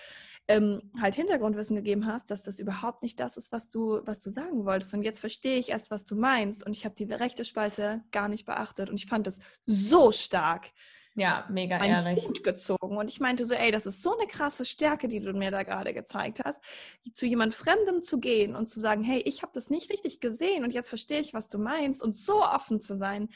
ähm, 0.50 0.91
halt 1.00 1.13
Hintergrundwissen 1.13 1.76
gegeben 1.76 2.08
hast, 2.08 2.32
dass 2.32 2.41
das 2.41 2.58
überhaupt 2.60 3.04
nicht 3.04 3.19
das 3.19 3.38
ist, 3.38 3.52
was 3.52 3.69
du, 3.69 4.02
was 4.06 4.19
du 4.19 4.32
sagen 4.32 4.65
wolltest. 4.65 4.93
Und 4.95 5.04
jetzt 5.04 5.19
verstehe 5.19 5.60
ich 5.60 5.69
erst, 5.69 5.91
was 5.91 6.06
du 6.06 6.15
meinst. 6.15 6.65
Und 6.65 6.76
ich 6.76 6.86
habe 6.86 6.95
die 6.95 7.04
rechte 7.04 7.45
Spalte 7.45 8.04
gar 8.12 8.28
nicht 8.30 8.45
beachtet. 8.45 8.89
Und 8.89 8.95
ich 8.95 9.06
fand 9.06 9.28
es 9.28 9.41
so 9.67 10.12
stark. 10.12 10.72
Ja, 11.13 11.45
mega 11.50 11.84
ehrlich. 11.84 12.28
Hut 12.28 12.43
gezogen. 12.43 12.98
Und 12.98 13.12
ich 13.12 13.19
meinte 13.19 13.45
so, 13.45 13.54
ey, 13.54 13.72
das 13.72 13.86
ist 13.86 14.02
so 14.02 14.17
eine 14.17 14.26
krasse 14.26 14.65
Stärke, 14.65 15.08
die 15.08 15.19
du 15.19 15.34
mir 15.34 15.52
da 15.52 15.63
gerade 15.63 15.93
gezeigt 15.93 16.41
hast, 16.43 16.60
zu 17.13 17.28
jemand 17.28 17.54
Fremdem 17.54 18.02
zu 18.02 18.19
gehen 18.19 18.56
und 18.56 18.67
zu 18.67 18.80
sagen, 18.80 19.04
hey, 19.04 19.19
ich 19.19 19.43
habe 19.43 19.52
das 19.54 19.69
nicht 19.69 19.91
richtig 19.91 20.19
gesehen 20.19 20.63
und 20.63 20.74
jetzt 20.74 20.89
verstehe 20.89 21.19
ich, 21.19 21.34
was 21.34 21.48
du 21.48 21.60
meinst 21.60 22.02
und 22.02 22.17
so 22.17 22.43
offen 22.43 22.82
zu 22.82 22.95
sein. 22.95 23.30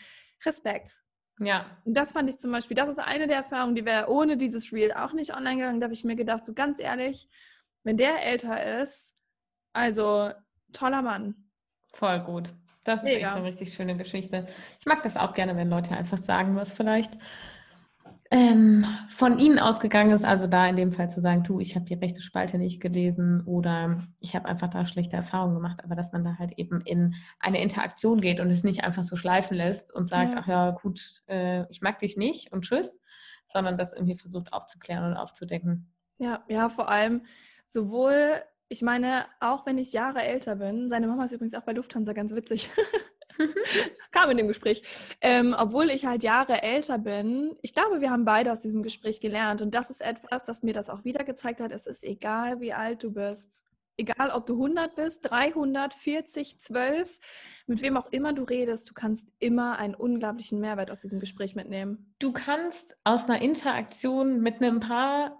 Respekt. 0.45 1.03
Ja. 1.39 1.65
Und 1.85 1.95
das 1.95 2.11
fand 2.11 2.29
ich 2.29 2.37
zum 2.39 2.51
Beispiel, 2.51 2.75
das 2.75 2.89
ist 2.89 2.99
eine 2.99 3.27
der 3.27 3.37
Erfahrungen, 3.37 3.75
die 3.75 3.85
wäre 3.85 4.09
ohne 4.09 4.37
dieses 4.37 4.71
Reel 4.71 4.93
auch 4.93 5.13
nicht 5.13 5.35
online 5.35 5.57
gegangen. 5.57 5.79
Da 5.79 5.85
habe 5.85 5.93
ich 5.93 6.03
mir 6.03 6.15
gedacht, 6.15 6.45
so 6.45 6.53
ganz 6.53 6.79
ehrlich, 6.79 7.27
wenn 7.83 7.97
der 7.97 8.23
älter 8.23 8.81
ist, 8.81 9.15
also 9.73 10.31
toller 10.71 11.01
Mann. 11.01 11.35
Voll 11.93 12.19
gut. 12.21 12.53
Das 12.83 12.99
ist 12.99 13.05
Mega. 13.05 13.27
echt 13.27 13.35
eine 13.35 13.45
richtig 13.45 13.73
schöne 13.73 13.95
Geschichte. 13.95 14.47
Ich 14.79 14.85
mag 14.85 15.03
das 15.03 15.15
auch 15.15 15.33
gerne, 15.33 15.55
wenn 15.55 15.69
Leute 15.69 15.95
einfach 15.95 16.17
sagen, 16.17 16.55
was 16.55 16.73
vielleicht 16.73 17.13
ähm, 18.33 18.83
von 19.09 19.37
Ihnen 19.37 19.59
ausgegangen 19.59 20.09
ist, 20.09 20.25
also 20.25 20.47
da 20.47 20.67
in 20.67 20.75
dem 20.75 20.91
Fall 20.91 21.07
zu 21.07 21.21
sagen, 21.21 21.43
du, 21.43 21.59
ich 21.59 21.75
habe 21.75 21.85
die 21.85 21.93
rechte 21.93 22.23
Spalte 22.23 22.57
nicht 22.57 22.81
gelesen 22.81 23.43
oder 23.45 24.01
ich 24.19 24.35
habe 24.35 24.47
einfach 24.47 24.71
da 24.71 24.87
schlechte 24.87 25.15
Erfahrungen 25.15 25.53
gemacht, 25.53 25.81
aber 25.83 25.93
dass 25.93 26.13
man 26.13 26.23
da 26.23 26.39
halt 26.39 26.53
eben 26.57 26.81
in 26.81 27.13
eine 27.39 27.61
Interaktion 27.61 28.21
geht 28.21 28.39
und 28.39 28.47
es 28.47 28.63
nicht 28.63 28.83
einfach 28.83 29.03
so 29.03 29.15
schleifen 29.15 29.55
lässt 29.55 29.93
und 29.93 30.07
sagt, 30.07 30.33
ja. 30.33 30.39
ach 30.39 30.47
ja, 30.47 30.71
gut, 30.71 31.21
äh, 31.27 31.69
ich 31.69 31.81
mag 31.81 31.99
dich 31.99 32.17
nicht 32.17 32.51
und 32.51 32.63
tschüss, 32.63 32.99
sondern 33.45 33.77
das 33.77 33.93
irgendwie 33.93 34.17
versucht 34.17 34.51
aufzuklären 34.51 35.05
und 35.05 35.15
aufzudecken. 35.15 35.93
Ja, 36.17 36.43
ja, 36.47 36.69
vor 36.69 36.89
allem 36.89 37.27
sowohl, 37.67 38.41
ich 38.67 38.81
meine, 38.81 39.27
auch 39.41 39.67
wenn 39.67 39.77
ich 39.77 39.93
Jahre 39.93 40.23
älter 40.23 40.55
bin, 40.55 40.89
seine 40.89 41.05
Mama 41.05 41.25
ist 41.25 41.33
übrigens 41.33 41.53
auch 41.53 41.65
bei 41.65 41.73
Lufthansa 41.73 42.13
ganz 42.13 42.33
witzig. 42.33 42.71
Kam 44.11 44.29
in 44.29 44.37
dem 44.37 44.47
Gespräch. 44.47 44.83
Ähm, 45.21 45.55
obwohl 45.57 45.89
ich 45.89 46.05
halt 46.05 46.23
Jahre 46.23 46.61
älter 46.61 46.97
bin, 46.97 47.55
ich 47.61 47.73
glaube, 47.73 48.01
wir 48.01 48.11
haben 48.11 48.25
beide 48.25 48.51
aus 48.51 48.61
diesem 48.61 48.83
Gespräch 48.83 49.19
gelernt. 49.19 49.61
Und 49.61 49.73
das 49.75 49.89
ist 49.89 50.01
etwas, 50.01 50.43
das 50.43 50.63
mir 50.63 50.73
das 50.73 50.89
auch 50.89 51.03
wieder 51.03 51.23
gezeigt 51.23 51.61
hat. 51.61 51.71
Es 51.71 51.85
ist 51.85 52.03
egal, 52.03 52.59
wie 52.59 52.73
alt 52.73 53.03
du 53.03 53.11
bist. 53.11 53.63
Egal, 53.95 54.31
ob 54.31 54.47
du 54.47 54.53
100 54.53 54.95
bist, 54.95 55.29
300, 55.29 55.93
40, 55.93 56.59
12, 56.59 57.19
mit 57.67 57.81
wem 57.83 57.95
auch 57.95 58.11
immer 58.11 58.33
du 58.33 58.43
redest, 58.43 58.89
du 58.89 58.93
kannst 58.95 59.29
immer 59.37 59.77
einen 59.77 59.93
unglaublichen 59.93 60.59
Mehrwert 60.59 60.89
aus 60.89 61.01
diesem 61.01 61.19
Gespräch 61.19 61.53
mitnehmen. 61.53 62.15
Du 62.17 62.33
kannst 62.33 62.97
aus 63.03 63.25
einer 63.25 63.41
Interaktion 63.41 64.41
mit 64.41 64.61
einem 64.61 64.79
paar 64.79 65.39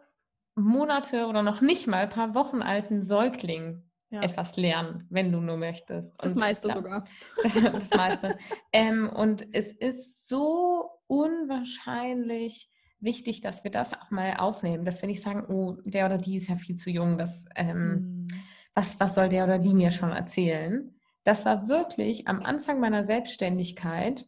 Monate 0.55 1.25
oder 1.25 1.41
noch 1.41 1.61
nicht 1.61 1.87
mal 1.87 2.03
ein 2.03 2.09
paar 2.09 2.35
Wochen 2.35 2.61
alten 2.61 3.03
Säugling 3.03 3.81
ja. 4.13 4.21
etwas 4.21 4.55
lernen, 4.57 5.07
wenn 5.09 5.31
du 5.31 5.39
nur 5.39 5.57
möchtest. 5.57 6.15
Das 6.23 6.33
und 6.33 6.39
meiste 6.39 6.67
das, 6.67 6.77
sogar. 6.77 7.03
Das, 7.43 7.53
das 7.53 7.89
meiste. 7.89 8.37
ähm, 8.71 9.09
und 9.09 9.47
es 9.53 9.73
ist 9.73 10.29
so 10.29 10.89
unwahrscheinlich 11.07 12.69
wichtig, 12.99 13.41
dass 13.41 13.63
wir 13.63 13.71
das 13.71 13.93
auch 13.93 14.11
mal 14.11 14.35
aufnehmen, 14.37 14.85
dass 14.85 15.01
wir 15.01 15.07
nicht 15.07 15.21
sagen, 15.21 15.45
oh, 15.49 15.77
der 15.83 16.05
oder 16.05 16.17
die 16.17 16.37
ist 16.37 16.47
ja 16.47 16.55
viel 16.55 16.75
zu 16.75 16.91
jung, 16.91 17.17
das, 17.17 17.45
ähm, 17.55 17.87
mhm. 17.89 18.27
was, 18.75 18.99
was 18.99 19.15
soll 19.15 19.29
der 19.29 19.45
oder 19.45 19.57
die 19.57 19.73
mir 19.73 19.91
schon 19.91 20.11
erzählen? 20.11 20.93
Das 21.23 21.45
war 21.45 21.67
wirklich 21.67 22.27
am 22.27 22.41
Anfang 22.43 22.79
meiner 22.79 23.03
Selbstständigkeit 23.03 24.25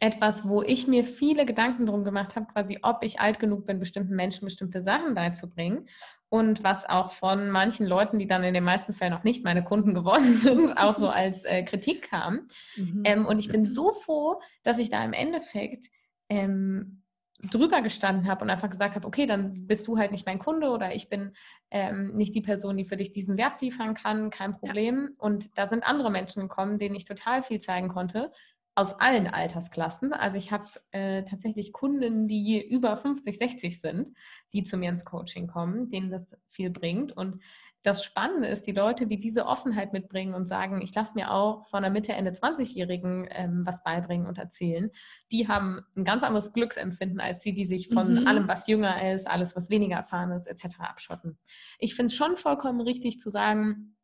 etwas, 0.00 0.46
wo 0.46 0.62
ich 0.62 0.86
mir 0.86 1.04
viele 1.04 1.46
Gedanken 1.46 1.86
drum 1.86 2.04
gemacht 2.04 2.36
habe, 2.36 2.46
quasi, 2.46 2.78
ob 2.82 3.04
ich 3.04 3.20
alt 3.20 3.38
genug 3.38 3.66
bin, 3.66 3.78
bestimmten 3.78 4.16
Menschen 4.16 4.44
bestimmte 4.44 4.82
Sachen 4.82 5.14
beizubringen. 5.14 5.88
Und 6.32 6.64
was 6.64 6.88
auch 6.88 7.12
von 7.12 7.50
manchen 7.50 7.86
Leuten, 7.86 8.18
die 8.18 8.26
dann 8.26 8.42
in 8.42 8.54
den 8.54 8.64
meisten 8.64 8.94
Fällen 8.94 9.12
noch 9.12 9.22
nicht 9.22 9.44
meine 9.44 9.62
Kunden 9.62 9.92
geworden 9.92 10.32
sind, 10.38 10.78
auch 10.78 10.96
so 10.96 11.08
als 11.08 11.44
äh, 11.44 11.62
Kritik 11.62 12.08
kam. 12.08 12.48
Mhm. 12.74 13.02
Ähm, 13.04 13.26
und 13.26 13.38
ich 13.38 13.48
bin 13.48 13.66
so 13.66 13.92
froh, 13.92 14.40
dass 14.62 14.78
ich 14.78 14.88
da 14.88 15.04
im 15.04 15.12
Endeffekt 15.12 15.90
ähm, 16.30 17.02
drüber 17.42 17.82
gestanden 17.82 18.28
habe 18.28 18.44
und 18.44 18.50
einfach 18.50 18.70
gesagt 18.70 18.94
habe, 18.94 19.06
okay, 19.06 19.26
dann 19.26 19.66
bist 19.66 19.86
du 19.86 19.98
halt 19.98 20.10
nicht 20.10 20.24
mein 20.24 20.38
Kunde 20.38 20.70
oder 20.70 20.94
ich 20.94 21.10
bin 21.10 21.34
ähm, 21.70 22.16
nicht 22.16 22.34
die 22.34 22.40
Person, 22.40 22.78
die 22.78 22.86
für 22.86 22.96
dich 22.96 23.12
diesen 23.12 23.36
Wert 23.36 23.60
liefern 23.60 23.92
kann, 23.92 24.30
kein 24.30 24.56
Problem. 24.56 25.10
Ja. 25.10 25.14
Und 25.18 25.58
da 25.58 25.68
sind 25.68 25.86
andere 25.86 26.10
Menschen 26.10 26.40
gekommen, 26.40 26.78
denen 26.78 26.94
ich 26.94 27.04
total 27.04 27.42
viel 27.42 27.60
zeigen 27.60 27.88
konnte 27.88 28.32
aus 28.74 28.94
allen 28.94 29.26
Altersklassen. 29.26 30.12
Also 30.12 30.38
ich 30.38 30.50
habe 30.50 30.68
äh, 30.92 31.24
tatsächlich 31.24 31.72
Kunden, 31.72 32.26
die 32.26 32.66
über 32.66 32.96
50, 32.96 33.36
60 33.36 33.80
sind, 33.80 34.12
die 34.52 34.62
zu 34.62 34.76
mir 34.76 34.88
ins 34.90 35.04
Coaching 35.04 35.46
kommen, 35.46 35.90
denen 35.90 36.10
das 36.10 36.30
viel 36.48 36.70
bringt. 36.70 37.14
Und 37.14 37.38
das 37.82 38.04
Spannende 38.04 38.46
ist, 38.48 38.66
die 38.66 38.72
Leute, 38.72 39.06
die 39.06 39.18
diese 39.18 39.44
Offenheit 39.44 39.92
mitbringen 39.92 40.34
und 40.34 40.46
sagen, 40.46 40.80
ich 40.82 40.94
lasse 40.94 41.14
mir 41.14 41.32
auch 41.32 41.66
von 41.66 41.82
der 41.82 41.90
Mitte, 41.90 42.12
Ende 42.12 42.30
20-Jährigen 42.30 43.28
ähm, 43.30 43.62
was 43.66 43.82
beibringen 43.82 44.26
und 44.26 44.38
erzählen, 44.38 44.90
die 45.32 45.48
haben 45.48 45.84
ein 45.96 46.04
ganz 46.04 46.22
anderes 46.22 46.52
Glücksempfinden 46.52 47.20
als 47.20 47.42
die, 47.42 47.52
die 47.52 47.66
sich 47.66 47.88
von 47.88 48.20
mhm. 48.20 48.26
allem, 48.26 48.48
was 48.48 48.68
jünger 48.68 49.12
ist, 49.12 49.28
alles, 49.28 49.56
was 49.56 49.68
weniger 49.68 49.96
erfahren 49.96 50.30
ist, 50.30 50.46
etc. 50.46 50.78
abschotten. 50.78 51.38
Ich 51.78 51.96
finde 51.96 52.06
es 52.06 52.14
schon 52.14 52.36
vollkommen 52.36 52.80
richtig 52.80 53.18
zu 53.18 53.30
sagen, 53.30 53.96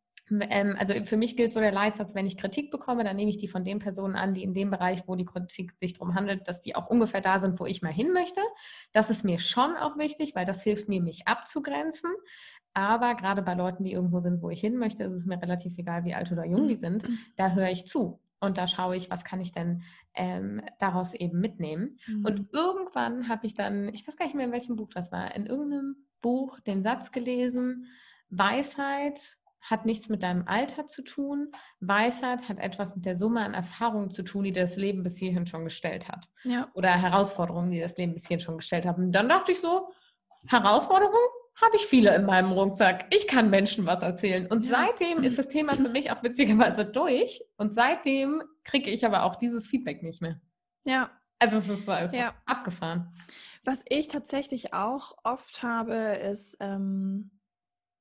also 0.78 0.94
für 1.04 1.16
mich 1.16 1.36
gilt 1.36 1.52
so 1.52 1.60
der 1.60 1.72
Leitsatz, 1.72 2.14
wenn 2.14 2.26
ich 2.26 2.36
Kritik 2.36 2.70
bekomme, 2.70 3.04
dann 3.04 3.16
nehme 3.16 3.30
ich 3.30 3.38
die 3.38 3.48
von 3.48 3.64
den 3.64 3.78
Personen 3.78 4.16
an, 4.16 4.34
die 4.34 4.42
in 4.42 4.54
dem 4.54 4.70
Bereich, 4.70 5.04
wo 5.06 5.14
die 5.14 5.24
Kritik 5.24 5.72
sich 5.72 5.94
darum 5.94 6.14
handelt, 6.14 6.48
dass 6.48 6.60
die 6.60 6.76
auch 6.76 6.88
ungefähr 6.88 7.20
da 7.20 7.38
sind, 7.40 7.58
wo 7.60 7.66
ich 7.66 7.82
mal 7.82 7.92
hin 7.92 8.12
möchte. 8.12 8.40
Das 8.92 9.10
ist 9.10 9.24
mir 9.24 9.38
schon 9.38 9.76
auch 9.76 9.96
wichtig, 9.98 10.34
weil 10.34 10.44
das 10.44 10.62
hilft 10.62 10.88
mir, 10.88 11.00
mich 11.00 11.26
abzugrenzen. 11.26 12.10
Aber 12.74 13.14
gerade 13.14 13.42
bei 13.42 13.54
Leuten, 13.54 13.84
die 13.84 13.92
irgendwo 13.92 14.20
sind, 14.20 14.42
wo 14.42 14.50
ich 14.50 14.60
hin 14.60 14.76
möchte, 14.76 15.04
ist 15.04 15.14
es 15.14 15.26
mir 15.26 15.40
relativ 15.40 15.76
egal, 15.78 16.04
wie 16.04 16.14
alt 16.14 16.30
oder 16.30 16.44
jung 16.44 16.68
die 16.68 16.76
sind. 16.76 17.08
Mhm. 17.08 17.18
Da 17.36 17.52
höre 17.52 17.70
ich 17.70 17.86
zu. 17.86 18.20
Und 18.40 18.56
da 18.56 18.68
schaue 18.68 18.96
ich, 18.96 19.10
was 19.10 19.24
kann 19.24 19.40
ich 19.40 19.52
denn 19.52 19.82
ähm, 20.14 20.62
daraus 20.78 21.14
eben 21.14 21.40
mitnehmen. 21.40 21.98
Mhm. 22.06 22.24
Und 22.24 22.48
irgendwann 22.52 23.28
habe 23.28 23.46
ich 23.46 23.54
dann, 23.54 23.88
ich 23.88 24.06
weiß 24.06 24.16
gar 24.16 24.26
nicht 24.26 24.34
mehr, 24.34 24.46
in 24.46 24.52
welchem 24.52 24.76
Buch 24.76 24.90
das 24.90 25.10
war, 25.10 25.34
in 25.34 25.46
irgendeinem 25.46 25.96
Buch 26.20 26.60
den 26.60 26.82
Satz 26.82 27.10
gelesen, 27.10 27.86
Weisheit 28.30 29.38
hat 29.70 29.84
nichts 29.84 30.08
mit 30.08 30.22
deinem 30.22 30.44
Alter 30.46 30.86
zu 30.86 31.02
tun. 31.02 31.52
Weisheit 31.80 32.48
hat 32.48 32.58
etwas 32.58 32.94
mit 32.94 33.04
der 33.04 33.16
Summe 33.16 33.44
an 33.44 33.54
Erfahrungen 33.54 34.10
zu 34.10 34.22
tun, 34.22 34.44
die 34.44 34.52
das 34.52 34.76
Leben 34.76 35.02
bis 35.02 35.18
hierhin 35.18 35.46
schon 35.46 35.64
gestellt 35.64 36.08
hat. 36.08 36.28
Ja. 36.44 36.70
Oder 36.74 36.90
Herausforderungen, 36.90 37.70
die 37.70 37.80
das 37.80 37.96
Leben 37.96 38.14
bis 38.14 38.26
hierhin 38.26 38.44
schon 38.44 38.56
gestellt 38.56 38.86
haben. 38.86 39.04
Und 39.04 39.12
dann 39.12 39.28
dachte 39.28 39.52
ich 39.52 39.60
so, 39.60 39.90
Herausforderungen 40.46 41.16
habe 41.60 41.76
ich 41.76 41.86
viele 41.86 42.14
in 42.14 42.24
meinem 42.24 42.52
Rucksack. 42.52 43.06
Ich 43.14 43.26
kann 43.26 43.50
Menschen 43.50 43.84
was 43.84 44.02
erzählen. 44.02 44.46
Und 44.46 44.64
ja. 44.64 44.70
seitdem 44.70 45.22
ist 45.22 45.38
das 45.38 45.48
Thema 45.48 45.74
für 45.74 45.88
mich 45.88 46.10
auch 46.10 46.22
witzigerweise 46.22 46.84
durch. 46.84 47.42
Und 47.56 47.74
seitdem 47.74 48.42
kriege 48.64 48.90
ich 48.90 49.04
aber 49.04 49.24
auch 49.24 49.36
dieses 49.36 49.68
Feedback 49.68 50.02
nicht 50.02 50.22
mehr. 50.22 50.40
Ja. 50.86 51.10
Also 51.40 51.58
es 51.58 51.68
ist, 51.68 51.86
es 51.86 52.12
ja. 52.12 52.34
abgefahren. 52.46 53.12
Was 53.64 53.84
ich 53.88 54.08
tatsächlich 54.08 54.72
auch 54.72 55.16
oft 55.24 55.62
habe, 55.62 55.94
ist, 55.94 56.56
ähm, 56.60 57.37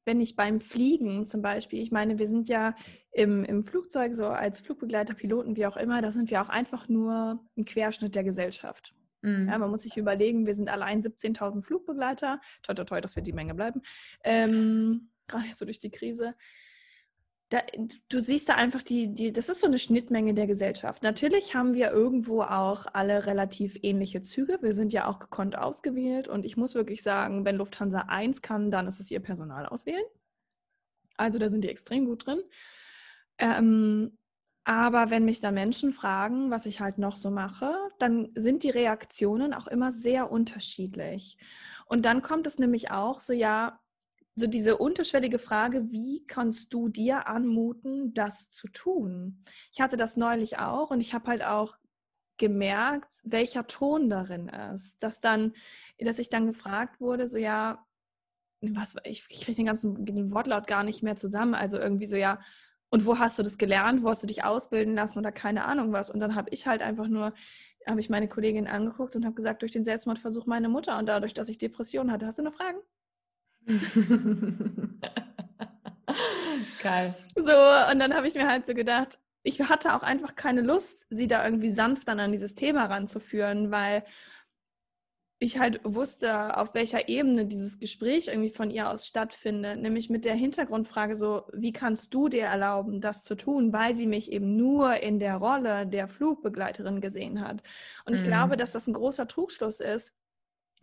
wenn 0.07 0.21
ich 0.21 0.37
beim 0.37 0.61
Fliegen 0.61 1.25
zum 1.25 1.41
Beispiel, 1.41 1.83
ich 1.83 1.91
meine, 1.91 2.17
wir 2.17 2.27
sind 2.27 2.47
ja 2.47 2.75
im, 3.11 3.43
im 3.43 3.63
Flugzeug 3.63 4.15
so 4.15 4.25
als 4.25 4.61
Flugbegleiter, 4.61 5.13
Piloten, 5.13 5.57
wie 5.57 5.67
auch 5.67 5.75
immer, 5.75 6.01
da 6.01 6.11
sind 6.11 6.31
wir 6.31 6.41
auch 6.41 6.49
einfach 6.49 6.87
nur 6.87 7.45
ein 7.57 7.65
Querschnitt 7.65 8.15
der 8.15 8.23
Gesellschaft. 8.23 8.95
Mhm. 9.21 9.49
Ja, 9.49 9.57
man 9.57 9.69
muss 9.69 9.81
sich 9.81 9.97
überlegen, 9.97 10.45
wir 10.45 10.53
sind 10.53 10.69
allein 10.69 11.01
17.000 11.01 11.61
Flugbegleiter. 11.61 12.39
Toi, 12.63 12.73
toi, 12.73 12.85
toi, 12.85 13.01
das 13.01 13.17
wird 13.17 13.27
die 13.27 13.33
Menge 13.33 13.53
bleiben. 13.53 13.81
Ähm, 14.23 15.09
Gerade 15.27 15.47
jetzt 15.47 15.59
so 15.59 15.65
durch 15.65 15.79
die 15.79 15.91
Krise 15.91 16.35
da, 17.49 17.61
du 18.09 18.19
siehst 18.19 18.49
da 18.49 18.55
einfach 18.55 18.83
die, 18.83 19.13
die, 19.13 19.31
das 19.31 19.47
ist 19.47 19.61
so 19.61 19.67
eine 19.67 19.77
Schnittmenge 19.77 20.33
der 20.33 20.47
Gesellschaft. 20.47 21.01
Natürlich 21.03 21.55
haben 21.55 21.73
wir 21.73 21.91
irgendwo 21.91 22.41
auch 22.41 22.85
alle 22.91 23.25
relativ 23.25 23.77
ähnliche 23.83 24.21
Züge. 24.21 24.59
Wir 24.61 24.73
sind 24.73 24.91
ja 24.91 25.07
auch 25.07 25.19
gekonnt 25.19 25.57
ausgewählt 25.57 26.27
und 26.27 26.43
ich 26.43 26.57
muss 26.57 26.75
wirklich 26.75 27.03
sagen, 27.03 27.45
wenn 27.45 27.55
Lufthansa 27.55 27.99
1 28.07 28.41
kann, 28.41 28.69
dann 28.69 28.87
ist 28.87 28.99
es 28.99 29.11
ihr 29.11 29.21
Personal 29.21 29.65
auswählen. 29.65 30.03
Also 31.15 31.39
da 31.39 31.49
sind 31.49 31.63
die 31.63 31.69
extrem 31.69 32.05
gut 32.05 32.25
drin. 32.27 32.41
Ähm, 33.37 34.17
aber 34.65 35.09
wenn 35.09 35.23
mich 35.23 35.39
da 35.39 35.51
Menschen 35.51 35.93
fragen, 35.93 36.51
was 36.51 36.65
ich 36.65 36.81
halt 36.81 36.97
noch 36.97 37.15
so 37.15 37.31
mache, 37.31 37.73
dann 37.99 38.29
sind 38.35 38.63
die 38.63 38.69
Reaktionen 38.69 39.53
auch 39.53 39.67
immer 39.67 39.93
sehr 39.93 40.29
unterschiedlich. 40.29 41.37
Und 41.85 42.03
dann 42.03 42.21
kommt 42.21 42.45
es 42.45 42.59
nämlich 42.59 42.91
auch 42.91 43.21
so, 43.21 43.31
ja, 43.31 43.79
so 44.37 44.45
diese 44.45 44.77
unterschwellige 44.77 45.39
Frage, 45.39 45.91
wie 45.91 46.23
kannst 46.27 46.71
du 46.71 46.89
dir 46.89 47.27
anmuten, 47.27 48.13
das 48.13 48.51
zu 48.51 48.67
tun? 48.67 49.43
Ich 49.73 49.81
hatte 49.81 49.97
das 49.97 50.15
neulich 50.15 50.59
auch 50.59 50.91
und 50.91 51.01
ich 51.01 51.15
habe 51.15 51.27
halt 51.27 51.43
auch 51.43 51.75
gemerkt, 52.37 53.15
welcher 53.23 53.65
Ton 53.65 54.09
darin 54.09 54.47
ist. 54.47 55.01
Dass 55.01 55.21
dann, 55.21 55.53
dass 55.97 56.19
ich 56.19 56.29
dann 56.29 56.45
gefragt 56.45 57.01
wurde, 57.01 57.27
so 57.27 57.39
ja, 57.39 57.83
was, 58.61 58.95
ich, 59.05 59.25
ich 59.27 59.41
kriege 59.41 59.55
den 59.55 59.65
ganzen 59.65 60.05
den 60.05 60.31
Wortlaut 60.31 60.67
gar 60.67 60.83
nicht 60.83 61.01
mehr 61.01 61.17
zusammen. 61.17 61.55
Also 61.55 61.79
irgendwie 61.79 62.05
so, 62.05 62.15
ja, 62.15 62.39
und 62.89 63.07
wo 63.07 63.17
hast 63.17 63.39
du 63.39 63.43
das 63.43 63.57
gelernt? 63.57 64.03
Wo 64.03 64.09
hast 64.09 64.21
du 64.21 64.27
dich 64.27 64.43
ausbilden 64.43 64.93
lassen 64.93 65.17
oder 65.17 65.31
keine 65.31 65.65
Ahnung 65.65 65.93
was? 65.93 66.11
Und 66.11 66.19
dann 66.19 66.35
habe 66.35 66.51
ich 66.51 66.67
halt 66.67 66.83
einfach 66.83 67.07
nur, 67.07 67.33
habe 67.87 67.99
ich 67.99 68.09
meine 68.11 68.27
Kollegin 68.29 68.67
angeguckt 68.67 69.15
und 69.15 69.25
habe 69.25 69.33
gesagt, 69.33 69.63
durch 69.63 69.71
den 69.71 69.83
Selbstmordversuch 69.83 70.45
meine 70.45 70.69
Mutter 70.69 70.99
und 70.99 71.07
dadurch, 71.07 71.33
dass 71.33 71.49
ich 71.49 71.57
Depressionen 71.57 72.11
hatte. 72.11 72.27
Hast 72.27 72.37
du 72.37 72.43
noch 72.43 72.53
Fragen? 72.53 72.77
Geil. 76.81 77.13
So, 77.35 77.51
und 77.91 77.99
dann 77.99 78.13
habe 78.13 78.27
ich 78.27 78.35
mir 78.35 78.47
halt 78.47 78.65
so 78.65 78.73
gedacht, 78.73 79.19
ich 79.43 79.61
hatte 79.61 79.93
auch 79.95 80.03
einfach 80.03 80.35
keine 80.35 80.61
Lust, 80.61 81.05
sie 81.09 81.27
da 81.27 81.45
irgendwie 81.45 81.71
sanft 81.71 82.07
dann 82.07 82.19
an 82.19 82.31
dieses 82.31 82.55
Thema 82.55 82.85
ranzuführen, 82.85 83.71
weil 83.71 84.03
ich 85.39 85.59
halt 85.59 85.81
wusste, 85.83 86.57
auf 86.57 86.73
welcher 86.73 87.09
Ebene 87.09 87.45
dieses 87.45 87.79
Gespräch 87.79 88.27
irgendwie 88.27 88.49
von 88.49 88.71
ihr 88.71 88.89
aus 88.89 89.05
stattfindet, 89.05 89.79
nämlich 89.79 90.09
mit 90.09 90.25
der 90.25 90.33
Hintergrundfrage 90.33 91.15
so, 91.15 91.43
wie 91.53 91.71
kannst 91.71 92.13
du 92.13 92.27
dir 92.27 92.45
erlauben, 92.45 93.01
das 93.01 93.23
zu 93.23 93.35
tun, 93.35 93.71
weil 93.71 93.93
sie 93.93 94.07
mich 94.07 94.31
eben 94.31 94.55
nur 94.55 94.97
in 94.97 95.19
der 95.19 95.35
Rolle 95.35 95.85
der 95.85 96.07
Flugbegleiterin 96.07 97.01
gesehen 97.01 97.41
hat. 97.41 97.61
Und 98.05 98.15
ich 98.15 98.21
mhm. 98.21 98.27
glaube, 98.27 98.57
dass 98.57 98.71
das 98.71 98.87
ein 98.87 98.93
großer 98.93 99.27
Trugschluss 99.27 99.79
ist, 99.79 100.15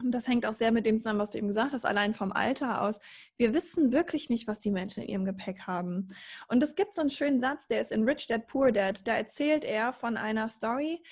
und 0.02 0.10
das 0.10 0.26
hängt 0.26 0.44
auch 0.44 0.54
sehr 0.54 0.72
mit 0.72 0.86
dem 0.86 0.98
zusammen, 0.98 1.20
was 1.20 1.30
du 1.30 1.38
eben 1.38 1.46
gesagt 1.46 1.72
hast, 1.72 1.84
allein 1.84 2.14
vom 2.14 2.32
Alter 2.32 2.82
aus. 2.82 2.98
Wir 3.36 3.54
wissen 3.54 3.92
wirklich 3.92 4.28
nicht, 4.28 4.48
was 4.48 4.58
die 4.58 4.72
Menschen 4.72 5.04
in 5.04 5.08
ihrem 5.08 5.24
Gepäck 5.24 5.62
haben. 5.68 6.08
Und 6.48 6.62
es 6.62 6.74
gibt 6.74 6.94
so 6.94 7.00
einen 7.00 7.10
schönen 7.10 7.40
Satz, 7.40 7.68
der 7.68 7.80
ist 7.80 7.92
in 7.92 8.02
Rich 8.02 8.26
Dad 8.26 8.48
Poor 8.48 8.72
Dad. 8.72 9.06
Da 9.06 9.14
erzählt 9.14 9.64
er 9.64 9.92
von 9.92 10.16
einer 10.16 10.48
Story. 10.48 11.02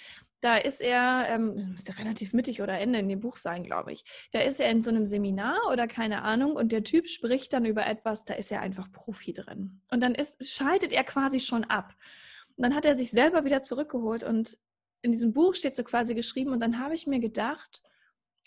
Da 0.40 0.56
ist 0.56 0.80
er, 0.80 1.26
ähm, 1.28 1.70
müsste 1.70 1.96
relativ 1.96 2.32
mittig 2.32 2.60
oder 2.60 2.76
Ende 2.76 2.98
in 2.98 3.08
dem 3.08 3.20
Buch 3.20 3.36
sein, 3.36 3.62
glaube 3.62 3.92
ich. 3.92 4.04
Da 4.32 4.40
ist 4.40 4.60
er 4.60 4.68
in 4.68 4.82
so 4.82 4.90
einem 4.90 5.06
Seminar 5.06 5.56
oder 5.70 5.86
keine 5.86 6.22
Ahnung 6.22 6.56
und 6.56 6.72
der 6.72 6.82
Typ 6.82 7.06
spricht 7.06 7.52
dann 7.52 7.64
über 7.64 7.86
etwas, 7.86 8.24
da 8.24 8.34
ist 8.34 8.50
er 8.50 8.60
einfach 8.60 8.90
Profi 8.90 9.32
drin. 9.32 9.80
Und 9.92 10.00
dann 10.00 10.16
ist, 10.16 10.44
schaltet 10.44 10.92
er 10.92 11.04
quasi 11.04 11.38
schon 11.38 11.62
ab. 11.62 11.94
Und 12.56 12.64
dann 12.64 12.74
hat 12.74 12.84
er 12.84 12.96
sich 12.96 13.12
selber 13.12 13.44
wieder 13.44 13.62
zurückgeholt 13.62 14.24
und 14.24 14.58
in 15.02 15.12
diesem 15.12 15.32
Buch 15.32 15.54
steht 15.54 15.76
so 15.76 15.84
quasi 15.84 16.16
geschrieben 16.16 16.50
und 16.50 16.58
dann 16.58 16.80
habe 16.80 16.94
ich 16.94 17.06
mir 17.06 17.20
gedacht, 17.20 17.82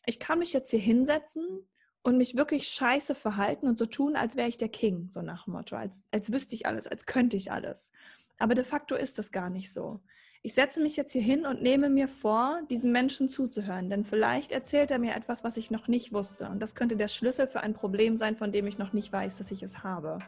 ich 0.06 0.20
kann 0.20 0.40
mich 0.40 0.54
jetzt 0.54 0.72
hier 0.72 0.80
hinsetzen 0.80 1.68
und 2.04 2.18
mich 2.18 2.38
wirklich 2.38 2.68
scheiße 2.68 3.16
verhalten 3.16 3.68
und 3.68 3.78
so 3.78 3.86
tun, 3.86 4.16
als 4.16 4.36
wäre 4.36 4.48
ich 4.48 4.58
der 4.58 4.70
King, 4.70 5.10
so 5.10 5.22
nach 5.22 5.46
dem 5.46 5.54
Motto, 5.54 5.76
als, 5.76 6.02
als 6.12 6.32
wüsste 6.32 6.56
ich 6.56 6.66
alles, 6.66 6.88
als 6.88 7.06
könnte 7.06 7.36
ich 7.36 7.52
alles. 7.52 7.92
Aber 8.38 8.54
de 8.54 8.64
facto 8.64 8.96
ist 8.96 9.18
das 9.18 9.32
gar 9.32 9.50
nicht 9.50 9.74
so. 9.74 10.02
Ich 10.44 10.54
setze 10.54 10.80
mich 10.80 10.96
jetzt 10.96 11.14
hier 11.14 11.24
hin 11.24 11.48
und 11.48 11.64
nehme 11.64 11.90
mir 11.90 12.08
vor, 12.08 12.62
diesem 12.70 12.92
Menschen 12.92 13.30
zuzuhören, 13.30 13.90
denn 13.90 14.06
vielleicht 14.06 14.52
erzählt 14.52 14.92
er 14.92 15.00
mir 15.00 15.16
etwas, 15.16 15.44
was 15.44 15.58
ich 15.58 15.72
noch 15.72 15.88
nicht 15.88 16.14
wusste. 16.14 16.48
Und 16.50 16.60
das 16.60 16.76
könnte 16.76 16.96
der 16.96 17.08
Schlüssel 17.08 17.48
für 17.48 17.62
ein 17.62 17.74
Problem 17.74 18.16
sein, 18.16 18.36
von 18.36 18.52
dem 18.52 18.68
ich 18.68 18.78
noch 18.78 18.94
nicht 18.94 19.12
weiß, 19.12 19.40
dass 19.40 19.50
ich 19.50 19.64
es 19.64 19.84
habe. 19.84 20.20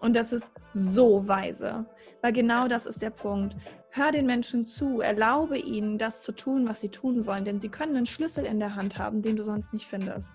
Und 0.00 0.14
das 0.14 0.32
ist 0.32 0.52
so 0.68 1.26
weise, 1.26 1.86
weil 2.22 2.32
genau 2.32 2.68
das 2.68 2.86
ist 2.86 3.02
der 3.02 3.10
Punkt. 3.10 3.56
Hör 3.90 4.12
den 4.12 4.26
Menschen 4.26 4.66
zu, 4.66 5.00
erlaube 5.00 5.58
ihnen, 5.58 5.96
das 5.96 6.22
zu 6.22 6.32
tun, 6.32 6.68
was 6.68 6.80
sie 6.80 6.90
tun 6.90 7.26
wollen, 7.26 7.44
denn 7.44 7.60
sie 7.60 7.70
können 7.70 7.96
einen 7.96 8.06
Schlüssel 8.06 8.44
in 8.44 8.60
der 8.60 8.74
Hand 8.74 8.98
haben, 8.98 9.22
den 9.22 9.36
du 9.36 9.42
sonst 9.42 9.72
nicht 9.72 9.86
findest. 9.86 10.32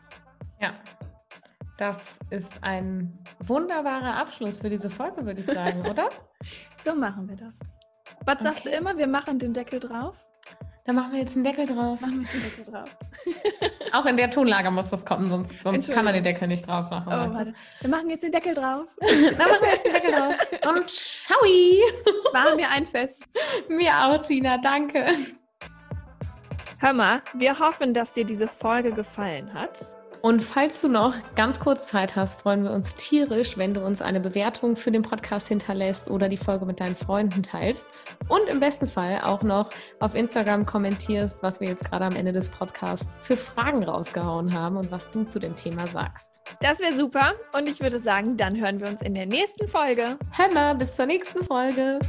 Ja, 0.59 0.73
das 1.77 2.19
ist 2.29 2.63
ein 2.63 3.19
wunderbarer 3.39 4.15
Abschluss 4.15 4.59
für 4.59 4.69
diese 4.69 4.89
Folge, 4.89 5.25
würde 5.25 5.41
ich 5.41 5.45
sagen, 5.45 5.81
oder? 5.89 6.09
so 6.83 6.95
machen 6.95 7.27
wir 7.27 7.35
das. 7.35 7.59
Was 8.25 8.35
okay. 8.35 8.43
sagst 8.43 8.65
du 8.65 8.69
immer? 8.69 8.97
Wir 8.97 9.07
machen 9.07 9.39
den 9.39 9.53
Deckel 9.53 9.79
drauf? 9.79 10.15
Da 10.91 10.99
machen 10.99 11.13
wir 11.13 11.19
jetzt 11.19 11.35
einen 11.35 11.45
Deckel 11.45 11.65
drauf. 11.65 12.01
Machen 12.01 12.15
wir 12.15 12.21
jetzt 12.23 12.33
einen 12.33 12.43
Deckel 12.43 12.65
drauf. 12.65 12.97
Auch 13.93 14.05
in 14.05 14.17
der 14.17 14.29
Tonlage 14.29 14.69
muss 14.71 14.89
das 14.89 15.05
kommen, 15.05 15.29
sonst, 15.29 15.55
sonst 15.63 15.89
kann 15.89 16.03
man 16.03 16.13
den 16.13 16.25
Deckel 16.25 16.49
nicht 16.49 16.67
drauf 16.67 16.89
machen. 16.89 17.07
Oh, 17.07 17.33
warte. 17.33 17.53
Wir 17.79 17.89
machen 17.89 18.09
jetzt 18.09 18.23
den 18.23 18.33
Deckel 18.33 18.53
drauf. 18.53 18.87
da 18.99 19.05
machen 19.07 19.61
wir 19.61 19.69
jetzt 19.69 19.85
den 19.85 19.93
Deckel 19.93 20.11
drauf. 20.11 20.35
Und 20.67 20.89
ciao! 20.89 21.37
War 22.33 22.55
mir 22.57 22.67
ein 22.67 22.85
Fest. 22.85 23.25
mir 23.69 23.89
auch, 24.03 24.21
Tina. 24.21 24.57
Danke. 24.57 25.15
Hör 26.79 26.91
mal, 26.91 27.21
wir 27.35 27.57
hoffen, 27.57 27.93
dass 27.93 28.11
dir 28.11 28.25
diese 28.25 28.49
Folge 28.49 28.91
gefallen 28.91 29.53
hat. 29.53 29.79
Und 30.21 30.43
falls 30.43 30.81
du 30.81 30.87
noch 30.87 31.15
ganz 31.35 31.59
kurz 31.59 31.87
Zeit 31.87 32.15
hast, 32.15 32.41
freuen 32.41 32.63
wir 32.63 32.71
uns 32.71 32.93
tierisch, 32.93 33.57
wenn 33.57 33.73
du 33.73 33.83
uns 33.83 34.03
eine 34.03 34.19
Bewertung 34.19 34.75
für 34.75 34.91
den 34.91 35.01
Podcast 35.01 35.47
hinterlässt 35.47 36.11
oder 36.11 36.29
die 36.29 36.37
Folge 36.37 36.65
mit 36.65 36.79
deinen 36.79 36.95
Freunden 36.95 37.41
teilst. 37.41 37.87
Und 38.27 38.47
im 38.47 38.59
besten 38.59 38.87
Fall 38.87 39.21
auch 39.23 39.41
noch 39.41 39.69
auf 39.99 40.13
Instagram 40.13 40.67
kommentierst, 40.67 41.41
was 41.41 41.59
wir 41.59 41.69
jetzt 41.69 41.89
gerade 41.89 42.05
am 42.05 42.15
Ende 42.15 42.33
des 42.33 42.49
Podcasts 42.49 43.19
für 43.23 43.35
Fragen 43.35 43.83
rausgehauen 43.83 44.53
haben 44.53 44.77
und 44.77 44.91
was 44.91 45.09
du 45.09 45.23
zu 45.23 45.39
dem 45.39 45.55
Thema 45.55 45.87
sagst. 45.87 46.39
Das 46.61 46.79
wäre 46.79 46.93
super. 46.93 47.33
Und 47.57 47.67
ich 47.67 47.79
würde 47.79 47.99
sagen, 47.99 48.37
dann 48.37 48.59
hören 48.59 48.79
wir 48.79 48.89
uns 48.89 49.01
in 49.01 49.15
der 49.15 49.25
nächsten 49.25 49.67
Folge. 49.67 50.17
Hammer, 50.37 50.75
bis 50.75 50.95
zur 50.95 51.07
nächsten 51.07 51.43
Folge. 51.43 51.99